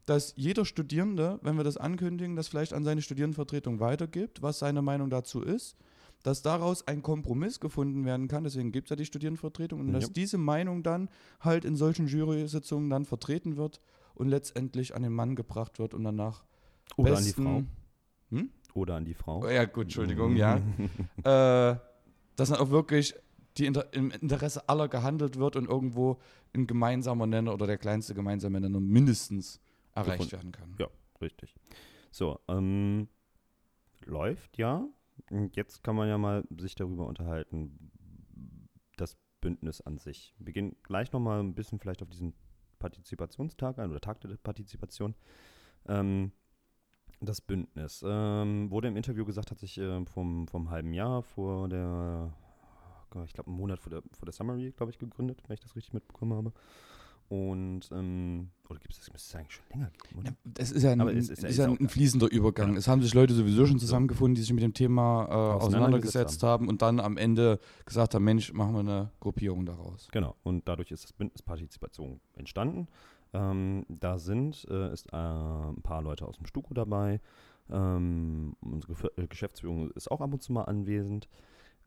dass 0.06 0.34
jeder 0.36 0.66
Studierende, 0.66 1.40
wenn 1.44 1.58
wir 1.58 1.64
das 1.64 1.78
ankündigen, 1.78 2.36
das 2.36 2.48
vielleicht 2.48 2.74
an 2.74 2.84
seine 2.84 3.02
Studierendenvertretung 3.02 3.80
weitergibt, 3.80 4.42
was 4.42 4.60
seine 4.60 4.82
Meinung 4.82 5.10
dazu 5.10 5.42
ist, 5.42 5.76
dass 6.24 6.42
daraus 6.42 6.88
ein 6.88 7.02
Kompromiss 7.02 7.60
gefunden 7.60 8.06
werden 8.06 8.28
kann, 8.28 8.44
deswegen 8.44 8.72
gibt 8.72 8.88
es 8.88 8.90
ja 8.92 8.96
die 8.96 9.06
Studierendenvertretung, 9.06 9.80
und 9.80 9.88
Ja. 9.88 9.94
dass 9.94 10.12
diese 10.14 10.38
Meinung 10.38 10.84
dann 10.84 11.10
halt 11.40 11.66
in 11.66 11.76
solchen 11.76 12.08
Jury-Sitzungen 12.08 12.90
dann 12.90 13.06
vertreten 13.06 13.58
wird 13.58 13.82
und 14.16 14.28
letztendlich 14.28 14.96
an 14.96 15.04
den 15.04 15.14
Mann 15.14 15.36
gebracht 15.36 15.80
wird 15.80 15.94
und 15.94 16.04
danach 16.04 16.44
Oder 16.98 17.12
besten, 17.12 17.48
an 17.48 17.58
die 17.58 17.64
Frau. 18.32 18.38
Hm? 18.38 18.50
Oder 18.74 18.96
an 18.96 19.06
die 19.06 19.14
Frau. 19.14 19.44
Oh, 19.44 19.48
ja, 19.50 19.66
gut, 19.66 19.84
Entschuldigung, 19.86 20.36
ja. 20.36 20.58
äh, 21.24 21.78
dass 22.36 22.50
dann 22.50 22.60
auch 22.60 22.70
wirklich 22.70 23.16
die 23.58 23.66
Inter 23.66 23.94
im 23.94 24.12
Interesse 24.12 24.70
aller 24.70 24.88
gehandelt 24.88 25.38
wird 25.38 25.58
und 25.58 25.68
irgendwo 25.68 26.20
ein 26.54 26.68
gemeinsamer 26.68 27.28
Nenner 27.28 27.54
oder 27.54 27.68
der 27.68 27.78
kleinste 27.78 28.14
gemeinsame 28.14 28.62
Nenner 28.62 28.80
mindestens 28.80 29.60
erreicht 29.94 30.30
Gefunden. 30.30 30.32
werden 30.32 30.52
kann. 30.54 30.76
Ja. 30.80 30.88
Richtig. 31.22 31.54
So, 32.12 32.40
ähm, 32.48 33.08
läuft 34.06 34.58
ja. 34.58 34.88
Und 35.32 35.56
jetzt 35.56 35.82
kann 35.82 35.96
man 35.96 36.10
ja 36.10 36.18
mal 36.18 36.44
sich 36.58 36.76
darüber 36.76 37.08
unterhalten, 37.08 37.92
das 38.98 39.18
Bündnis 39.40 39.80
an 39.82 39.98
sich. 39.98 40.36
Wir 40.38 40.52
gehen 40.52 40.76
gleich 40.84 41.12
nochmal 41.14 41.40
ein 41.40 41.56
bisschen 41.56 41.80
vielleicht 41.80 42.02
auf 42.02 42.10
diesen 42.10 42.34
Partizipationstag 42.80 43.80
ein 43.80 43.90
oder 43.90 44.02
Tag 44.02 44.20
der 44.22 44.36
Partizipation. 44.36 45.16
Ähm, 45.88 46.34
das 47.22 47.40
Bündnis 47.40 48.04
ähm, 48.06 48.70
wurde 48.72 48.90
im 48.90 48.98
Interview 48.98 49.24
gesagt, 49.24 49.52
hat 49.52 49.60
sich 49.60 49.78
ähm, 49.78 50.06
vom, 50.06 50.48
vom 50.48 50.70
halben 50.70 50.94
Jahr 50.94 51.24
vor 51.24 51.70
der, 51.70 52.34
ich 53.26 53.34
glaube, 53.34 53.48
einen 53.48 53.58
Monat 53.58 53.80
vor 53.80 53.90
der, 53.90 54.02
vor 54.12 54.26
der 54.26 54.34
Summary, 54.34 54.74
glaube 54.76 54.92
ich, 54.92 55.00
gegründet, 55.00 55.42
wenn 55.48 55.54
ich 55.54 55.60
das 55.62 55.76
richtig 55.76 55.94
mitbekommen 55.94 56.34
habe. 56.34 56.52
Und, 57.32 57.90
ähm, 57.94 58.50
oder 58.70 58.78
gibt 58.80 58.92
es 58.92 59.00
das, 59.00 59.10
müsste 59.14 59.30
es 59.30 59.36
eigentlich 59.40 59.54
schon 59.56 59.64
länger 59.72 59.90
geben? 60.10 60.24
Ja, 60.26 60.32
das 60.44 60.70
ist 60.74 60.84
ja 60.84 60.92
ein, 60.92 61.00
ist 61.08 61.30
es 61.30 61.38
ist 61.38 61.44
ja- 61.44 61.48
ist 61.50 61.58
ja 61.60 61.66
ein 61.70 61.88
fließender 61.88 62.30
Übergang. 62.30 62.68
Genau. 62.68 62.78
Es 62.78 62.90
haben 62.90 63.02
sich 63.02 63.14
Leute 63.14 63.34
sowieso 63.34 63.66
schon 63.66 63.80
zusammengefunden, 63.80 64.36
die 64.36 64.42
sich 64.42 64.52
mit 64.52 64.64
dem 64.64 64.74
Thema 64.74 65.28
äh, 65.30 65.34
Auseinandergesetzt 65.64 66.44
haben. 66.44 66.68
und 66.68 66.82
dann 66.82 67.00
am 67.00 67.16
Ende 67.16 67.60
gesagt 67.86 68.16
haben, 68.16 68.26
Mensch, 68.26 68.52
machen 68.52 68.74
wir 68.74 68.80
eine 68.82 69.12
Gruppierung 69.22 69.66
daraus. 69.66 70.10
Genau, 70.12 70.36
und 70.44 70.68
dadurch 70.68 70.92
ist 70.92 71.06
das 71.06 71.14
Bündnis 71.14 71.42
Partizipation 71.42 72.20
entstanden. 72.34 72.90
Ähm, 73.32 73.86
da 73.88 74.20
sind, 74.20 74.68
äh, 74.70 74.92
ist 74.92 75.08
äh, 75.14 75.16
ein 75.16 75.82
paar 75.84 76.02
Leute 76.02 76.26
aus 76.28 76.36
dem 76.36 76.46
Stuko 76.48 76.74
dabei. 76.74 77.22
Ähm, 77.70 78.58
unsere 78.60 78.94
äh, 79.16 79.28
Geschäftsführung 79.28 79.90
ist 79.92 80.12
auch 80.12 80.20
ab 80.20 80.34
und 80.34 80.44
zu 80.44 80.52
mal 80.52 80.64
anwesend. 80.64 81.30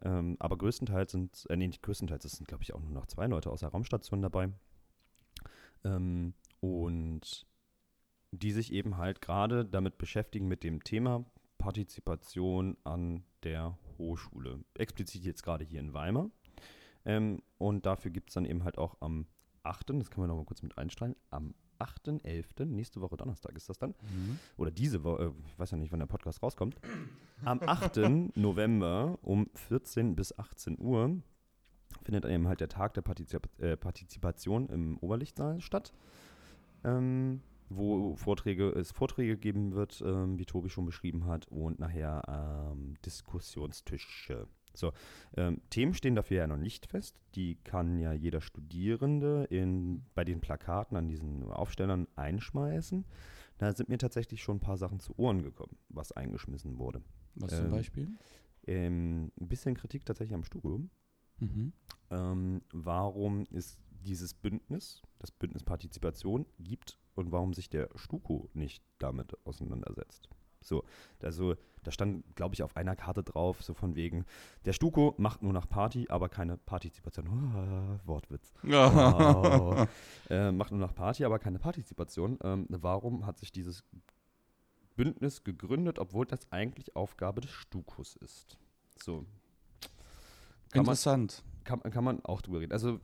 Ähm, 0.02 0.36
aber 0.38 0.56
größtenteils 0.56 1.12
sind, 1.12 1.46
äh, 1.50 1.56
nee, 1.56 1.66
nicht 1.66 1.82
größtenteils, 1.82 2.24
es 2.24 2.32
sind, 2.32 2.48
glaube 2.48 2.62
ich, 2.62 2.74
auch 2.74 2.80
nur 2.80 2.92
noch 2.92 3.04
zwei 3.08 3.26
Leute 3.26 3.50
aus 3.50 3.60
der 3.60 3.68
Raumstation 3.68 4.22
dabei. 4.22 4.48
Ähm, 5.84 6.34
und 6.60 7.46
die 8.32 8.52
sich 8.52 8.72
eben 8.72 8.96
halt 8.96 9.20
gerade 9.20 9.64
damit 9.64 9.98
beschäftigen 9.98 10.48
mit 10.48 10.64
dem 10.64 10.82
Thema 10.82 11.24
Partizipation 11.58 12.76
an 12.84 13.24
der 13.42 13.78
Hochschule. 13.98 14.64
Explizit 14.74 15.24
jetzt 15.24 15.42
gerade 15.42 15.64
hier 15.64 15.80
in 15.80 15.94
Weimar. 15.94 16.30
Ähm, 17.04 17.42
und 17.58 17.86
dafür 17.86 18.10
gibt 18.10 18.30
es 18.30 18.34
dann 18.34 18.44
eben 18.44 18.64
halt 18.64 18.78
auch 18.78 18.96
am 19.00 19.26
8., 19.62 19.90
das 19.90 20.10
können 20.10 20.24
wir 20.24 20.28
noch 20.28 20.36
mal 20.36 20.44
kurz 20.44 20.62
mit 20.62 20.76
einstreuen, 20.78 21.16
am 21.30 21.54
8.11., 21.78 22.66
nächste 22.66 23.00
Woche 23.00 23.16
Donnerstag 23.16 23.56
ist 23.56 23.68
das 23.68 23.78
dann, 23.78 23.94
oder 24.56 24.70
diese 24.70 25.04
Woche, 25.04 25.24
äh, 25.24 25.48
ich 25.48 25.58
weiß 25.58 25.72
ja 25.72 25.76
nicht, 25.76 25.92
wann 25.92 25.98
der 25.98 26.06
Podcast 26.06 26.42
rauskommt, 26.42 26.76
am 27.44 27.60
8. 27.60 27.96
November 28.36 29.18
um 29.22 29.48
14 29.54 30.16
bis 30.16 30.38
18 30.38 30.78
Uhr 30.78 31.22
findet 32.04 32.24
eben 32.26 32.46
halt 32.46 32.60
der 32.60 32.68
Tag 32.68 32.94
der 32.94 33.02
Partizip 33.02 33.48
äh, 33.58 33.76
Partizipation 33.76 34.68
im 34.68 34.98
Oberlichtsaal 34.98 35.60
statt, 35.60 35.92
ähm, 36.84 37.40
wo 37.70 38.14
Vorträge, 38.14 38.68
es 38.70 38.92
Vorträge 38.92 39.36
geben 39.36 39.74
wird, 39.74 40.02
ähm, 40.06 40.38
wie 40.38 40.44
Tobi 40.44 40.68
schon 40.68 40.86
beschrieben 40.86 41.26
hat, 41.26 41.48
und 41.48 41.80
nachher 41.80 42.22
ähm, 42.72 42.94
Diskussionstische. 43.04 44.46
So, 44.74 44.92
ähm, 45.36 45.60
Themen 45.70 45.94
stehen 45.94 46.16
dafür 46.16 46.38
ja 46.38 46.46
noch 46.46 46.56
nicht 46.56 46.86
fest. 46.86 47.16
Die 47.36 47.56
kann 47.62 47.98
ja 48.00 48.12
jeder 48.12 48.40
Studierende 48.40 49.44
in, 49.44 50.04
bei 50.14 50.24
den 50.24 50.40
Plakaten 50.40 50.96
an 50.96 51.08
diesen 51.08 51.44
Aufstellern 51.44 52.08
einschmeißen. 52.16 53.04
Da 53.58 53.72
sind 53.72 53.88
mir 53.88 53.98
tatsächlich 53.98 54.42
schon 54.42 54.56
ein 54.56 54.60
paar 54.60 54.76
Sachen 54.76 54.98
zu 54.98 55.16
Ohren 55.16 55.42
gekommen, 55.42 55.78
was 55.88 56.10
eingeschmissen 56.10 56.78
wurde. 56.78 57.02
Was 57.36 57.56
zum 57.56 57.66
Ähm, 57.66 57.70
Beispiel? 57.70 58.08
Ähm, 58.66 59.32
ein 59.40 59.48
bisschen 59.48 59.76
Kritik 59.76 60.04
tatsächlich 60.04 60.34
am 60.34 60.44
Studium. 60.44 60.90
Mhm. 61.38 61.72
Ähm, 62.10 62.62
warum 62.72 63.44
ist 63.50 63.78
dieses 64.04 64.34
Bündnis, 64.34 65.02
das 65.18 65.30
Bündnis 65.30 65.62
Partizipation 65.62 66.46
gibt 66.58 66.98
und 67.14 67.32
warum 67.32 67.54
sich 67.54 67.68
der 67.70 67.88
Stuko 67.94 68.50
nicht 68.52 68.82
damit 68.98 69.34
auseinandersetzt. 69.46 70.28
So, 70.60 70.84
also 71.22 71.56
da 71.82 71.90
stand, 71.90 72.24
glaube 72.34 72.54
ich, 72.54 72.62
auf 72.62 72.76
einer 72.76 72.96
Karte 72.96 73.22
drauf, 73.22 73.62
so 73.62 73.74
von 73.74 73.94
wegen, 73.94 74.24
der 74.64 74.72
Stuko 74.72 75.14
macht 75.18 75.42
nur 75.42 75.52
nach 75.52 75.68
Party, 75.68 76.06
aber 76.08 76.30
keine 76.30 76.56
Partizipation. 76.56 77.28
Ah, 77.28 78.00
Wortwitz. 78.06 78.52
Wow. 78.62 79.86
äh, 80.30 80.50
macht 80.50 80.70
nur 80.70 80.80
nach 80.80 80.94
Party, 80.94 81.24
aber 81.24 81.38
keine 81.38 81.58
Partizipation. 81.58 82.38
Ähm, 82.42 82.66
warum 82.70 83.26
hat 83.26 83.38
sich 83.38 83.52
dieses 83.52 83.84
Bündnis 84.96 85.44
gegründet, 85.44 85.98
obwohl 85.98 86.24
das 86.24 86.50
eigentlich 86.50 86.96
Aufgabe 86.96 87.42
des 87.42 87.50
Stukos 87.50 88.16
ist? 88.16 88.58
So. 89.02 89.26
Kann 90.74 90.84
man, 90.84 90.92
Interessant. 90.92 91.44
kann, 91.62 91.80
kann 91.82 92.02
man 92.02 92.24
auch 92.24 92.42
drüber 92.42 92.60
reden. 92.60 92.72
Also, 92.72 92.98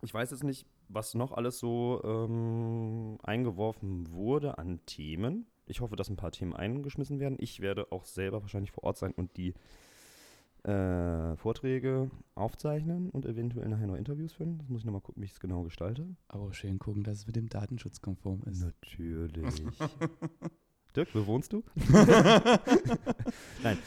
ich 0.00 0.14
weiß 0.14 0.30
jetzt 0.30 0.44
nicht, 0.44 0.66
was 0.88 1.14
noch 1.14 1.32
alles 1.32 1.58
so 1.58 2.00
ähm, 2.04 3.18
eingeworfen 3.22 4.10
wurde 4.10 4.56
an 4.56 4.80
Themen. 4.86 5.46
Ich 5.66 5.82
hoffe, 5.82 5.94
dass 5.94 6.08
ein 6.08 6.16
paar 6.16 6.32
Themen 6.32 6.54
eingeschmissen 6.54 7.20
werden. 7.20 7.36
Ich 7.38 7.60
werde 7.60 7.92
auch 7.92 8.06
selber 8.06 8.40
wahrscheinlich 8.40 8.72
vor 8.72 8.84
Ort 8.84 8.96
sein 8.96 9.12
und 9.12 9.36
die 9.36 9.52
äh, 10.64 11.36
Vorträge 11.36 12.10
aufzeichnen 12.34 13.10
und 13.10 13.26
eventuell 13.26 13.68
nachher 13.68 13.86
noch 13.86 13.96
Interviews 13.96 14.32
führen. 14.32 14.58
Das 14.58 14.70
muss 14.70 14.80
ich 14.80 14.84
nochmal 14.86 15.02
gucken, 15.02 15.22
wie 15.22 15.26
ich 15.26 15.32
es 15.32 15.40
genau 15.40 15.64
gestalte. 15.64 16.06
Aber 16.28 16.54
schön 16.54 16.78
gucken, 16.78 17.04
dass 17.04 17.18
es 17.18 17.26
mit 17.26 17.36
dem 17.36 17.50
Datenschutz 17.50 18.00
konform 18.00 18.42
ist. 18.46 18.62
Natürlich. 18.62 19.62
Dirk, 20.96 21.14
wo 21.14 21.26
wohnst 21.26 21.52
du? 21.52 21.62
Nein. 23.62 23.78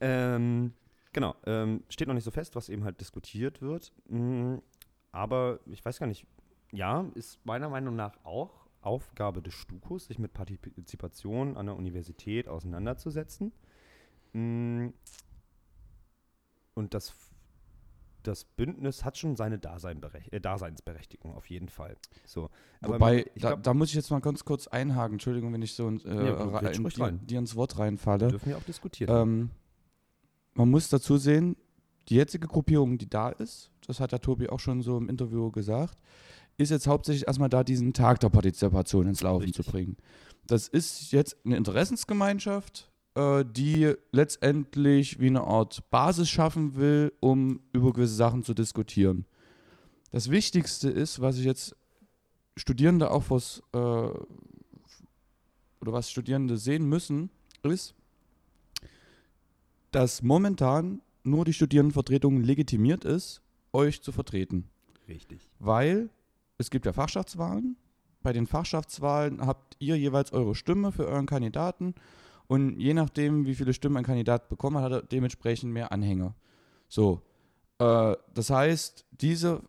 Ähm, 0.00 0.72
genau. 1.12 1.34
Ähm, 1.46 1.82
steht 1.88 2.08
noch 2.08 2.14
nicht 2.14 2.24
so 2.24 2.30
fest, 2.30 2.54
was 2.56 2.68
eben 2.68 2.84
halt 2.84 3.00
diskutiert 3.00 3.60
wird. 3.62 3.92
Mm, 4.08 4.56
aber 5.12 5.60
ich 5.66 5.84
weiß 5.84 5.98
gar 5.98 6.06
nicht. 6.06 6.26
Ja, 6.72 7.04
ist 7.14 7.38
meiner 7.44 7.68
Meinung 7.68 7.96
nach 7.96 8.16
auch 8.24 8.66
Aufgabe 8.80 9.42
des 9.42 9.54
Stukos, 9.54 10.06
sich 10.06 10.18
mit 10.18 10.32
Partizipation 10.32 11.56
an 11.56 11.66
der 11.66 11.76
Universität 11.76 12.48
auseinanderzusetzen. 12.48 13.52
Mm, 14.32 14.88
Und 16.74 16.94
das, 16.94 17.12
das 18.22 18.44
Bündnis 18.44 19.04
hat 19.04 19.18
schon 19.18 19.36
seine 19.36 19.58
Daseinberech 19.58 20.32
äh, 20.32 20.40
Daseinsberechtigung 20.40 21.34
auf 21.34 21.50
jeden 21.50 21.68
Fall. 21.68 21.96
So. 22.24 22.48
Aber 22.80 22.94
Wobei, 22.94 23.24
da, 23.36 23.50
glaub, 23.50 23.62
da 23.62 23.74
muss 23.74 23.90
ich 23.90 23.94
jetzt 23.94 24.10
mal 24.10 24.20
ganz 24.20 24.44
kurz 24.44 24.66
einhaken. 24.66 25.14
Entschuldigung, 25.14 25.52
wenn 25.52 25.62
ich 25.62 25.74
so 25.74 25.88
äh, 25.90 26.26
Ja, 26.26 26.58
in 26.60 27.26
dir 27.26 27.38
ins 27.38 27.54
Wort 27.54 27.78
reinfalle. 27.78 28.28
dürfen 28.28 28.48
wir 28.48 28.56
auch 28.56 28.62
diskutieren. 28.64 29.14
Ähm, 29.14 29.50
man 30.54 30.70
muss 30.70 30.88
dazu 30.88 31.16
sehen, 31.16 31.56
die 32.08 32.16
jetzige 32.16 32.46
Gruppierung, 32.46 32.98
die 32.98 33.08
da 33.08 33.30
ist, 33.30 33.70
das 33.86 34.00
hat 34.00 34.12
der 34.12 34.20
Tobi 34.20 34.48
auch 34.48 34.60
schon 34.60 34.82
so 34.82 34.96
im 34.98 35.08
Interview 35.08 35.50
gesagt, 35.50 35.98
ist 36.58 36.70
jetzt 36.70 36.86
hauptsächlich 36.86 37.26
erstmal 37.26 37.48
da, 37.48 37.64
diesen 37.64 37.92
Tag 37.92 38.20
der 38.20 38.28
Partizipation 38.28 39.06
ins 39.06 39.22
Laufen 39.22 39.44
Richtig. 39.44 39.64
zu 39.64 39.70
bringen. 39.70 39.96
Das 40.46 40.68
ist 40.68 41.12
jetzt 41.12 41.36
eine 41.44 41.56
Interessensgemeinschaft, 41.56 42.90
äh, 43.14 43.44
die 43.44 43.94
letztendlich 44.10 45.20
wie 45.20 45.28
eine 45.28 45.42
Art 45.42 45.88
Basis 45.90 46.28
schaffen 46.28 46.76
will, 46.76 47.12
um 47.20 47.60
über 47.72 47.92
gewisse 47.92 48.14
Sachen 48.14 48.42
zu 48.42 48.54
diskutieren. 48.54 49.26
Das 50.10 50.30
Wichtigste 50.30 50.90
ist, 50.90 51.20
was 51.20 51.38
ich 51.38 51.44
jetzt 51.44 51.74
Studierende 52.56 53.10
auch 53.10 53.22
vors, 53.22 53.62
äh, 53.72 53.78
oder 53.78 54.20
was 55.80 56.10
Studierende 56.10 56.58
sehen 56.58 56.86
müssen, 56.86 57.30
ist, 57.62 57.94
dass 59.92 60.22
momentan 60.22 61.00
nur 61.22 61.44
die 61.44 61.52
Studierendenvertretung 61.52 62.40
legitimiert 62.40 63.04
ist, 63.04 63.42
euch 63.72 64.02
zu 64.02 64.12
vertreten. 64.12 64.68
Richtig. 65.08 65.48
Weil 65.58 66.10
es 66.58 66.70
gibt 66.70 66.86
ja 66.86 66.92
Fachschaftswahlen. 66.92 67.76
Bei 68.22 68.32
den 68.32 68.46
Fachschaftswahlen 68.46 69.44
habt 69.44 69.76
ihr 69.78 69.96
jeweils 69.96 70.32
eure 70.32 70.54
Stimme 70.54 70.92
für 70.92 71.06
euren 71.06 71.26
Kandidaten. 71.26 71.94
Und 72.46 72.78
je 72.78 72.94
nachdem, 72.94 73.46
wie 73.46 73.54
viele 73.54 73.72
Stimmen 73.72 73.96
ein 73.96 74.04
Kandidat 74.04 74.48
bekommen 74.48 74.76
hat, 74.76 74.84
hat 74.84 74.92
er 74.92 75.02
dementsprechend 75.02 75.72
mehr 75.72 75.92
Anhänger. 75.92 76.34
So. 76.88 77.22
Äh, 77.78 78.16
das 78.34 78.50
heißt, 78.50 79.06
diese 79.10 79.62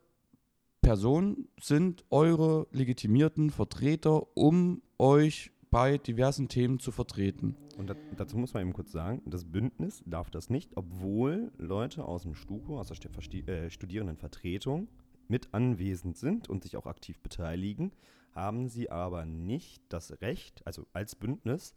Personen 0.82 1.47
sind 1.59 2.03
eure 2.09 2.67
legitimierten 2.71 3.49
Vertreter, 3.49 4.36
um 4.36 4.82
euch 4.97 5.51
bei 5.74 5.97
diversen 5.97 6.49
Themen 6.49 6.78
zu 6.78 6.91
vertreten. 6.91 7.55
Und 7.78 7.89
da, 7.89 7.95
dazu 8.15 8.38
muss 8.38 8.53
man 8.53 8.61
eben 8.61 8.74
kurz 8.74 8.91
sagen, 8.91 9.24
das 9.26 9.43
Bündnis 9.43 10.03
darf 10.05 10.30
das 10.30 10.51
nicht, 10.51 10.78
obwohl 10.78 11.51
Leute 11.57 12.05
aus 12.05 12.21
dem 12.21 12.36
Stuko, 12.36 12.80
aus 12.80 12.89
der 12.89 13.47
äh, 13.47 13.71
Studierendenvertretung 13.71 14.88
mit 15.28 15.51
anwesend 15.51 16.15
sind 16.15 16.47
und 16.47 16.63
sich 16.63 16.78
auch 16.78 16.86
aktiv 16.86 17.19
beteiligen, 17.21 17.91
haben 18.36 18.67
sie 18.69 18.91
aber 18.91 19.26
nicht 19.26 19.82
das 19.89 20.21
Recht, 20.21 20.61
also 20.63 20.86
als 20.93 21.15
Bündnis, 21.15 21.74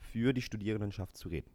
für 0.00 0.32
die 0.32 0.42
Studierendenschaft 0.42 1.16
zu 1.16 1.28
reden. 1.28 1.50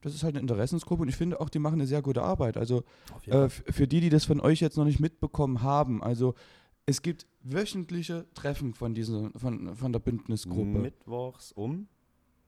Das 0.00 0.14
ist 0.14 0.24
halt 0.24 0.34
eine 0.34 0.40
Interessensgruppe 0.40 1.02
und 1.02 1.08
ich 1.08 1.16
finde 1.16 1.40
auch, 1.40 1.48
die 1.48 1.60
machen 1.60 1.74
eine 1.74 1.86
sehr 1.86 2.02
gute 2.02 2.22
Arbeit. 2.22 2.56
Also 2.56 2.82
äh, 3.26 3.48
für 3.48 3.86
die, 3.86 4.00
die 4.00 4.10
das 4.10 4.24
von 4.24 4.40
euch 4.40 4.60
jetzt 4.60 4.76
noch 4.76 4.84
nicht 4.84 4.98
mitbekommen 4.98 5.62
haben, 5.62 6.02
also 6.02 6.34
es 6.86 7.02
gibt 7.02 7.26
wöchentliche 7.42 8.26
Treffen 8.34 8.74
von, 8.74 8.94
dieser, 8.94 9.30
von, 9.36 9.74
von 9.76 9.92
der 9.92 10.00
Bündnisgruppe. 10.00 10.78
Mittwochs 10.78 11.52
um. 11.52 11.88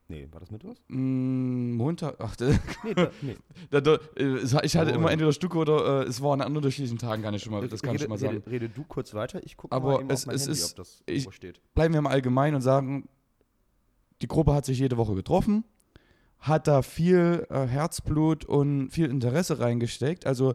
Nee, 0.07 0.27
war 0.31 0.39
das 0.39 0.51
Mittwochs? 0.51 0.79
Mm, 0.87 1.71
Montag, 1.73 2.15
ach, 2.19 2.35
Nee, 2.83 2.93
da, 2.93 3.11
nee. 3.23 3.35
da, 3.71 3.81
da, 3.81 3.95
äh, 4.17 4.37
ich 4.63 4.75
hatte 4.77 4.91
Oh, 4.91 4.95
immer 4.95 5.11
entweder 5.11 5.31
Stucke 5.33 5.57
oder 5.57 6.03
äh, 6.03 6.07
es 6.07 6.21
war 6.21 6.39
an 6.39 6.55
unterschiedlichen 6.55 6.99
Tagen, 6.99 7.23
kann 7.23 7.33
ich 7.33 7.41
schon 7.41 7.53
mal, 7.53 7.67
das 7.67 7.81
kann 7.81 7.95
ich 7.95 8.01
rede, 8.01 8.03
schon 8.03 8.09
mal 8.11 8.17
sagen. 8.19 8.35
Rede, 8.37 8.51
rede 8.51 8.69
du 8.69 8.83
kurz 8.83 9.15
weiter, 9.15 9.43
ich 9.43 9.57
gucke 9.57 9.73
mal 9.79 10.01
eben 10.01 10.09
es- 10.11 10.21
auf 10.23 10.27
mein 10.27 10.35
es 10.35 10.41
Handy, 10.43 10.59
ist- 10.59 10.69
ob 10.71 10.75
das 10.77 11.03
ich- 11.07 11.33
steht. 11.33 11.59
bleiben 11.73 11.93
wir 11.95 12.01
mal 12.01 12.11
allgemein 12.11 12.53
und 12.53 12.61
sagen, 12.61 13.09
die 14.21 14.27
Gruppe 14.27 14.53
hat 14.53 14.65
sich 14.65 14.77
jede 14.77 14.95
Woche 14.97 15.15
getroffen, 15.15 15.63
hat 16.39 16.67
da 16.67 16.83
viel 16.83 17.47
äh, 17.49 17.65
Herzblut 17.65 18.45
und 18.45 18.91
viel 18.91 19.09
Interesse 19.09 19.59
reingesteckt. 19.59 20.27
Also 20.27 20.53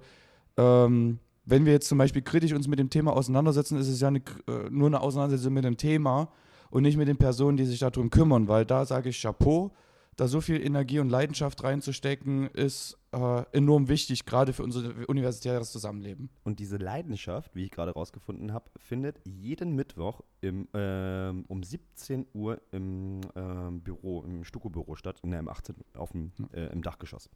ähm, 0.56 1.18
wenn 1.50 1.66
wir 1.66 1.72
jetzt 1.72 1.88
zum 1.88 1.98
Beispiel 1.98 2.22
kritisch 2.22 2.52
uns 2.52 2.68
mit 2.68 2.78
dem 2.78 2.90
Thema 2.90 3.12
auseinandersetzen, 3.12 3.78
ist 3.78 3.88
es 3.88 4.00
ja 4.00 4.08
eine, 4.08 4.18
äh, 4.18 4.70
nur 4.70 4.86
eine 4.86 5.00
Auseinandersetzung 5.00 5.52
mit 5.52 5.64
dem 5.64 5.76
Thema 5.76 6.30
und 6.70 6.82
nicht 6.82 6.96
mit 6.96 7.08
den 7.08 7.16
Personen, 7.16 7.56
die 7.56 7.64
sich 7.64 7.80
darum 7.80 8.10
kümmern, 8.10 8.48
weil 8.48 8.64
da 8.64 8.84
sage 8.84 9.08
ich 9.08 9.20
Chapeau, 9.20 9.72
da 10.16 10.28
so 10.28 10.40
viel 10.40 10.60
Energie 10.60 10.98
und 10.98 11.08
Leidenschaft 11.08 11.64
reinzustecken, 11.64 12.48
ist 12.48 12.98
äh, 13.12 13.42
enorm 13.52 13.88
wichtig, 13.88 14.26
gerade 14.26 14.52
für 14.52 14.62
unser 14.62 14.92
universitäres 15.08 15.72
Zusammenleben. 15.72 16.28
Und 16.44 16.58
diese 16.58 16.76
Leidenschaft, 16.76 17.54
wie 17.56 17.64
ich 17.64 17.70
gerade 17.70 17.92
rausgefunden 17.92 18.52
habe, 18.52 18.70
findet 18.76 19.18
jeden 19.24 19.74
Mittwoch 19.74 20.20
im, 20.42 20.68
ähm, 20.74 21.44
um 21.48 21.62
17 21.62 22.26
Uhr 22.34 22.60
im 22.70 23.22
ähm, 23.34 23.80
Büro, 23.80 24.22
im 24.22 24.44
Stuko-Büro 24.44 24.94
statt, 24.94 25.20
in 25.22 25.30
der 25.30 25.42
M18 25.42 25.74
auf 25.94 26.12
dem, 26.12 26.32
äh, 26.52 26.66
im 26.66 26.82
Dachgeschoss. 26.82 27.30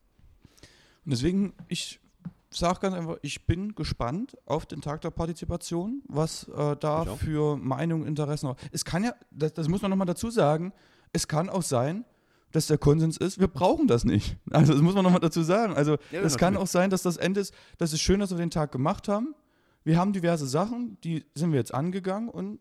Und 1.04 1.12
deswegen, 1.12 1.54
ich 1.68 2.00
sage 2.58 2.80
ganz 2.80 2.94
einfach, 2.94 3.16
ich 3.22 3.46
bin 3.46 3.74
gespannt 3.74 4.36
auf 4.46 4.66
den 4.66 4.80
Tag 4.80 5.00
der 5.00 5.10
Partizipation, 5.10 6.02
was 6.08 6.48
äh, 6.48 6.76
da 6.76 7.04
für 7.16 7.56
Meinungen, 7.56 8.06
Interessen. 8.06 8.54
Es 8.72 8.84
kann 8.84 9.04
ja, 9.04 9.14
das, 9.30 9.52
das 9.54 9.68
muss 9.68 9.82
man 9.82 9.90
nochmal 9.90 10.06
dazu 10.06 10.30
sagen, 10.30 10.72
es 11.12 11.28
kann 11.28 11.48
auch 11.48 11.62
sein, 11.62 12.04
dass 12.52 12.68
der 12.68 12.78
Konsens 12.78 13.16
ist, 13.16 13.40
wir 13.40 13.48
brauchen 13.48 13.88
das 13.88 14.04
nicht. 14.04 14.36
Also 14.50 14.72
das 14.72 14.82
muss 14.82 14.94
man 14.94 15.02
nochmal 15.02 15.20
dazu 15.20 15.42
sagen. 15.42 15.74
Also 15.74 15.96
Ja, 16.12 16.20
es 16.20 16.36
kann 16.36 16.56
auch 16.56 16.68
sein, 16.68 16.88
dass 16.88 17.02
das 17.02 17.16
Ende 17.16 17.40
ist, 17.40 17.52
das 17.78 17.92
ist 17.92 18.00
schön, 18.00 18.20
dass 18.20 18.30
wir 18.30 18.38
den 18.38 18.50
Tag 18.50 18.70
gemacht 18.70 19.08
haben. 19.08 19.34
Wir 19.82 19.98
haben 19.98 20.12
diverse 20.12 20.46
Sachen, 20.46 20.96
die 21.02 21.24
sind 21.34 21.50
wir 21.52 21.58
jetzt 21.58 21.74
angegangen 21.74 22.28
und 22.28 22.60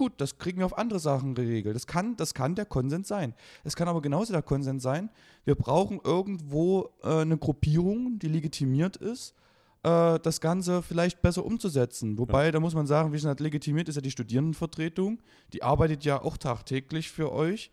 gut, 0.00 0.14
das 0.16 0.38
kriegen 0.38 0.60
wir 0.60 0.64
auf 0.64 0.78
andere 0.78 0.98
Sachen 0.98 1.34
geregelt. 1.34 1.76
Das 1.76 1.86
kann, 1.86 2.16
das 2.16 2.32
kann 2.32 2.54
der 2.54 2.64
Konsens 2.64 3.06
sein. 3.06 3.34
Es 3.64 3.76
kann 3.76 3.86
aber 3.86 4.00
genauso 4.00 4.32
der 4.32 4.40
Konsens 4.40 4.82
sein, 4.82 5.10
wir 5.44 5.56
brauchen 5.56 6.00
irgendwo 6.02 6.88
äh, 7.02 7.20
eine 7.20 7.36
Gruppierung, 7.36 8.18
die 8.18 8.28
legitimiert 8.28 8.96
ist, 8.96 9.34
äh, 9.82 10.18
das 10.18 10.40
Ganze 10.40 10.80
vielleicht 10.80 11.20
besser 11.20 11.44
umzusetzen. 11.44 12.16
Wobei, 12.16 12.50
da 12.50 12.60
muss 12.60 12.74
man 12.74 12.86
sagen, 12.86 13.12
wie 13.12 13.18
schon 13.18 13.26
gesagt, 13.26 13.40
legitimiert 13.40 13.90
ist 13.90 13.96
ja 13.96 14.00
die 14.00 14.10
Studierendenvertretung. 14.10 15.18
Die 15.52 15.62
arbeitet 15.62 16.02
ja 16.06 16.22
auch 16.22 16.38
tagtäglich 16.38 17.10
für 17.10 17.30
euch 17.30 17.70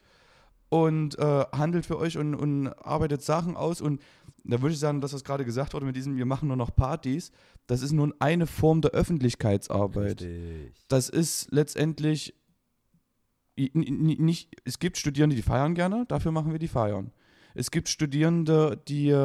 und 0.67 1.17
äh, 1.17 1.45
handelt 1.53 1.85
für 1.85 1.97
euch 1.97 2.17
und, 2.17 2.35
und 2.35 2.67
arbeitet 2.67 3.21
Sachen 3.21 3.55
aus. 3.55 3.79
Und 3.79 4.01
da 4.51 4.61
würde 4.61 4.73
ich 4.73 4.79
sagen, 4.79 5.01
dass 5.01 5.11
das 5.11 5.23
gerade 5.23 5.45
gesagt 5.45 5.73
wurde 5.73 5.85
mit 5.85 5.95
diesem, 5.95 6.17
wir 6.17 6.25
machen 6.25 6.47
nur 6.47 6.57
noch 6.57 6.75
Partys, 6.75 7.31
das 7.67 7.81
ist 7.81 7.91
nun 7.91 8.13
eine 8.19 8.47
Form 8.47 8.81
der 8.81 8.91
Öffentlichkeitsarbeit. 8.91 10.21
Richtig. 10.21 10.73
Das 10.87 11.09
ist 11.09 11.47
letztendlich 11.51 12.33
nicht, 13.55 14.49
es 14.65 14.79
gibt 14.79 14.97
Studierende, 14.97 15.35
die 15.35 15.41
feiern 15.41 15.73
gerne, 15.73 16.05
dafür 16.07 16.31
machen 16.31 16.51
wir 16.51 16.59
die 16.59 16.67
Feiern. 16.67 17.11
Es 17.55 17.71
gibt 17.71 17.89
Studierende, 17.89 18.79
die 18.87 19.09
äh, 19.09 19.15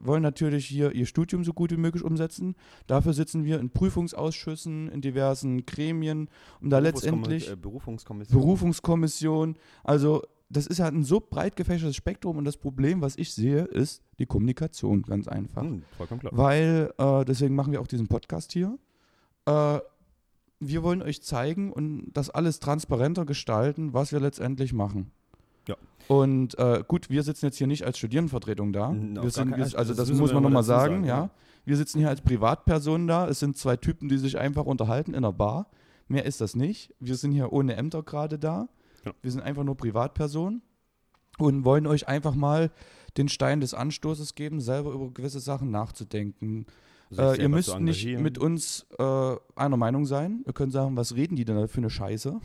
wollen 0.00 0.22
natürlich 0.22 0.64
hier 0.64 0.92
ihr 0.92 1.04
Studium 1.04 1.44
so 1.44 1.52
gut 1.52 1.70
wie 1.70 1.76
möglich 1.76 2.02
umsetzen. 2.02 2.56
Dafür 2.86 3.12
sitzen 3.12 3.44
wir 3.44 3.60
in 3.60 3.68
Prüfungsausschüssen, 3.68 4.88
in 4.88 5.02
diversen 5.02 5.66
Gremien, 5.66 6.30
um 6.62 6.70
da 6.70 6.78
letztendlich 6.78 7.50
Äh, 7.50 7.56
Berufungskommission. 7.56 8.40
Berufungskommission. 8.40 9.56
Also 9.84 10.22
das 10.50 10.66
ist 10.66 10.80
halt 10.80 10.94
ein 10.94 11.04
so 11.04 11.20
breit 11.20 11.56
gefächertes 11.56 11.96
Spektrum 11.96 12.36
und 12.38 12.44
das 12.44 12.56
Problem, 12.56 13.00
was 13.02 13.16
ich 13.16 13.32
sehe, 13.34 13.64
ist 13.64 14.02
die 14.18 14.26
Kommunikation, 14.26 15.02
ganz 15.02 15.28
einfach. 15.28 15.62
Hm, 15.62 15.82
vollkommen 15.96 16.20
klar. 16.20 16.32
Weil, 16.34 16.92
äh, 16.98 17.24
deswegen 17.24 17.54
machen 17.54 17.72
wir 17.72 17.80
auch 17.80 17.86
diesen 17.86 18.08
Podcast 18.08 18.52
hier. 18.52 18.78
äh, 19.46 19.78
wir 20.60 20.82
wollen 20.82 21.02
euch 21.02 21.22
zeigen 21.22 21.72
und 21.72 22.10
das 22.14 22.30
alles 22.30 22.58
transparenter 22.58 23.24
gestalten, 23.24 23.92
was 23.94 24.10
wir 24.10 24.18
letztendlich 24.18 24.72
machen. 24.72 25.12
Ja. 25.68 25.76
Und 26.08 26.58
äh, 26.58 26.82
gut, 26.88 27.10
wir 27.10 27.22
sitzen 27.22 27.46
jetzt 27.46 27.58
hier 27.58 27.68
nicht 27.68 27.84
als 27.86 27.96
Studierendenvertretung 27.98 28.72
da. 28.72 28.90
N- 28.90 29.18
auf 29.18 29.24
Wir 29.24 29.30
sind, 29.30 29.50
wir, 29.56 29.62
also 29.62 29.94
das 29.94 30.08
das 30.08 30.10
muss 30.10 30.32
man 30.32 30.42
noch 30.42 30.50
mal 30.50 30.60
nochmal 30.60 30.62
sagen, 30.64 30.94
sagen, 30.94 31.04
ja. 31.04 31.16
ja. 31.24 31.30
Wir 31.64 31.76
sitzen 31.76 31.98
hier 32.00 32.08
als 32.08 32.22
Privatpersonen 32.22 33.06
da. 33.06 33.28
Es 33.28 33.38
sind 33.38 33.56
zwei 33.56 33.76
Typen, 33.76 34.08
die 34.08 34.18
sich 34.18 34.36
einfach 34.38 34.64
unterhalten 34.64 35.10
in 35.12 35.18
einer 35.18 35.32
Bar. 35.32 35.70
Mehr 36.08 36.24
ist 36.24 36.40
das 36.40 36.56
nicht. 36.56 36.92
Wir 36.98 37.14
sind 37.14 37.30
hier 37.30 37.52
ohne 37.52 37.76
Ämter 37.76 38.02
gerade 38.02 38.38
da. 38.38 38.68
Ja. 39.04 39.12
Wir 39.22 39.30
sind 39.30 39.42
einfach 39.42 39.64
nur 39.64 39.76
Privatpersonen 39.76 40.62
und 41.38 41.64
wollen 41.64 41.86
euch 41.86 42.08
einfach 42.08 42.34
mal 42.34 42.70
den 43.16 43.28
Stein 43.28 43.60
des 43.60 43.74
Anstoßes 43.74 44.34
geben, 44.34 44.60
selber 44.60 44.92
über 44.92 45.10
gewisse 45.10 45.40
Sachen 45.40 45.70
nachzudenken. 45.70 46.66
Äh, 47.16 47.40
ihr 47.40 47.48
müsst 47.48 47.78
nicht 47.80 48.06
mit 48.18 48.38
uns 48.38 48.86
äh, 48.98 49.36
einer 49.56 49.76
Meinung 49.76 50.04
sein. 50.04 50.42
Ihr 50.46 50.52
könnt 50.52 50.72
sagen, 50.72 50.96
was 50.96 51.14
reden 51.14 51.36
die 51.36 51.44
denn 51.44 51.56
da 51.56 51.66
für 51.66 51.78
eine 51.78 51.90
Scheiße? 51.90 52.38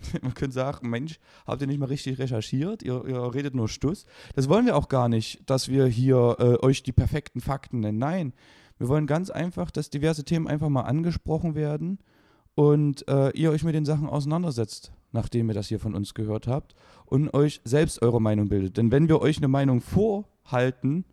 Man 0.22 0.34
könnte 0.34 0.54
sagen, 0.54 0.88
Mensch, 0.90 1.18
habt 1.46 1.60
ihr 1.60 1.66
nicht 1.66 1.78
mal 1.78 1.86
richtig 1.86 2.18
recherchiert? 2.18 2.82
Ihr, 2.82 3.04
ihr 3.04 3.34
redet 3.34 3.54
nur 3.54 3.68
Stuss. 3.68 4.06
Das 4.34 4.48
wollen 4.48 4.66
wir 4.66 4.76
auch 4.76 4.88
gar 4.88 5.08
nicht, 5.08 5.48
dass 5.48 5.68
wir 5.68 5.86
hier 5.86 6.36
äh, 6.38 6.64
euch 6.64 6.82
die 6.82 6.92
perfekten 6.92 7.40
Fakten 7.40 7.80
nennen. 7.80 7.98
Nein, 7.98 8.32
wir 8.78 8.88
wollen 8.88 9.06
ganz 9.06 9.30
einfach, 9.30 9.70
dass 9.70 9.90
diverse 9.90 10.24
Themen 10.24 10.46
einfach 10.46 10.68
mal 10.68 10.82
angesprochen 10.82 11.54
werden 11.54 11.98
und 12.54 13.06
äh, 13.08 13.30
ihr 13.30 13.50
euch 13.50 13.64
mit 13.64 13.74
den 13.74 13.84
Sachen 13.84 14.08
auseinandersetzt, 14.08 14.92
nachdem 15.12 15.48
ihr 15.48 15.54
das 15.54 15.68
hier 15.68 15.80
von 15.80 15.94
uns 15.94 16.14
gehört 16.14 16.46
habt 16.46 16.74
und 17.06 17.32
euch 17.34 17.60
selbst 17.64 18.02
eure 18.02 18.20
Meinung 18.20 18.48
bildet. 18.48 18.76
Denn 18.76 18.92
wenn 18.92 19.08
wir 19.08 19.20
euch 19.20 19.38
eine 19.38 19.48
Meinung 19.48 19.80
vorhalten, 19.80 21.04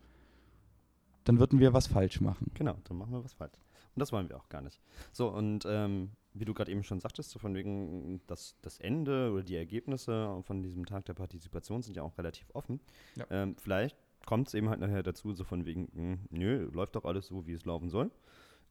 dann 1.23 1.39
würden 1.39 1.59
wir 1.59 1.73
was 1.73 1.87
falsch 1.87 2.21
machen. 2.21 2.51
Genau, 2.53 2.75
dann 2.83 2.97
machen 2.97 3.13
wir 3.13 3.23
was 3.23 3.33
falsch. 3.33 3.57
Und 3.95 3.99
das 3.99 4.11
wollen 4.11 4.29
wir 4.29 4.37
auch 4.37 4.49
gar 4.49 4.61
nicht. 4.61 4.81
So, 5.11 5.29
und 5.29 5.65
ähm, 5.67 6.11
wie 6.33 6.45
du 6.45 6.53
gerade 6.53 6.71
eben 6.71 6.83
schon 6.83 6.99
sagtest, 6.99 7.31
so 7.31 7.39
von 7.39 7.55
wegen 7.55 8.21
das, 8.27 8.55
das 8.61 8.77
Ende 8.79 9.31
oder 9.31 9.43
die 9.43 9.55
Ergebnisse 9.55 10.41
von 10.43 10.61
diesem 10.61 10.85
Tag 10.85 11.05
der 11.05 11.13
Partizipation 11.13 11.81
sind 11.81 11.95
ja 11.95 12.03
auch 12.03 12.17
relativ 12.17 12.49
offen. 12.53 12.81
Ja. 13.15 13.25
Ähm, 13.29 13.55
vielleicht 13.57 13.97
kommt 14.25 14.49
es 14.49 14.53
eben 14.53 14.69
halt 14.69 14.81
nachher 14.81 15.01
dazu, 15.01 15.33
so 15.33 15.43
von 15.43 15.65
wegen, 15.65 15.87
mh, 15.93 16.17
nö, 16.29 16.69
läuft 16.73 16.95
doch 16.95 17.05
alles 17.05 17.27
so, 17.27 17.47
wie 17.47 17.53
es 17.53 17.65
laufen 17.65 17.89
soll. 17.89 18.11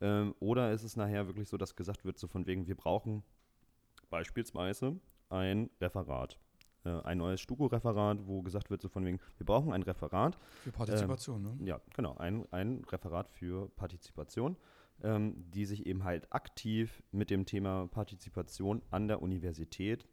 Ähm, 0.01 0.35
oder 0.41 0.73
ist 0.73 0.83
es 0.83 0.97
nachher 0.97 1.27
wirklich 1.27 1.49
so, 1.49 1.57
dass 1.57 1.75
gesagt 1.75 2.05
wird, 2.05 2.19
so 2.19 2.27
von 2.27 2.47
wegen, 2.47 2.67
wir 2.67 2.75
brauchen 2.75 3.23
beispielsweise 4.11 4.97
ein 5.29 5.71
Referat. 5.81 6.39
Äh, 6.85 7.01
ein 7.03 7.19
neues 7.19 7.41
Stuko-Referat, 7.41 8.27
wo 8.27 8.43
gesagt 8.43 8.71
wird, 8.71 8.83
so 8.83 8.89
von 8.89 9.05
wegen, 9.05 9.21
wir 9.39 9.47
brauchen 9.47 9.73
ein 9.73 9.83
Referat, 9.83 10.39
Für 10.63 10.73
Partizipation, 10.73 11.43
ne? 11.43 11.57
ja, 11.65 11.81
genau, 11.95 12.17
ein, 12.17 12.47
ein 12.53 12.85
Referat 12.85 13.31
für 13.31 13.69
Partizipation, 13.71 14.57
ähm, 15.03 15.51
die 15.51 15.65
sich 15.65 15.87
eben 15.87 16.05
halt 16.05 16.33
aktiv 16.33 17.03
mit 17.11 17.31
dem 17.31 17.47
Thema 17.47 17.89
Partizipation 17.89 18.83
an 18.91 19.09
der 19.09 19.23
Universität 19.23 20.07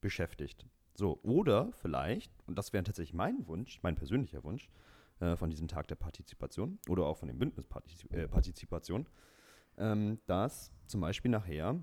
beschäftigt. 0.00 0.66
So, 0.94 1.20
oder 1.22 1.72
vielleicht, 1.72 2.32
und 2.46 2.56
das 2.58 2.72
wäre 2.72 2.84
tatsächlich 2.84 3.14
mein 3.14 3.46
Wunsch, 3.46 3.80
mein 3.82 3.96
persönlicher 3.96 4.42
Wunsch 4.44 4.70
äh, 5.20 5.36
von 5.36 5.50
diesem 5.50 5.68
Tag 5.68 5.88
der 5.88 5.94
Partizipation 5.94 6.78
oder 6.88 7.04
auch 7.04 7.18
von 7.18 7.28
dem 7.28 7.38
Bündnis 7.38 7.66
Partizip 7.66 8.12
äh, 8.12 8.26
Partizipation, 8.26 9.06
ähm, 9.78 10.18
dass 10.26 10.72
zum 10.86 11.02
Beispiel 11.02 11.30
nachher 11.30 11.78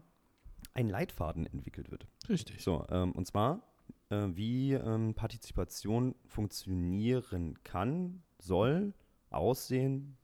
ein 0.74 0.90
Leitfaden 0.90 1.46
entwickelt 1.46 1.92
wird. 1.92 2.08
Richtig. 2.30 2.64
So, 2.64 2.86
ähm, 2.90 3.12
und 3.14 3.28
zwar, 3.28 3.62
äh, 4.10 4.28
wie 4.34 4.74
ähm, 4.74 5.14
Partizipation 5.14 6.16
funktionieren 6.26 7.64
kann, 7.64 8.24
soll, 8.40 8.94
aussehen 9.30 10.18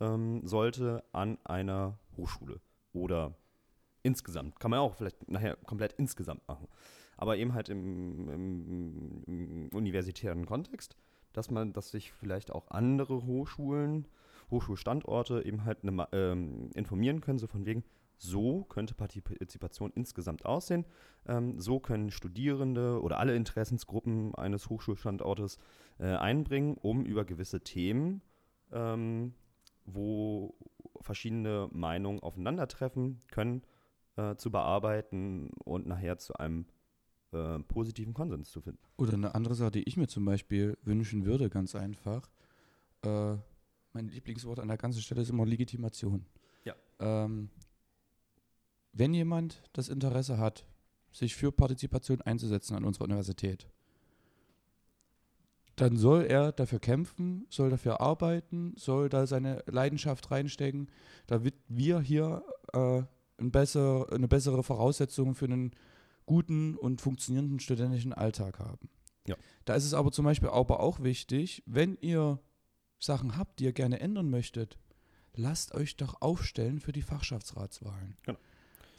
ähm, 0.00 0.46
sollte 0.46 1.04
an 1.12 1.38
einer 1.44 1.98
Hochschule. 2.16 2.60
Oder 2.92 3.34
insgesamt. 4.02 4.58
Kann 4.58 4.70
man 4.70 4.80
auch 4.80 4.94
vielleicht 4.94 5.28
nachher 5.30 5.56
komplett 5.56 5.92
insgesamt 5.94 6.46
machen. 6.48 6.68
Aber 7.16 7.36
eben 7.36 7.52
halt 7.54 7.68
im, 7.68 8.28
im, 8.28 9.22
im 9.26 9.68
universitären 9.74 10.46
Kontext, 10.46 10.96
dass 11.32 11.50
man, 11.50 11.72
dass 11.72 11.90
sich 11.90 12.12
vielleicht 12.12 12.50
auch 12.50 12.68
andere 12.68 13.26
Hochschulen, 13.26 14.08
Hochschulstandorte 14.50 15.42
eben 15.44 15.64
halt 15.64 15.84
ne, 15.84 16.08
ähm, 16.12 16.70
informieren 16.74 17.20
können, 17.20 17.38
so 17.38 17.46
von 17.46 17.66
wegen, 17.66 17.84
so 18.20 18.64
könnte 18.64 18.94
Partizipation 18.94 19.90
insgesamt 19.94 20.44
aussehen. 20.44 20.84
Ähm, 21.26 21.58
so 21.58 21.80
können 21.80 22.10
Studierende 22.10 23.00
oder 23.00 23.18
alle 23.18 23.34
Interessensgruppen 23.34 24.34
eines 24.34 24.68
Hochschulstandortes 24.68 25.58
äh, 25.98 26.04
einbringen, 26.04 26.76
um 26.76 27.04
über 27.06 27.24
gewisse 27.24 27.62
Themen, 27.62 28.20
ähm, 28.72 29.32
wo 29.86 30.54
verschiedene 31.00 31.68
Meinungen 31.72 32.20
aufeinandertreffen 32.20 33.20
können, 33.30 33.62
äh, 34.16 34.36
zu 34.36 34.50
bearbeiten 34.50 35.50
und 35.64 35.86
nachher 35.86 36.18
zu 36.18 36.34
einem 36.34 36.66
äh, 37.32 37.58
positiven 37.60 38.12
Konsens 38.12 38.50
zu 38.50 38.60
finden. 38.60 38.82
Oder 38.98 39.14
eine 39.14 39.34
andere 39.34 39.54
Sache, 39.54 39.70
die 39.70 39.84
ich 39.84 39.96
mir 39.96 40.08
zum 40.08 40.26
Beispiel 40.26 40.76
wünschen 40.82 41.24
würde, 41.24 41.48
ganz 41.48 41.74
einfach. 41.74 42.30
Mein 43.02 44.08
Lieblingswort 44.08 44.60
an 44.60 44.68
der 44.68 44.76
ganzen 44.76 45.00
Stelle 45.00 45.22
ist 45.22 45.30
immer 45.30 45.46
Legitimation. 45.46 46.26
Ja. 46.64 46.74
Ähm, 46.98 47.48
wenn 48.92 49.14
jemand 49.14 49.62
das 49.72 49.88
Interesse 49.88 50.38
hat, 50.38 50.66
sich 51.12 51.34
für 51.34 51.52
Partizipation 51.52 52.20
einzusetzen 52.22 52.76
an 52.76 52.84
unserer 52.84 53.04
Universität, 53.04 53.68
dann 55.76 55.96
soll 55.96 56.24
er 56.24 56.52
dafür 56.52 56.78
kämpfen, 56.78 57.46
soll 57.48 57.70
dafür 57.70 58.00
arbeiten, 58.00 58.74
soll 58.76 59.08
da 59.08 59.26
seine 59.26 59.62
Leidenschaft 59.66 60.30
reinstecken, 60.30 60.90
damit 61.26 61.54
wir 61.68 62.00
hier 62.00 62.44
äh, 62.72 63.02
ein 63.38 63.50
besser, 63.50 64.06
eine 64.12 64.28
bessere 64.28 64.62
Voraussetzung 64.62 65.34
für 65.34 65.46
einen 65.46 65.72
guten 66.26 66.76
und 66.76 67.00
funktionierenden 67.00 67.60
studentischen 67.60 68.12
Alltag 68.12 68.58
haben. 68.58 68.90
Ja. 69.26 69.36
Da 69.64 69.74
ist 69.74 69.84
es 69.84 69.94
aber 69.94 70.12
zum 70.12 70.24
Beispiel 70.26 70.50
aber 70.50 70.80
auch 70.80 71.00
wichtig, 71.02 71.62
wenn 71.66 71.96
ihr 72.00 72.40
Sachen 72.98 73.36
habt, 73.36 73.58
die 73.58 73.64
ihr 73.64 73.72
gerne 73.72 74.00
ändern 74.00 74.28
möchtet, 74.28 74.78
lasst 75.34 75.74
euch 75.74 75.96
doch 75.96 76.20
aufstellen 76.20 76.80
für 76.80 76.92
die 76.92 77.02
Fachschaftsratswahlen. 77.02 78.16
Genau. 78.22 78.38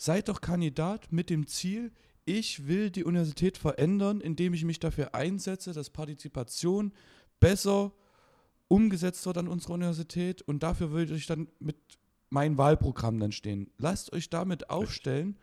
Seid 0.01 0.29
doch 0.29 0.41
Kandidat 0.41 1.11
mit 1.11 1.29
dem 1.29 1.45
Ziel, 1.45 1.91
ich 2.25 2.65
will 2.65 2.89
die 2.89 3.03
Universität 3.03 3.59
verändern, 3.59 4.19
indem 4.19 4.55
ich 4.55 4.65
mich 4.65 4.79
dafür 4.79 5.13
einsetze, 5.13 5.73
dass 5.73 5.91
Partizipation 5.91 6.91
besser 7.39 7.91
umgesetzt 8.67 9.23
wird 9.27 9.37
an 9.37 9.47
unserer 9.47 9.73
Universität 9.75 10.41
und 10.41 10.63
dafür 10.63 10.89
würde 10.89 11.13
ich 11.13 11.27
dann 11.27 11.49
mit 11.59 11.75
meinem 12.31 12.57
Wahlprogramm 12.57 13.19
dann 13.19 13.31
stehen. 13.31 13.69
Lasst 13.77 14.11
euch 14.11 14.31
damit 14.31 14.71
aufstellen 14.71 15.37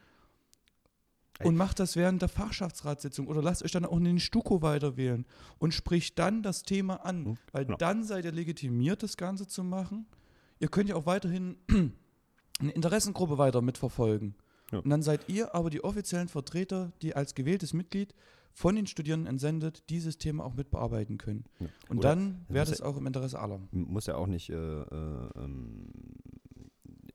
und 1.45 1.55
macht 1.55 1.79
das 1.79 1.95
während 1.95 2.21
der 2.21 2.29
Fachschaftsratssitzung 2.29 3.29
oder 3.29 3.41
lasst 3.41 3.63
euch 3.63 3.71
dann 3.71 3.85
auch 3.85 3.99
in 3.99 4.03
den 4.07 4.19
Stuko 4.19 4.61
weiterwählen 4.61 5.25
und 5.59 5.73
spricht 5.73 6.19
dann 6.19 6.43
das 6.43 6.65
Thema 6.65 7.05
an, 7.05 7.23
Mhm, 7.23 7.39
weil 7.53 7.65
genau. 7.67 7.79
dann 7.79 8.03
seid 8.03 8.25
ihr 8.25 8.33
legitimiert, 8.33 9.05
das 9.05 9.17
Ganze 9.17 9.47
zu 9.47 9.63
machen. 9.63 10.09
Ihr 10.59 10.67
könnt 10.67 10.89
ja 10.89 10.97
auch 10.97 11.07
weiterhin 11.07 11.59
eine 12.59 12.73
Interessengruppe 12.73 13.39
weiter 13.39 13.63
mitverfolgen. 13.63 14.35
Ja. 14.71 14.79
Und 14.79 14.89
dann 14.89 15.03
seid 15.03 15.29
ihr 15.29 15.55
aber 15.55 15.71
die 15.71 15.83
offiziellen 15.83 16.29
Vertreter, 16.29 16.93
die 17.03 17.15
als 17.17 17.35
gewähltes 17.35 17.73
Mitglied 17.73 18.15
von 18.53 18.75
den 18.75 18.87
Studierenden 18.87 19.29
entsendet, 19.29 19.89
dieses 19.89 20.19
Thema 20.19 20.45
auch 20.45 20.55
mit 20.55 20.71
bearbeiten 20.71 21.17
können. 21.17 21.45
Ja. 21.61 21.67
Und 21.89 21.99
Oder 21.99 22.09
dann 22.11 22.45
wäre 22.49 22.67
das 22.67 22.81
auch 22.81 22.97
im 22.97 23.07
Interesse 23.07 23.39
aller. 23.39 23.61
muss 23.71 24.07
ja 24.07 24.17
auch 24.17 24.27
nicht 24.27 24.51
äh, 24.51 24.55
äh, 24.55 25.31
ähm, 25.37 25.91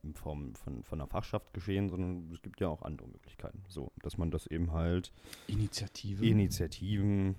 in 0.01 0.13
Form 0.13 0.55
von, 0.55 0.83
von 0.83 0.99
einer 0.99 1.07
Fachschaft 1.07 1.53
geschehen, 1.53 1.89
sondern 1.89 2.29
es 2.33 2.41
gibt 2.41 2.59
ja 2.59 2.67
auch 2.67 2.81
andere 2.81 3.07
Möglichkeiten. 3.07 3.63
So, 3.67 3.91
dass 4.01 4.17
man 4.17 4.31
das 4.31 4.47
eben 4.47 4.71
halt 4.71 5.11
Initiative. 5.47 6.25
Initiativen 6.25 7.35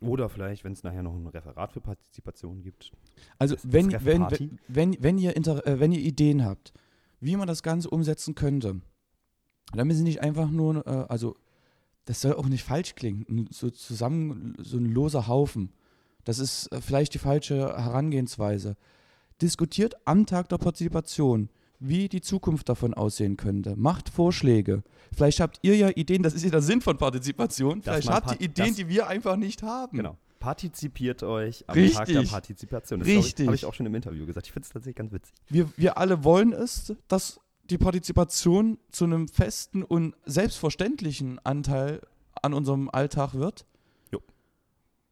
oder 0.00 0.28
vielleicht, 0.28 0.64
wenn 0.64 0.72
es 0.72 0.82
nachher 0.82 1.02
noch 1.02 1.14
ein 1.14 1.26
Referat 1.26 1.72
für 1.72 1.80
Partizipation 1.80 2.62
gibt. 2.62 2.92
Also 3.38 3.56
wenn, 3.62 3.92
wenn, 4.04 4.30
wenn, 4.30 4.58
wenn, 4.68 5.02
wenn, 5.02 5.18
ihr 5.18 5.36
Inter 5.36 5.66
äh, 5.66 5.80
wenn 5.80 5.92
ihr 5.92 6.00
Ideen 6.00 6.44
habt, 6.44 6.72
wie 7.20 7.36
man 7.36 7.48
das 7.48 7.62
Ganze 7.62 7.90
umsetzen 7.90 8.34
könnte, 8.34 8.80
dann 9.76 9.86
müssen 9.86 10.04
nicht 10.04 10.22
einfach 10.22 10.50
nur, 10.50 10.86
äh, 10.86 11.06
also 11.08 11.36
das 12.04 12.22
soll 12.22 12.34
auch 12.34 12.48
nicht 12.48 12.64
falsch 12.64 12.94
klingen, 12.94 13.48
so 13.50 13.70
zusammen, 13.70 14.54
so 14.58 14.78
ein 14.78 14.86
loser 14.86 15.28
Haufen. 15.28 15.72
Das 16.24 16.38
ist 16.38 16.72
äh, 16.72 16.80
vielleicht 16.80 17.14
die 17.14 17.18
falsche 17.18 17.56
Herangehensweise. 17.56 18.76
Diskutiert 19.42 19.94
am 20.04 20.26
Tag 20.26 20.48
der 20.48 20.58
Partizipation, 20.58 21.48
wie 21.80 22.08
die 22.08 22.20
Zukunft 22.20 22.68
davon 22.68 22.94
aussehen 22.94 23.36
könnte. 23.36 23.76
Macht 23.76 24.08
Vorschläge. 24.08 24.82
Vielleicht 25.14 25.40
habt 25.40 25.58
ihr 25.62 25.76
ja 25.76 25.90
Ideen, 25.90 26.22
das 26.22 26.34
ist 26.34 26.44
ja 26.44 26.50
der 26.50 26.62
Sinn 26.62 26.80
von 26.80 26.96
Partizipation. 26.96 27.82
Dass 27.82 28.04
Vielleicht 28.04 28.10
habt 28.10 28.32
ihr 28.32 28.40
Ideen, 28.40 28.74
die 28.74 28.88
wir 28.88 29.06
einfach 29.06 29.36
nicht 29.36 29.62
haben. 29.62 29.96
Genau. 29.96 30.16
Partizipiert 30.40 31.22
euch 31.22 31.64
am 31.68 31.74
Richtig. 31.74 31.96
Tag 31.96 32.06
der 32.06 32.22
Partizipation. 32.22 33.00
Das 33.00 33.08
Richtig. 33.08 33.46
habe 33.46 33.56
ich 33.56 33.64
auch 33.64 33.74
schon 33.74 33.86
im 33.86 33.94
Interview 33.94 34.24
gesagt. 34.24 34.46
Ich 34.46 34.52
finde 34.52 34.66
es 34.66 34.72
tatsächlich 34.72 34.96
ganz 34.96 35.12
witzig. 35.12 35.34
wir, 35.48 35.68
wir 35.76 35.98
alle 35.98 36.24
wollen 36.24 36.52
es, 36.52 36.94
dass 37.08 37.40
die 37.70 37.78
Partizipation 37.78 38.78
zu 38.90 39.04
einem 39.04 39.28
festen 39.28 39.82
und 39.82 40.14
selbstverständlichen 40.24 41.38
Anteil 41.44 42.00
an 42.40 42.54
unserem 42.54 42.88
Alltag 42.90 43.34
wird. 43.34 43.66
Jo. 44.12 44.20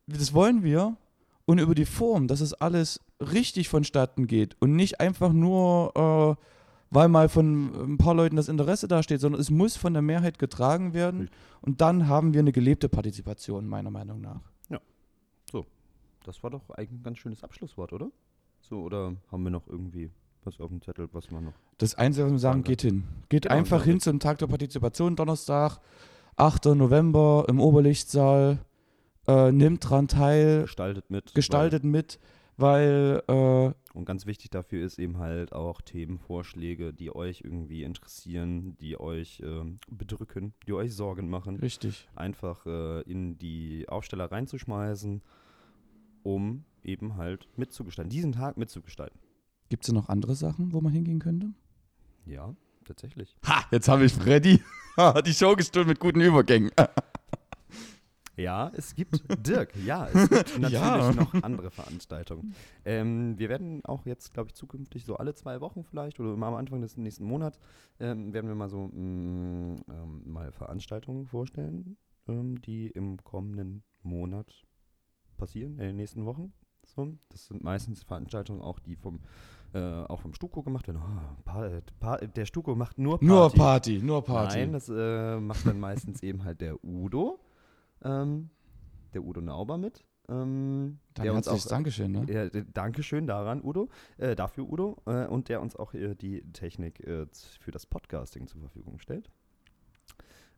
Das 0.06 0.32
wollen 0.32 0.62
wir. 0.62 0.96
Und 1.44 1.58
über 1.60 1.74
die 1.74 1.86
Form, 1.86 2.26
dass 2.26 2.40
es 2.40 2.54
alles 2.54 3.00
richtig 3.20 3.68
vonstatten 3.68 4.26
geht 4.26 4.56
und 4.60 4.74
nicht 4.74 5.00
einfach 5.00 5.32
nur 5.32 6.36
weil 6.90 7.08
mal 7.08 7.28
von 7.28 7.94
ein 7.94 7.98
paar 7.98 8.14
Leuten 8.14 8.36
das 8.36 8.48
Interesse 8.48 8.86
dasteht, 8.88 9.20
sondern 9.20 9.40
es 9.40 9.50
muss 9.50 9.76
von 9.76 9.92
der 9.92 10.02
Mehrheit 10.02 10.38
getragen 10.38 10.94
werden. 10.94 11.22
Richtig. 11.22 11.38
Und 11.60 11.80
dann 11.80 12.06
haben 12.06 12.32
wir 12.32 12.40
eine 12.40 12.52
gelebte 12.52 12.88
Partizipation, 12.88 13.66
meiner 13.66 13.90
Meinung 13.90 14.20
nach. 14.20 14.40
Das 16.26 16.42
war 16.42 16.50
doch 16.50 16.68
eigentlich 16.70 16.90
ein 16.90 17.04
ganz 17.04 17.18
schönes 17.18 17.44
Abschlusswort, 17.44 17.92
oder? 17.92 18.10
So, 18.60 18.80
oder 18.80 19.14
haben 19.30 19.44
wir 19.44 19.50
noch 19.50 19.68
irgendwie 19.68 20.10
was 20.46 20.60
auf 20.60 20.68
dem 20.68 20.80
Zettel, 20.80 21.08
was 21.12 21.30
wir 21.30 21.40
noch. 21.40 21.54
Das 21.78 21.94
Einzige, 21.96 22.26
was 22.26 22.32
wir 22.32 22.38
sagen, 22.38 22.62
geht 22.62 22.82
hin. 22.82 23.04
Geht 23.28 23.42
Genau, 23.44 23.54
einfach 23.54 23.84
hin 23.84 24.00
zum 24.00 24.20
Tag 24.20 24.38
der 24.38 24.46
Partizipation, 24.46 25.16
Donnerstag, 25.16 25.80
8. 26.36 26.66
November 26.66 27.44
im 27.48 27.60
Oberlichtsaal. 27.60 28.58
Äh, 29.28 29.50
nimmt 29.50 29.88
dran 29.88 30.06
teil, 30.06 30.62
Gestaltet 30.62 31.10
mit. 31.10 31.34
gestaltet 31.34 31.82
mit, 31.82 32.20
weil 32.56 33.24
äh, 33.26 33.32
Weil, 33.32 33.74
und 33.92 34.04
ganz 34.04 34.24
wichtig 34.24 34.50
dafür 34.50 34.84
ist 34.86 35.00
eben 35.00 35.18
halt 35.18 35.52
auch 35.52 35.80
Themenvorschläge, 35.80 36.92
die 36.94 37.14
euch 37.14 37.40
irgendwie 37.42 37.82
interessieren, 37.82 38.76
die 38.80 39.00
euch 39.00 39.42
ähm, 39.44 39.80
bedrücken, 39.88 40.54
die 40.68 40.74
euch 40.74 40.94
Sorgen 40.94 41.28
machen. 41.28 41.56
richtig. 41.56 42.08
einfach 42.14 42.66
äh, 42.66 43.00
in 43.02 43.36
die 43.38 43.88
Aufsteller 43.88 44.30
reinzuschmeißen, 44.30 45.22
um 46.22 46.64
eben 46.84 47.16
halt 47.16 47.48
mitzugestalten, 47.56 48.10
diesen 48.10 48.30
Tag 48.30 48.56
mitzugestalten. 48.58 49.18
Gibt 49.68 49.84
es 49.84 49.92
noch 49.92 50.08
andere 50.08 50.34
Sachen, 50.34 50.72
wo 50.72 50.80
man 50.80 50.92
hingehen 50.92 51.18
könnte? 51.18 51.52
Ja, 52.24 52.54
tatsächlich. 52.84 53.36
Ha, 53.46 53.64
jetzt 53.70 53.88
habe 53.88 54.04
ich 54.04 54.12
Freddy 54.12 54.62
die 55.26 55.34
Show 55.34 55.54
gestohlen 55.56 55.88
mit 55.88 56.00
guten 56.00 56.20
Übergängen. 56.20 56.70
Ja, 58.38 58.70
es 58.74 58.94
gibt 58.94 59.24
Dirk, 59.46 59.74
ja, 59.76 60.08
es 60.08 60.28
gibt 60.28 60.58
natürlich 60.58 60.72
Ja. 60.74 61.10
noch 61.14 61.32
andere 61.42 61.70
Veranstaltungen. 61.70 62.54
Ähm, 62.84 63.38
wir 63.38 63.48
werden 63.48 63.82
auch 63.86 64.04
jetzt, 64.04 64.34
glaube 64.34 64.48
ich, 64.50 64.54
zukünftig 64.54 65.06
so 65.06 65.16
alle 65.16 65.32
zwei 65.34 65.62
Wochen 65.62 65.84
vielleicht 65.84 66.20
oder 66.20 66.34
immer 66.34 66.48
am 66.48 66.54
Anfang 66.54 66.82
des 66.82 66.98
nächsten 66.98 67.24
Monats 67.24 67.58
ähm, 67.98 68.34
werden 68.34 68.46
wir 68.48 68.54
mal 68.54 68.68
so 68.68 68.88
mh, 68.92 69.80
ähm, 69.88 70.22
mal 70.26 70.52
Veranstaltungen 70.52 71.24
vorstellen, 71.24 71.96
ähm, 72.28 72.60
die 72.60 72.88
im 72.88 73.16
kommenden 73.24 73.82
Monat 74.02 74.66
passieren, 75.38 75.72
in 75.78 75.86
den 75.86 75.96
nächsten 75.96 76.26
Wochen. 76.26 76.52
So, 76.86 77.08
das 77.28 77.46
sind 77.46 77.62
meistens 77.62 78.02
Veranstaltungen 78.02 78.62
auch, 78.62 78.78
die 78.78 78.96
vom 78.96 79.20
äh, 79.74 79.78
auch 80.04 80.20
vom 80.20 80.32
Stuko 80.32 80.62
gemacht 80.62 80.86
werden. 80.86 81.02
Oh, 81.02 81.42
Pa- 81.44 81.68
Pa- 82.00 82.18
der 82.18 82.46
Stuko 82.46 82.74
macht 82.74 82.98
nur 82.98 83.18
Party. 83.18 83.26
Nur 83.26 83.50
Party, 83.50 83.98
nur 84.02 84.24
Party. 84.24 84.58
Nein, 84.58 84.72
das 84.72 84.88
äh, 84.88 85.38
macht 85.40 85.66
dann 85.66 85.80
meistens 85.80 86.22
eben 86.22 86.44
halt 86.44 86.60
der 86.60 86.82
Udo, 86.84 87.40
ähm, 88.02 88.48
der 89.12 89.22
Udo 89.24 89.40
Nauber 89.40 89.76
mit. 89.76 90.04
Ähm, 90.28 90.98
der 91.16 91.34
uns 91.34 91.46
auch, 91.46 91.64
Dankeschön, 91.66 92.10
ne? 92.12 92.28
äh, 92.28 92.64
Dankeschön 92.72 93.26
daran, 93.26 93.62
Udo, 93.62 93.88
äh, 94.18 94.34
dafür 94.34 94.68
Udo, 94.68 94.96
äh, 95.06 95.26
und 95.26 95.48
der 95.48 95.60
uns 95.60 95.76
auch 95.76 95.94
äh, 95.94 96.14
die 96.14 96.42
Technik 96.52 97.00
für 97.60 97.70
das 97.70 97.86
Podcasting 97.86 98.46
zur 98.48 98.60
Verfügung 98.60 98.98
stellt. 98.98 99.30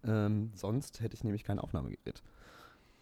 Ähm, 0.05 0.53
sonst 0.55 1.01
hätte 1.01 1.15
ich 1.17 1.25
nämlich 1.25 1.45
kein 1.45 1.59
Aufnahmegerät. 1.59 2.23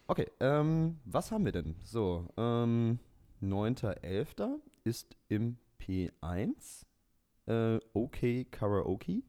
Okay, 0.07 0.29
ähm, 0.39 0.99
was 1.05 1.31
haben 1.31 1.45
wir 1.45 1.51
denn? 1.51 1.75
So, 1.83 2.27
ähm, 2.37 2.99
9.11. 3.41 4.59
ist 4.83 5.15
im 5.29 5.57
P1 5.79 6.83
äh, 7.47 7.79
OK 7.93 8.51
Karaoke. 8.51 9.23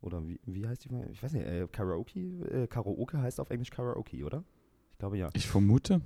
Oder 0.00 0.26
wie, 0.26 0.40
wie 0.44 0.66
heißt 0.66 0.84
die? 0.84 0.90
Ich 1.10 1.22
weiß 1.22 1.32
nicht, 1.32 1.46
äh, 1.46 1.66
Karaoke? 1.70 2.20
Äh, 2.20 2.66
Karaoke 2.66 3.20
heißt 3.20 3.40
auf 3.40 3.50
Englisch 3.50 3.70
Karaoke, 3.70 4.24
oder? 4.24 4.44
Ich 4.92 4.98
glaube 4.98 5.18
ja. 5.18 5.28
Ich 5.34 5.46
vermute. 5.46 6.00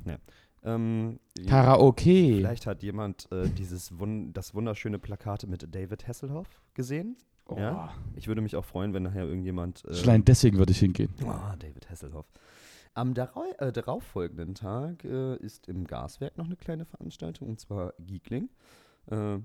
Ähm, 0.62 1.20
Karaoke. 1.46 2.36
Vielleicht 2.36 2.66
hat 2.66 2.82
jemand 2.82 3.30
äh, 3.32 3.48
dieses 3.48 3.98
wun 3.98 4.32
das 4.32 4.54
wunderschöne 4.54 4.98
Plakat 4.98 5.46
mit 5.46 5.74
David 5.74 6.06
Hasselhoff 6.06 6.48
gesehen. 6.74 7.16
Oh. 7.46 7.56
Ja? 7.56 7.94
Ich 8.14 8.28
würde 8.28 8.40
mich 8.40 8.56
auch 8.56 8.64
freuen, 8.64 8.92
wenn 8.94 9.02
nachher 9.02 9.24
irgendjemand. 9.24 9.84
Äh, 9.84 9.94
Schlein, 9.94 10.24
deswegen 10.24 10.58
würde 10.58 10.72
ich 10.72 10.78
hingehen. 10.78 11.12
Oh, 11.24 11.32
David 11.58 11.88
Hasselhoff. 11.88 12.26
Am 12.95 13.14
darau 13.14 13.45
äh, 13.59 13.72
darauffolgenden 13.72 14.55
Tag 14.55 15.05
äh, 15.05 15.36
ist 15.36 15.68
im 15.68 15.86
Gaswerk 15.86 16.36
noch 16.36 16.47
eine 16.47 16.57
kleine 16.57 16.84
Veranstaltung, 16.84 17.49
und 17.49 17.61
zwar 17.61 17.95
Geekling. 17.99 18.49
Äh, 19.07 19.38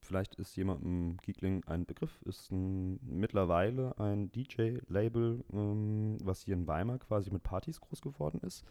vielleicht 0.00 0.34
ist 0.36 0.56
jemandem 0.56 1.18
Geekling 1.18 1.62
ein 1.64 1.84
Begriff, 1.84 2.22
ist 2.22 2.50
ein, 2.50 2.98
mittlerweile 3.02 3.98
ein 3.98 4.32
DJ-Label, 4.32 5.44
ähm, 5.52 6.16
was 6.22 6.42
hier 6.42 6.54
in 6.54 6.66
Weimar 6.66 6.98
quasi 6.98 7.30
mit 7.30 7.42
Partys 7.42 7.80
groß 7.80 8.00
geworden 8.00 8.40
ist. 8.40 8.64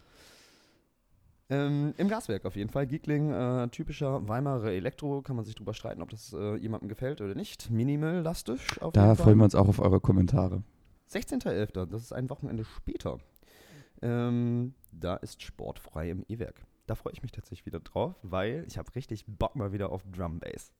Ähm, 1.51 1.93
Im 1.97 2.07
Gaswerk 2.09 2.45
auf 2.45 2.55
jeden 2.55 2.69
Fall. 2.69 2.85
Geekling, 2.85 3.31
äh, 3.31 3.67
typischer 3.69 4.27
Weimarer 4.27 4.71
Elektro, 4.71 5.21
kann 5.21 5.35
man 5.35 5.45
sich 5.45 5.55
drüber 5.55 5.73
streiten, 5.73 6.01
ob 6.01 6.09
das 6.09 6.33
äh, 6.33 6.55
jemandem 6.57 6.89
gefällt 6.89 7.21
oder 7.21 7.33
nicht. 7.33 7.71
Minimal-lastisch 7.71 8.79
auf 8.81 8.93
Da 8.93 9.15
freuen 9.15 9.37
wir 9.37 9.45
uns 9.45 9.55
auch 9.55 9.67
auf 9.67 9.79
eure 9.79 9.99
Kommentare. 9.99 10.63
16.11., 11.11 11.87
das 11.87 12.03
ist 12.03 12.13
ein 12.13 12.29
Wochenende 12.29 12.65
später. 12.65 13.19
Ähm, 14.01 14.73
da 14.91 15.15
ist 15.15 15.41
sportfrei 15.41 16.09
im 16.09 16.23
E-Werk. 16.27 16.65
Da 16.87 16.95
freue 16.95 17.13
ich 17.13 17.21
mich 17.21 17.31
tatsächlich 17.31 17.65
wieder 17.65 17.79
drauf, 17.79 18.15
weil 18.23 18.65
ich 18.67 18.77
habe 18.77 18.93
richtig 18.95 19.25
Bock 19.27 19.55
mal 19.55 19.71
wieder 19.71 19.91
auf 19.91 20.03
Drum 20.11 20.39
Bass. 20.39 20.71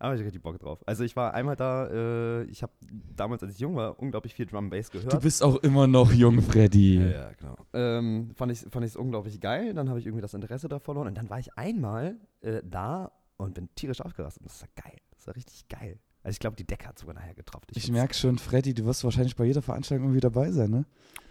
Aber 0.00 0.14
ich 0.14 0.22
richtig 0.22 0.42
Bock 0.42 0.58
drauf. 0.60 0.78
Also 0.86 1.02
ich 1.02 1.16
war 1.16 1.34
einmal 1.34 1.56
da, 1.56 1.88
äh, 1.88 2.44
ich 2.44 2.62
habe 2.62 2.72
damals, 3.16 3.42
als 3.42 3.54
ich 3.54 3.58
jung 3.58 3.74
war, 3.74 3.98
unglaublich 3.98 4.32
viel 4.32 4.46
Drum 4.46 4.70
Bass 4.70 4.90
gehört. 4.90 5.12
Du 5.12 5.20
bist 5.20 5.42
auch 5.42 5.56
immer 5.56 5.88
noch 5.88 6.12
jung, 6.12 6.40
Freddy. 6.40 7.00
Ja, 7.00 7.08
ja, 7.08 7.32
genau. 7.32 7.56
Ähm, 7.72 8.30
fand 8.36 8.52
ich 8.52 8.62
es 8.62 8.70
fand 8.70 8.86
ich's 8.86 8.94
unglaublich 8.94 9.40
geil. 9.40 9.74
Dann 9.74 9.88
habe 9.88 9.98
ich 9.98 10.06
irgendwie 10.06 10.22
das 10.22 10.34
Interesse 10.34 10.68
da 10.68 10.78
verloren. 10.78 11.08
Und 11.08 11.18
dann 11.18 11.28
war 11.30 11.40
ich 11.40 11.52
einmal 11.58 12.16
äh, 12.42 12.62
da 12.64 13.10
und 13.38 13.54
bin 13.54 13.68
tierisch 13.74 14.00
aufgerastet. 14.00 14.44
Das 14.44 14.62
war 14.62 14.68
geil. 14.84 14.98
Das 15.16 15.26
war 15.26 15.34
richtig 15.34 15.66
geil. 15.68 15.98
Also 16.22 16.34
ich 16.34 16.40
glaube, 16.40 16.56
die 16.56 16.66
Decke 16.66 16.86
hat 16.86 16.98
sogar 16.98 17.14
nachher 17.14 17.34
getroffen. 17.34 17.66
Ich 17.74 17.90
merke 17.90 18.14
schon, 18.14 18.38
Freddy, 18.38 18.74
du 18.74 18.84
wirst 18.84 19.04
wahrscheinlich 19.04 19.36
bei 19.36 19.44
jeder 19.44 19.62
Veranstaltung 19.62 20.06
irgendwie 20.06 20.20
dabei 20.20 20.50
sein, 20.50 20.70
ne? 20.70 20.84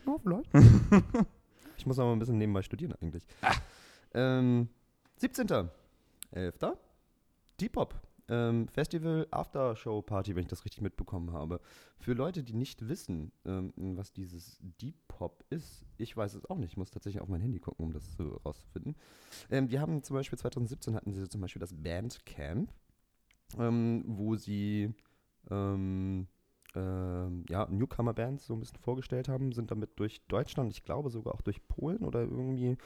Ja, 0.05 0.15
vielleicht. 0.23 0.49
ich 1.77 1.85
muss 1.85 1.99
aber 1.99 2.11
ein 2.13 2.19
bisschen 2.19 2.37
nebenbei 2.37 2.61
studieren 2.61 2.93
eigentlich. 2.93 3.27
Ah. 3.41 3.55
Ähm, 4.13 4.69
17.11. 5.21 6.77
Depop. 7.59 7.95
Ähm, 8.29 8.67
Festival 8.67 9.25
Aftershow 9.31 10.01
Party, 10.01 10.35
wenn 10.35 10.43
ich 10.43 10.49
das 10.49 10.65
richtig 10.65 10.81
mitbekommen 10.81 11.31
habe. 11.31 11.61
Für 11.97 12.13
Leute, 12.13 12.43
die 12.43 12.53
nicht 12.53 12.89
wissen, 12.89 13.31
ähm, 13.45 13.71
was 13.95 14.11
dieses 14.11 14.59
Depop 14.81 15.45
ist, 15.49 15.85
ich 15.97 16.15
weiß 16.15 16.33
es 16.33 16.45
auch 16.45 16.57
nicht. 16.57 16.71
Ich 16.71 16.77
muss 16.77 16.91
tatsächlich 16.91 17.21
auf 17.21 17.29
mein 17.29 17.39
Handy 17.39 17.59
gucken, 17.59 17.85
um 17.85 17.93
das 17.93 18.17
so 18.17 18.41
rauszufinden. 18.45 18.95
Ähm, 19.49 19.69
die 19.69 19.79
haben 19.79 20.03
zum 20.03 20.15
Beispiel 20.15 20.37
2017 20.37 20.93
hatten 20.93 21.13
sie 21.13 21.29
zum 21.29 21.39
Beispiel 21.39 21.61
das 21.61 21.73
Bandcamp, 21.73 22.73
ähm, 23.57 24.03
wo 24.07 24.35
sie 24.35 24.93
ähm, 25.49 26.27
ähm, 26.75 27.45
ja, 27.49 27.67
Newcomer-Bands 27.69 28.45
so 28.45 28.53
ein 28.53 28.59
bisschen 28.59 28.79
vorgestellt 28.79 29.29
haben, 29.29 29.51
sind 29.51 29.71
damit 29.71 29.99
durch 29.99 30.21
Deutschland, 30.27 30.71
ich 30.71 30.83
glaube 30.83 31.09
sogar 31.09 31.33
auch 31.33 31.41
durch 31.41 31.65
Polen 31.67 32.03
oder 32.03 32.21
irgendwie 32.21 32.77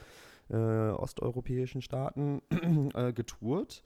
äh, 0.50 0.90
osteuropäischen 0.92 1.82
Staaten 1.82 2.42
äh, 2.94 3.14
getourt 3.14 3.84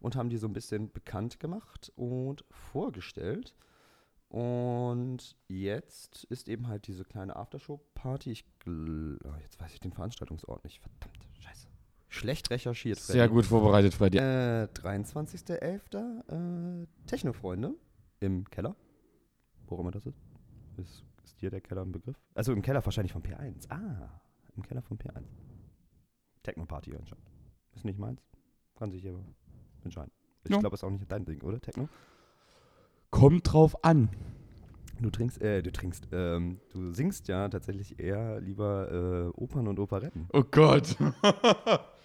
und 0.00 0.16
haben 0.16 0.30
die 0.30 0.36
so 0.36 0.46
ein 0.46 0.52
bisschen 0.52 0.92
bekannt 0.92 1.40
gemacht 1.40 1.92
und 1.96 2.44
vorgestellt. 2.50 3.54
Und 4.28 5.36
jetzt 5.48 6.24
ist 6.24 6.48
eben 6.48 6.68
halt 6.68 6.86
diese 6.86 7.04
kleine 7.04 7.36
Aftershow-Party. 7.36 8.30
Ich 8.30 8.44
oh, 8.66 9.34
jetzt 9.40 9.58
weiß 9.58 9.72
ich 9.72 9.80
den 9.80 9.92
Veranstaltungsort 9.92 10.64
nicht. 10.64 10.80
Verdammt. 10.80 11.27
Schlecht 12.08 12.50
recherchiert. 12.50 12.98
Sehr 12.98 13.24
Freddy. 13.24 13.34
gut 13.34 13.46
vorbereitet, 13.46 13.94
Freddy. 13.94 14.18
Äh, 14.18 14.68
23.11. 14.74 16.82
Äh, 16.82 16.86
Techno-Freunde 17.06 17.74
im 18.20 18.44
Keller. 18.48 18.74
Wo 19.66 19.76
auch 19.76 19.80
immer 19.80 19.90
das 19.90 20.06
ist. 20.06 20.18
ist. 20.78 21.04
Ist 21.24 21.42
dir 21.42 21.50
der 21.50 21.60
Keller 21.60 21.82
ein 21.82 21.92
Begriff? 21.92 22.16
Also 22.34 22.52
im 22.52 22.62
Keller 22.62 22.84
wahrscheinlich 22.84 23.12
von 23.12 23.22
P1. 23.22 23.70
Ah, 23.70 24.20
im 24.56 24.62
Keller 24.62 24.80
von 24.82 24.98
P1. 24.98 25.22
Techno-Party 26.42 26.96
anscheinend. 26.96 27.26
Ist 27.74 27.84
nicht 27.84 27.98
meins. 27.98 28.22
Kann 28.76 28.90
sich 28.90 29.06
aber 29.06 29.22
entscheiden. 29.84 30.10
Ich 30.44 30.50
Ja. 30.50 30.58
glaube, 30.58 30.74
ist 30.74 30.84
auch 30.84 30.90
nicht 30.90 31.10
dein 31.12 31.26
Ding, 31.26 31.42
oder? 31.42 31.60
Techno? 31.60 31.88
Kommt 33.10 33.52
drauf 33.52 33.84
an. 33.84 34.08
Du 35.00 35.10
trinkst, 35.10 35.40
äh, 35.42 35.62
du 35.62 35.70
trinkst, 35.70 36.08
ähm, 36.12 36.60
du 36.70 36.92
singst 36.92 37.28
ja 37.28 37.48
tatsächlich 37.48 38.00
eher 38.00 38.40
lieber 38.40 38.90
äh, 38.90 39.28
Opern 39.40 39.68
und 39.68 39.78
Operetten. 39.78 40.28
Oh 40.32 40.42
Gott. 40.50 40.96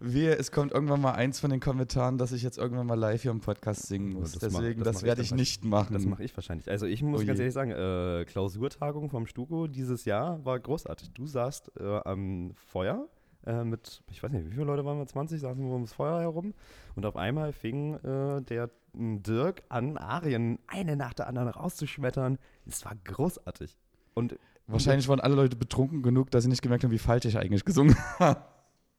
Wehe, 0.00 0.36
es 0.36 0.50
kommt 0.52 0.72
irgendwann 0.72 1.00
mal 1.00 1.12
eins 1.12 1.40
von 1.40 1.50
den 1.50 1.60
Kommentaren, 1.60 2.18
dass 2.18 2.32
ich 2.32 2.42
jetzt 2.42 2.58
irgendwann 2.58 2.86
mal 2.86 2.98
live 2.98 3.22
hier 3.22 3.30
im 3.30 3.40
Podcast 3.40 3.86
singen 3.86 4.12
Ja, 4.12 4.18
muss. 4.20 4.32
das 4.32 4.52
mach- 4.52 4.60
Deswegen, 4.60 4.80
das 4.82 4.92
das, 4.94 5.02
mach 5.02 5.06
werde 5.06 5.22
ich 5.22 5.28
ich 5.28 5.34
nicht 5.34 5.64
machen. 5.64 5.92
Das 5.94 6.04
mache 6.06 6.24
ich 6.24 6.36
wahrscheinlich. 6.36 6.70
Also 6.70 6.86
ich 6.86 7.02
muss 7.02 7.22
Oh 7.22 7.26
ganz 7.26 7.38
ehrlich 7.38 7.54
sagen, 7.54 7.70
äh, 7.70 8.24
Klausurtagung 8.26 9.10
vom 9.10 9.26
Stuko 9.26 9.66
dieses 9.66 10.04
Jahr 10.04 10.44
war 10.44 10.58
großartig. 10.58 11.12
Du 11.12 11.26
saßt 11.26 11.72
äh, 11.80 12.00
am 12.04 12.52
Feuer 12.54 13.06
äh, 13.46 13.62
mit, 13.64 14.02
ich 14.10 14.22
weiß 14.22 14.30
nicht, 14.32 14.46
wie 14.46 14.52
viele 14.52 14.64
Leute 14.64 14.84
waren 14.84 14.98
wir? 14.98 15.06
20, 15.06 15.40
saßen 15.40 15.62
wir 15.62 15.72
ums 15.72 15.92
Feuer 15.92 16.20
herum. 16.20 16.54
Und 16.96 17.04
auf 17.06 17.16
einmal 17.16 17.52
fing 17.52 17.94
äh, 17.96 18.40
der 18.42 18.70
m, 18.94 19.22
Dirk 19.22 19.62
an, 19.68 19.96
Arien 19.98 20.58
eine 20.66 20.96
nach 20.96 21.12
der 21.14 21.26
anderen 21.26 21.48
rauszuschmettern. 21.48 22.38
Es 22.66 22.84
war 22.84 22.92
großartig. 23.04 23.76
Und 24.14 24.38
Wahrscheinlich 24.66 25.08
waren 25.08 25.20
alle 25.20 25.34
Leute 25.34 25.56
betrunken 25.56 26.00
genug, 26.02 26.30
dass 26.30 26.44
sie 26.44 26.48
nicht 26.48 26.62
gemerkt 26.62 26.84
haben, 26.84 26.90
wie 26.90 26.96
falsch 26.98 27.26
ich 27.26 27.36
eigentlich 27.36 27.66
gesungen 27.66 27.94
habe. 28.18 28.40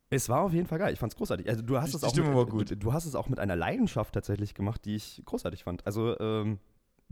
Es 0.10 0.30
war 0.30 0.42
auf 0.42 0.54
jeden 0.54 0.68
Fall 0.68 0.80
geil. 0.80 0.94
Ich 0.94 1.00
fand's 1.00 1.16
großartig. 1.16 1.50
Also 1.50 1.62
du 1.64 1.78
hast 1.80 1.92
Die 1.92 1.98
es 1.98 2.04
auch 2.04 2.54
mit. 2.54 2.72
Du, 2.72 2.78
du 2.78 2.94
hast 2.94 3.06
es 3.06 3.16
auch 3.16 3.28
mit 3.28 3.40
einer 3.40 3.56
Leidenschaft 3.56 4.14
tatsächlich 4.14 4.54
gemacht, 4.54 4.86
die 4.86 4.96
ich 4.96 5.22
großartig 5.26 5.64
fand. 5.64 5.86
Also 5.86 6.18
ähm, 6.20 6.60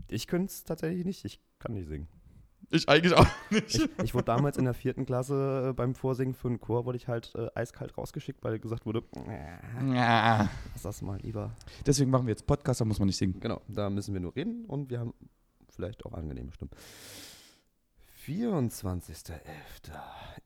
ich 0.08 0.26
könnte 0.26 0.46
es 0.52 0.64
tatsächlich 0.64 1.04
nicht. 1.04 1.24
Ich 1.24 1.40
kann 1.58 1.72
nicht 1.74 1.88
singen. 1.88 2.08
Ich 2.70 2.88
eigentlich 2.88 3.12
auch 3.14 3.26
nicht. 3.50 3.74
Ich, 3.74 3.88
ich 4.02 4.14
wurde 4.14 4.24
damals 4.24 4.56
in 4.56 4.64
der 4.64 4.74
vierten 4.74 5.04
Klasse 5.06 5.68
äh, 5.70 5.72
beim 5.74 5.94
Vorsingen 5.94 6.34
für 6.34 6.48
einen 6.48 6.60
Chor 6.60 6.86
wurde 6.86 6.96
ich 6.96 7.08
halt 7.08 7.32
äh, 7.34 7.48
eiskalt 7.54 7.96
rausgeschickt, 7.98 8.42
weil 8.42 8.58
gesagt 8.58 8.86
wurde, 8.86 9.02
Ja. 9.92 10.48
lass 10.72 10.82
das 10.82 11.02
mal 11.02 11.18
lieber. 11.20 11.52
Deswegen 11.86 12.10
machen 12.10 12.26
wir 12.26 12.32
jetzt 12.32 12.46
Podcast, 12.46 12.80
da 12.80 12.84
muss 12.84 12.98
man 12.98 13.06
nicht 13.06 13.18
singen. 13.18 13.38
Genau, 13.40 13.60
da 13.68 13.90
müssen 13.90 14.14
wir 14.14 14.20
nur 14.20 14.34
reden 14.34 14.64
und 14.64 14.88
wir 14.90 15.00
haben 15.00 15.12
vielleicht 15.68 16.06
auch 16.06 16.12
angenehme 16.14 16.52
Stimmen. 16.52 16.70
24.11. 18.26 19.42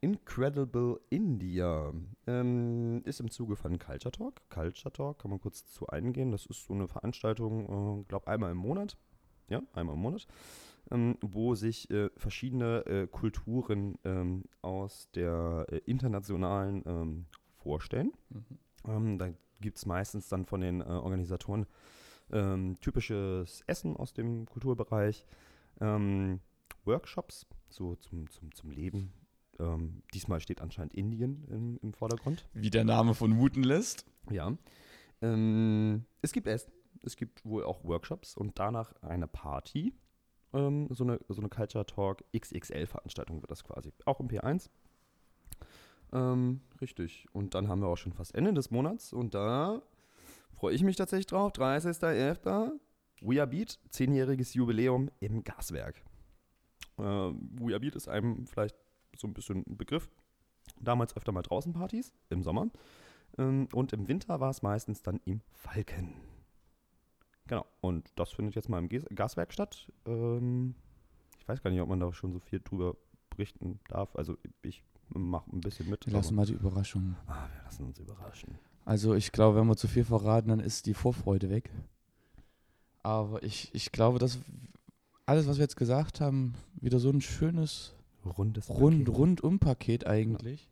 Incredible 0.01 1.01
India 1.11 1.93
ähm, 2.27 3.03
ist 3.05 3.21
im 3.21 3.31
Zuge 3.31 3.55
von 3.55 3.79
Culture 3.79 4.11
Talk. 4.11 4.41
Culture 4.51 4.93
Talk 4.93 5.21
kann 5.21 5.31
man 5.31 5.41
kurz 5.41 5.65
zu 5.65 5.87
eingehen. 5.87 6.33
Das 6.33 6.47
ist 6.47 6.65
so 6.65 6.75
eine 6.75 6.89
Veranstaltung, 6.89 8.01
äh, 8.01 8.05
glaube 8.09 8.27
einmal 8.27 8.51
im 8.51 8.57
Monat. 8.57 8.97
Ja, 9.49 9.63
einmal 9.75 9.95
im 9.95 10.01
Monat. 10.01 10.27
Ähm, 10.91 11.19
wo 11.21 11.55
sich 11.55 11.89
äh, 11.91 12.11
verschiedene 12.17 12.85
äh, 12.87 13.07
Kulturen 13.07 13.97
ähm, 14.03 14.43
aus 14.61 15.09
der 15.15 15.67
äh, 15.69 15.77
internationalen 15.87 16.83
ähm, 16.85 17.27
vorstellen. 17.59 18.11
Ähm, 18.89 19.19
da 19.19 19.29
gibt 19.61 19.77
es 19.77 19.87
meistens 19.87 20.29
dann 20.29 20.47
von 20.47 20.63
den 20.63 20.81
äh, 20.81 20.85
Organisatoren 20.85 21.67
ähm, 22.33 22.77
typisches 22.81 23.63
Essen 23.69 23.97
aus 23.97 24.13
dem 24.15 24.47
Kulturbereich, 24.47 25.25
Workshops 26.85 27.47
so 27.69 27.97
zum, 27.97 28.29
zum, 28.31 28.55
zum 28.55 28.71
Leben. 28.71 29.13
Ähm, 29.59 30.03
diesmal 30.15 30.41
steht 30.41 30.61
anscheinend 30.61 30.95
Indien 30.95 31.45
im, 31.49 31.79
im 31.83 31.93
Vordergrund. 31.93 32.49
Wie 32.55 32.71
der 32.71 32.85
Name 32.85 33.15
von 33.15 33.39
Wooten 33.39 33.63
lässt. 33.63 34.05
Ja. 34.31 34.57
Ähm, 35.21 36.05
es 36.23 36.33
gibt 36.33 36.47
Essen, 36.47 36.73
es 37.03 37.17
gibt 37.17 37.45
wohl 37.45 37.65
auch 37.65 37.85
Workshops 37.85 38.37
und 38.37 38.59
danach 38.59 38.93
eine 39.03 39.27
Party. 39.27 39.95
Ähm, 40.53 40.89
so, 40.91 41.05
eine, 41.05 41.21
so 41.29 41.41
eine 41.41 41.49
Culture 41.49 41.85
Talk 41.85 42.25
XXL-Veranstaltung 42.37 43.43
wird 43.43 43.51
das 43.51 43.65
quasi. 43.65 43.93
Auch 44.05 44.21
im 44.21 44.29
P1. 44.29 44.71
Ähm, 46.13 46.61
richtig. 46.81 47.27
Und 47.33 47.55
dann 47.55 47.69
haben 47.69 47.81
wir 47.81 47.89
auch 47.89 47.99
schon 47.99 48.13
fast 48.13 48.35
Ende 48.35 48.55
des 48.55 48.71
Monats 48.71 49.13
und 49.13 49.35
da 49.35 49.83
freue 50.53 50.75
ich 50.75 50.83
mich 50.83 50.97
tatsächlich 50.97 51.27
drauf. 51.27 51.53
30.11. 51.53 52.73
We 53.21 53.41
Are 53.41 53.49
Beat, 53.49 53.81
zehnjähriges 53.91 54.55
Jubiläum 54.55 55.11
im 55.21 55.43
Gaswerk. 55.43 56.03
Ähm, 56.99 57.51
We 57.61 57.73
Are 57.73 57.81
Beat 57.81 57.97
ist 57.97 58.09
einem 58.09 58.47
vielleicht 58.47 58.77
so 59.17 59.27
ein 59.27 59.35
bisschen 59.35 59.65
ein 59.67 59.77
Begriff. 59.77 60.11
Damals 60.81 61.17
öfter 61.17 61.33
mal 61.33 61.43
draußen 61.43 61.73
Partys 61.73 62.13
im 62.29 62.43
Sommer. 62.43 62.69
Ähm, 63.37 63.69
und 63.73 63.93
im 63.93 64.09
Winter 64.09 64.41
war 64.41 64.51
es 64.51 64.63
meistens 64.63 65.03
dann 65.03 65.21
im 65.25 65.41
Falken. 65.51 66.15
Genau. 67.47 67.65
Und 67.81 68.13
das 68.17 68.33
findet 68.33 68.55
jetzt 68.55 68.69
mal 68.69 68.79
im 68.79 68.89
Gas 68.89 69.05
Gaswerk 69.15 69.53
statt. 69.53 69.91
Ähm, 70.07 70.75
ich 71.39 71.49
weiß 71.49 71.63
gar 71.63 71.71
nicht, 71.71 71.81
ob 71.81 71.89
man 71.89 72.01
da 72.01 72.13
schon 72.13 72.33
so 72.33 72.41
viel 72.41 72.61
drüber 72.61 72.97
berichten 73.31 73.81
darf. 73.89 74.15
Also 74.17 74.37
ich 74.63 74.85
mache 75.09 75.51
ein 75.51 75.61
bisschen 75.61 75.89
mit. 75.89 76.07
Wir 76.07 76.13
lassen 76.13 76.35
mal 76.35 76.47
die 76.47 76.53
Überraschung. 76.53 77.17
ah, 77.27 77.49
wir 77.55 77.63
lassen 77.65 77.87
uns 77.87 77.99
überraschen. 77.99 78.59
Also 78.85 79.15
ich 79.15 79.33
glaube, 79.33 79.59
wenn 79.59 79.67
wir 79.67 79.77
zu 79.77 79.89
viel 79.89 80.05
verraten, 80.05 80.49
dann 80.49 80.61
ist 80.61 80.87
die 80.87 80.95
Vorfreude 80.95 81.51
weg. 81.51 81.71
Aber 83.03 83.43
ich, 83.43 83.75
ich 83.75 83.93
glaube, 83.93 84.19
dass 84.19 84.39
alles, 85.29 85.47
was 85.47 85.59
wir 85.59 85.65
jetzt 85.65 85.77
gesagt 85.77 86.21
haben, 86.21 86.55
wieder 86.81 86.99
so 86.99 87.11
ein 87.11 87.21
schönes 87.21 87.95
Rundes 88.25 88.69
Rund, 88.69 89.05
Paket. 89.05 89.19
Rundum-Paket 89.19 90.07
eigentlich. 90.07 90.69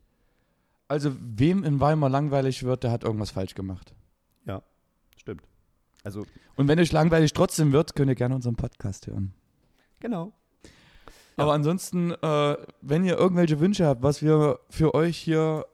Also 0.87 1.15
wem 1.19 1.63
in 1.63 1.79
Weimar 1.79 2.09
langweilig 2.09 2.63
wird, 2.63 2.83
der 2.83 2.91
hat 2.91 3.03
irgendwas 3.03 3.31
falsch 3.31 3.55
gemacht. 3.55 3.93
Stimmt. 5.17 5.43
Also, 6.05 6.25
Und 6.55 6.69
wenn 6.69 6.79
euch 6.79 6.93
langweilig 6.93 7.33
trotzdem 7.33 7.73
wird, 7.73 7.95
könnt 7.95 8.09
ihr 8.09 8.15
gerne 8.15 8.33
unseren 8.35 8.55
Podcast 8.55 9.07
hören. 9.07 9.33
genau. 9.99 10.31
Aber 11.35 11.51
ansonsten, 11.51 12.11
äh, 12.11 12.57
wenn 12.81 13.03
ihr 13.03 13.17
irgendwelche 13.17 13.59
Wünsche 13.59 13.85
habt, 13.85 14.01
was 14.03 14.21
wir 14.21 14.59
für 14.69 14.95
euch 14.95 15.17
hier 15.17 15.65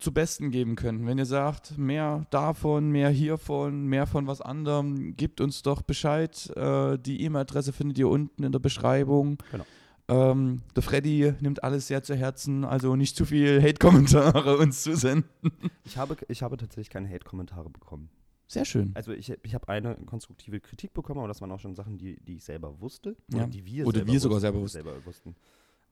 zu 0.00 0.12
Besten 0.12 0.50
geben 0.50 0.76
können, 0.76 1.06
wenn 1.06 1.18
ihr 1.18 1.26
sagt, 1.26 1.78
mehr 1.78 2.26
davon, 2.30 2.90
mehr 2.90 3.10
hiervon, 3.10 3.86
mehr 3.86 4.06
von 4.06 4.26
was 4.26 4.40
anderem, 4.40 5.16
gebt 5.16 5.40
uns 5.40 5.62
doch 5.62 5.82
Bescheid. 5.82 6.50
Äh, 6.56 6.98
die 6.98 7.22
E-Mail-Adresse 7.22 7.72
findet 7.72 7.98
ihr 7.98 8.08
unten 8.08 8.42
in 8.42 8.52
der 8.52 8.58
Beschreibung. 8.58 9.38
Genau. 9.50 9.64
Ähm, 10.08 10.62
der 10.74 10.82
Freddy 10.82 11.34
nimmt 11.40 11.62
alles 11.62 11.86
sehr 11.86 12.02
zu 12.02 12.16
Herzen, 12.16 12.64
also 12.64 12.96
nicht 12.96 13.14
zu 13.14 13.24
viel 13.24 13.62
Hate-Kommentare 13.62 14.58
uns 14.58 14.82
zu 14.82 14.96
senden. 14.96 15.52
Ich 15.84 15.96
habe, 15.96 16.16
ich 16.28 16.42
habe 16.42 16.56
tatsächlich 16.56 16.90
keine 16.90 17.08
Hate-Kommentare 17.08 17.70
bekommen. 17.70 18.10
Sehr 18.48 18.64
schön. 18.64 18.90
Also 18.94 19.12
ich, 19.12 19.32
ich 19.44 19.54
habe 19.54 19.68
eine 19.68 19.94
konstruktive 20.06 20.58
Kritik 20.58 20.92
bekommen, 20.92 21.20
aber 21.20 21.28
das 21.28 21.40
waren 21.40 21.52
auch 21.52 21.60
schon 21.60 21.76
Sachen, 21.76 21.98
die, 21.98 22.16
die 22.20 22.36
ich 22.36 22.44
selber 22.44 22.80
wusste. 22.80 23.14
Ja. 23.28 23.38
Oder 23.38 23.46
die 23.46 23.64
wir, 23.64 23.86
Oder 23.86 23.98
selber, 23.98 24.12
wir 24.12 24.20
sogar 24.20 24.36
wussten, 24.38 24.42
selber 24.42 24.60
wussten. 24.60 24.72
selber 24.72 25.06
wussten. 25.06 25.36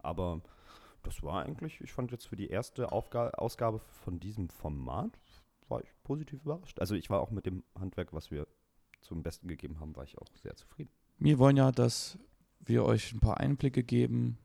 Aber 0.00 0.40
das 1.02 1.22
war 1.22 1.44
eigentlich, 1.44 1.80
ich 1.80 1.92
fand 1.92 2.10
jetzt 2.10 2.26
für 2.26 2.36
die 2.36 2.48
erste 2.48 2.92
Aufga 2.92 3.30
Ausgabe 3.30 3.78
von 3.78 4.20
diesem 4.20 4.48
Format, 4.48 5.18
war 5.68 5.82
ich 5.82 5.88
positiv 6.02 6.42
überrascht. 6.42 6.80
Also 6.80 6.94
ich 6.94 7.10
war 7.10 7.20
auch 7.20 7.30
mit 7.30 7.46
dem 7.46 7.62
Handwerk, 7.78 8.12
was 8.12 8.30
wir 8.30 8.46
zum 9.00 9.22
Besten 9.22 9.48
gegeben 9.48 9.80
haben, 9.80 9.94
war 9.96 10.04
ich 10.04 10.18
auch 10.18 10.26
sehr 10.42 10.56
zufrieden. 10.56 10.90
Wir 11.18 11.38
wollen 11.38 11.56
ja, 11.56 11.72
dass 11.72 12.18
wir 12.60 12.84
euch 12.84 13.12
ein 13.12 13.20
paar 13.20 13.38
Einblicke 13.38 13.82
geben, 13.82 14.38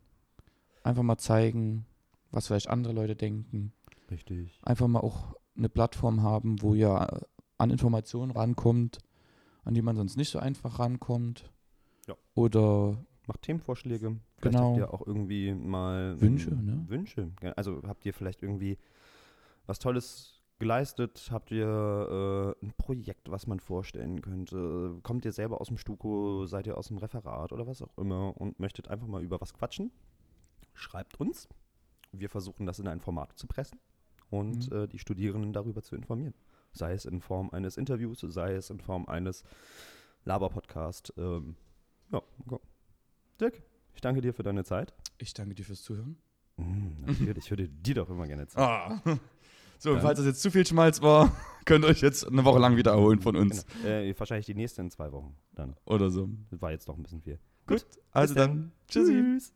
einfach 0.84 1.04
mal 1.04 1.18
zeigen, 1.18 1.86
was 2.32 2.47
vielleicht 2.47 2.70
andere 2.70 2.93
Leute 2.93 3.16
denken. 3.16 3.74
Richtig. 4.12 4.60
einfach 4.64 4.88
mal 4.88 4.99
auch 4.99 5.36
eine 5.58 5.70
Plattform 5.70 6.22
haben, 6.22 6.62
wo 6.62 6.76
ihr 6.76 6.89
äh, 6.89 7.26
an 7.58 7.72
Informationen 7.72 8.32
rankommt, 8.32 8.99
an 9.64 9.74
die 9.74 9.82
man 9.82 9.95
sonst 9.95 10.18
nicht 10.18 10.30
so 10.30 10.39
einfach 10.39 10.78
rankommt. 10.78 11.49
Ja. 12.08 12.16
Oder 12.36 13.04
Macht 13.28 13.43
Themenvorschläge. 13.43 14.20
Vielleicht 14.44 14.58
Genau. 14.58 14.70
habt 14.70 14.78
ihr 14.78 14.94
auch 14.94 15.06
irgendwie 15.08 15.54
mal 15.54 16.20
Wünsche, 16.22 16.52
ne? 16.52 16.84
Wünsche. 16.88 17.32
Also 17.56 17.82
habt 17.88 18.06
ihr 18.06 18.14
vielleicht 18.14 18.41
irgendwie 18.44 18.78
was 19.66 19.80
Tolles 19.80 20.41
geleistet? 20.60 21.30
Habt 21.32 21.52
ihr 21.52 22.56
äh, 22.62 22.66
ein 22.66 22.74
Projekt, 22.78 23.32
was 23.32 23.48
man 23.48 23.60
vorstellen 23.60 24.22
könnte? 24.22 25.00
Kommt 25.04 25.26
ihr 25.26 25.32
selber 25.32 25.60
aus 25.62 25.68
dem 25.68 25.78
Stuko? 25.78 26.46
Seid 26.46 26.68
ihr 26.68 26.78
aus 26.78 26.88
dem 26.89 26.98
Referat 26.98 27.52
oder 27.52 27.66
was 27.68 27.82
auch 27.82 27.98
immer 27.98 28.39
und 28.39 28.60
möchtet 28.60 28.88
einfach 28.89 29.08
mal 29.08 29.24
über 29.24 29.41
was 29.41 29.54
quatschen? 29.54 29.91
Schreibt 30.74 31.20
uns. 31.20 31.48
Wir 32.12 32.30
versuchen 32.30 32.66
das 32.66 32.80
in 32.80 32.88
ein 32.88 33.00
Format 33.02 33.34
zu 33.38 33.48
pressen 33.48 33.80
und 34.30 34.70
Mhm. 34.72 34.78
äh, 34.78 34.88
die 34.88 35.00
Studierenden 35.00 35.52
darüber 35.54 35.82
zu 35.82 35.96
informieren. 35.96 36.34
Sei 36.72 36.94
es 36.94 37.06
in 37.06 37.22
Form 37.22 37.50
eines 37.52 37.78
Interviews, 37.78 38.20
sei 38.22 38.54
es 38.54 38.70
in 38.70 38.80
Form 38.80 39.06
eines 39.08 39.44
Laber-Podcast. 40.26 41.14
Ähm, 41.18 41.56
ja, 42.12 42.22
okay. 42.48 42.60
Dirk, 43.39 43.62
ich 43.96 44.02
danke 44.02 44.22
dir 44.22 44.34
für 44.34 44.44
deine 44.44 44.64
Zeit. 44.64 44.94
ich 45.18 45.34
danke 45.34 45.56
dir 45.56 45.64
fürs 45.66 45.82
Zuhören. 45.84 46.18
Mm, 46.58 47.06
natürlich, 47.06 47.46
ich 47.46 47.50
würde 47.50 47.68
dir 47.68 47.96
doch 47.96 48.10
immer 48.10 48.28
gerne 48.28 48.48
Zeit. 48.48 48.62
Ah. 48.62 49.02
So, 49.80 49.94
Dann- 49.94 50.02
falls 50.02 50.18
das 50.18 50.26
jetzt 50.28 50.41
zu 50.41 50.52
viel 50.52 50.66
Schmalz 50.66 51.02
war, 51.02 51.36
könnt 51.66 51.84
ihr 51.84 51.89
euch 51.89 52.02
jetzt 52.02 52.26
eine 52.28 52.46
Woche 52.46 52.60
lang 52.60 52.78
wiederholen 52.78 53.20
von 53.20 53.36
uns. 53.36 53.66
Genau. 53.82 53.88
Äh, 53.89 54.18
wahrscheinlich 54.18 54.46
die 54.46 54.56
nächste 54.56 54.82
in 54.82 54.89
zwei 54.91 55.12
Wochen. 55.12 55.36
Dann. 55.54 55.76
Oder 55.86 56.10
so. 56.10 56.30
Das 56.52 56.62
war 56.62 56.72
jetzt 56.72 56.88
noch 56.88 56.96
ein 56.96 57.04
bisschen 57.04 57.22
viel. 57.22 57.39
Gut, 57.68 57.86
also 58.12 58.34
Bis 58.34 58.44
dann. 58.44 58.72
Tschüssi. 58.88 59.14
Tschüss. 59.14 59.54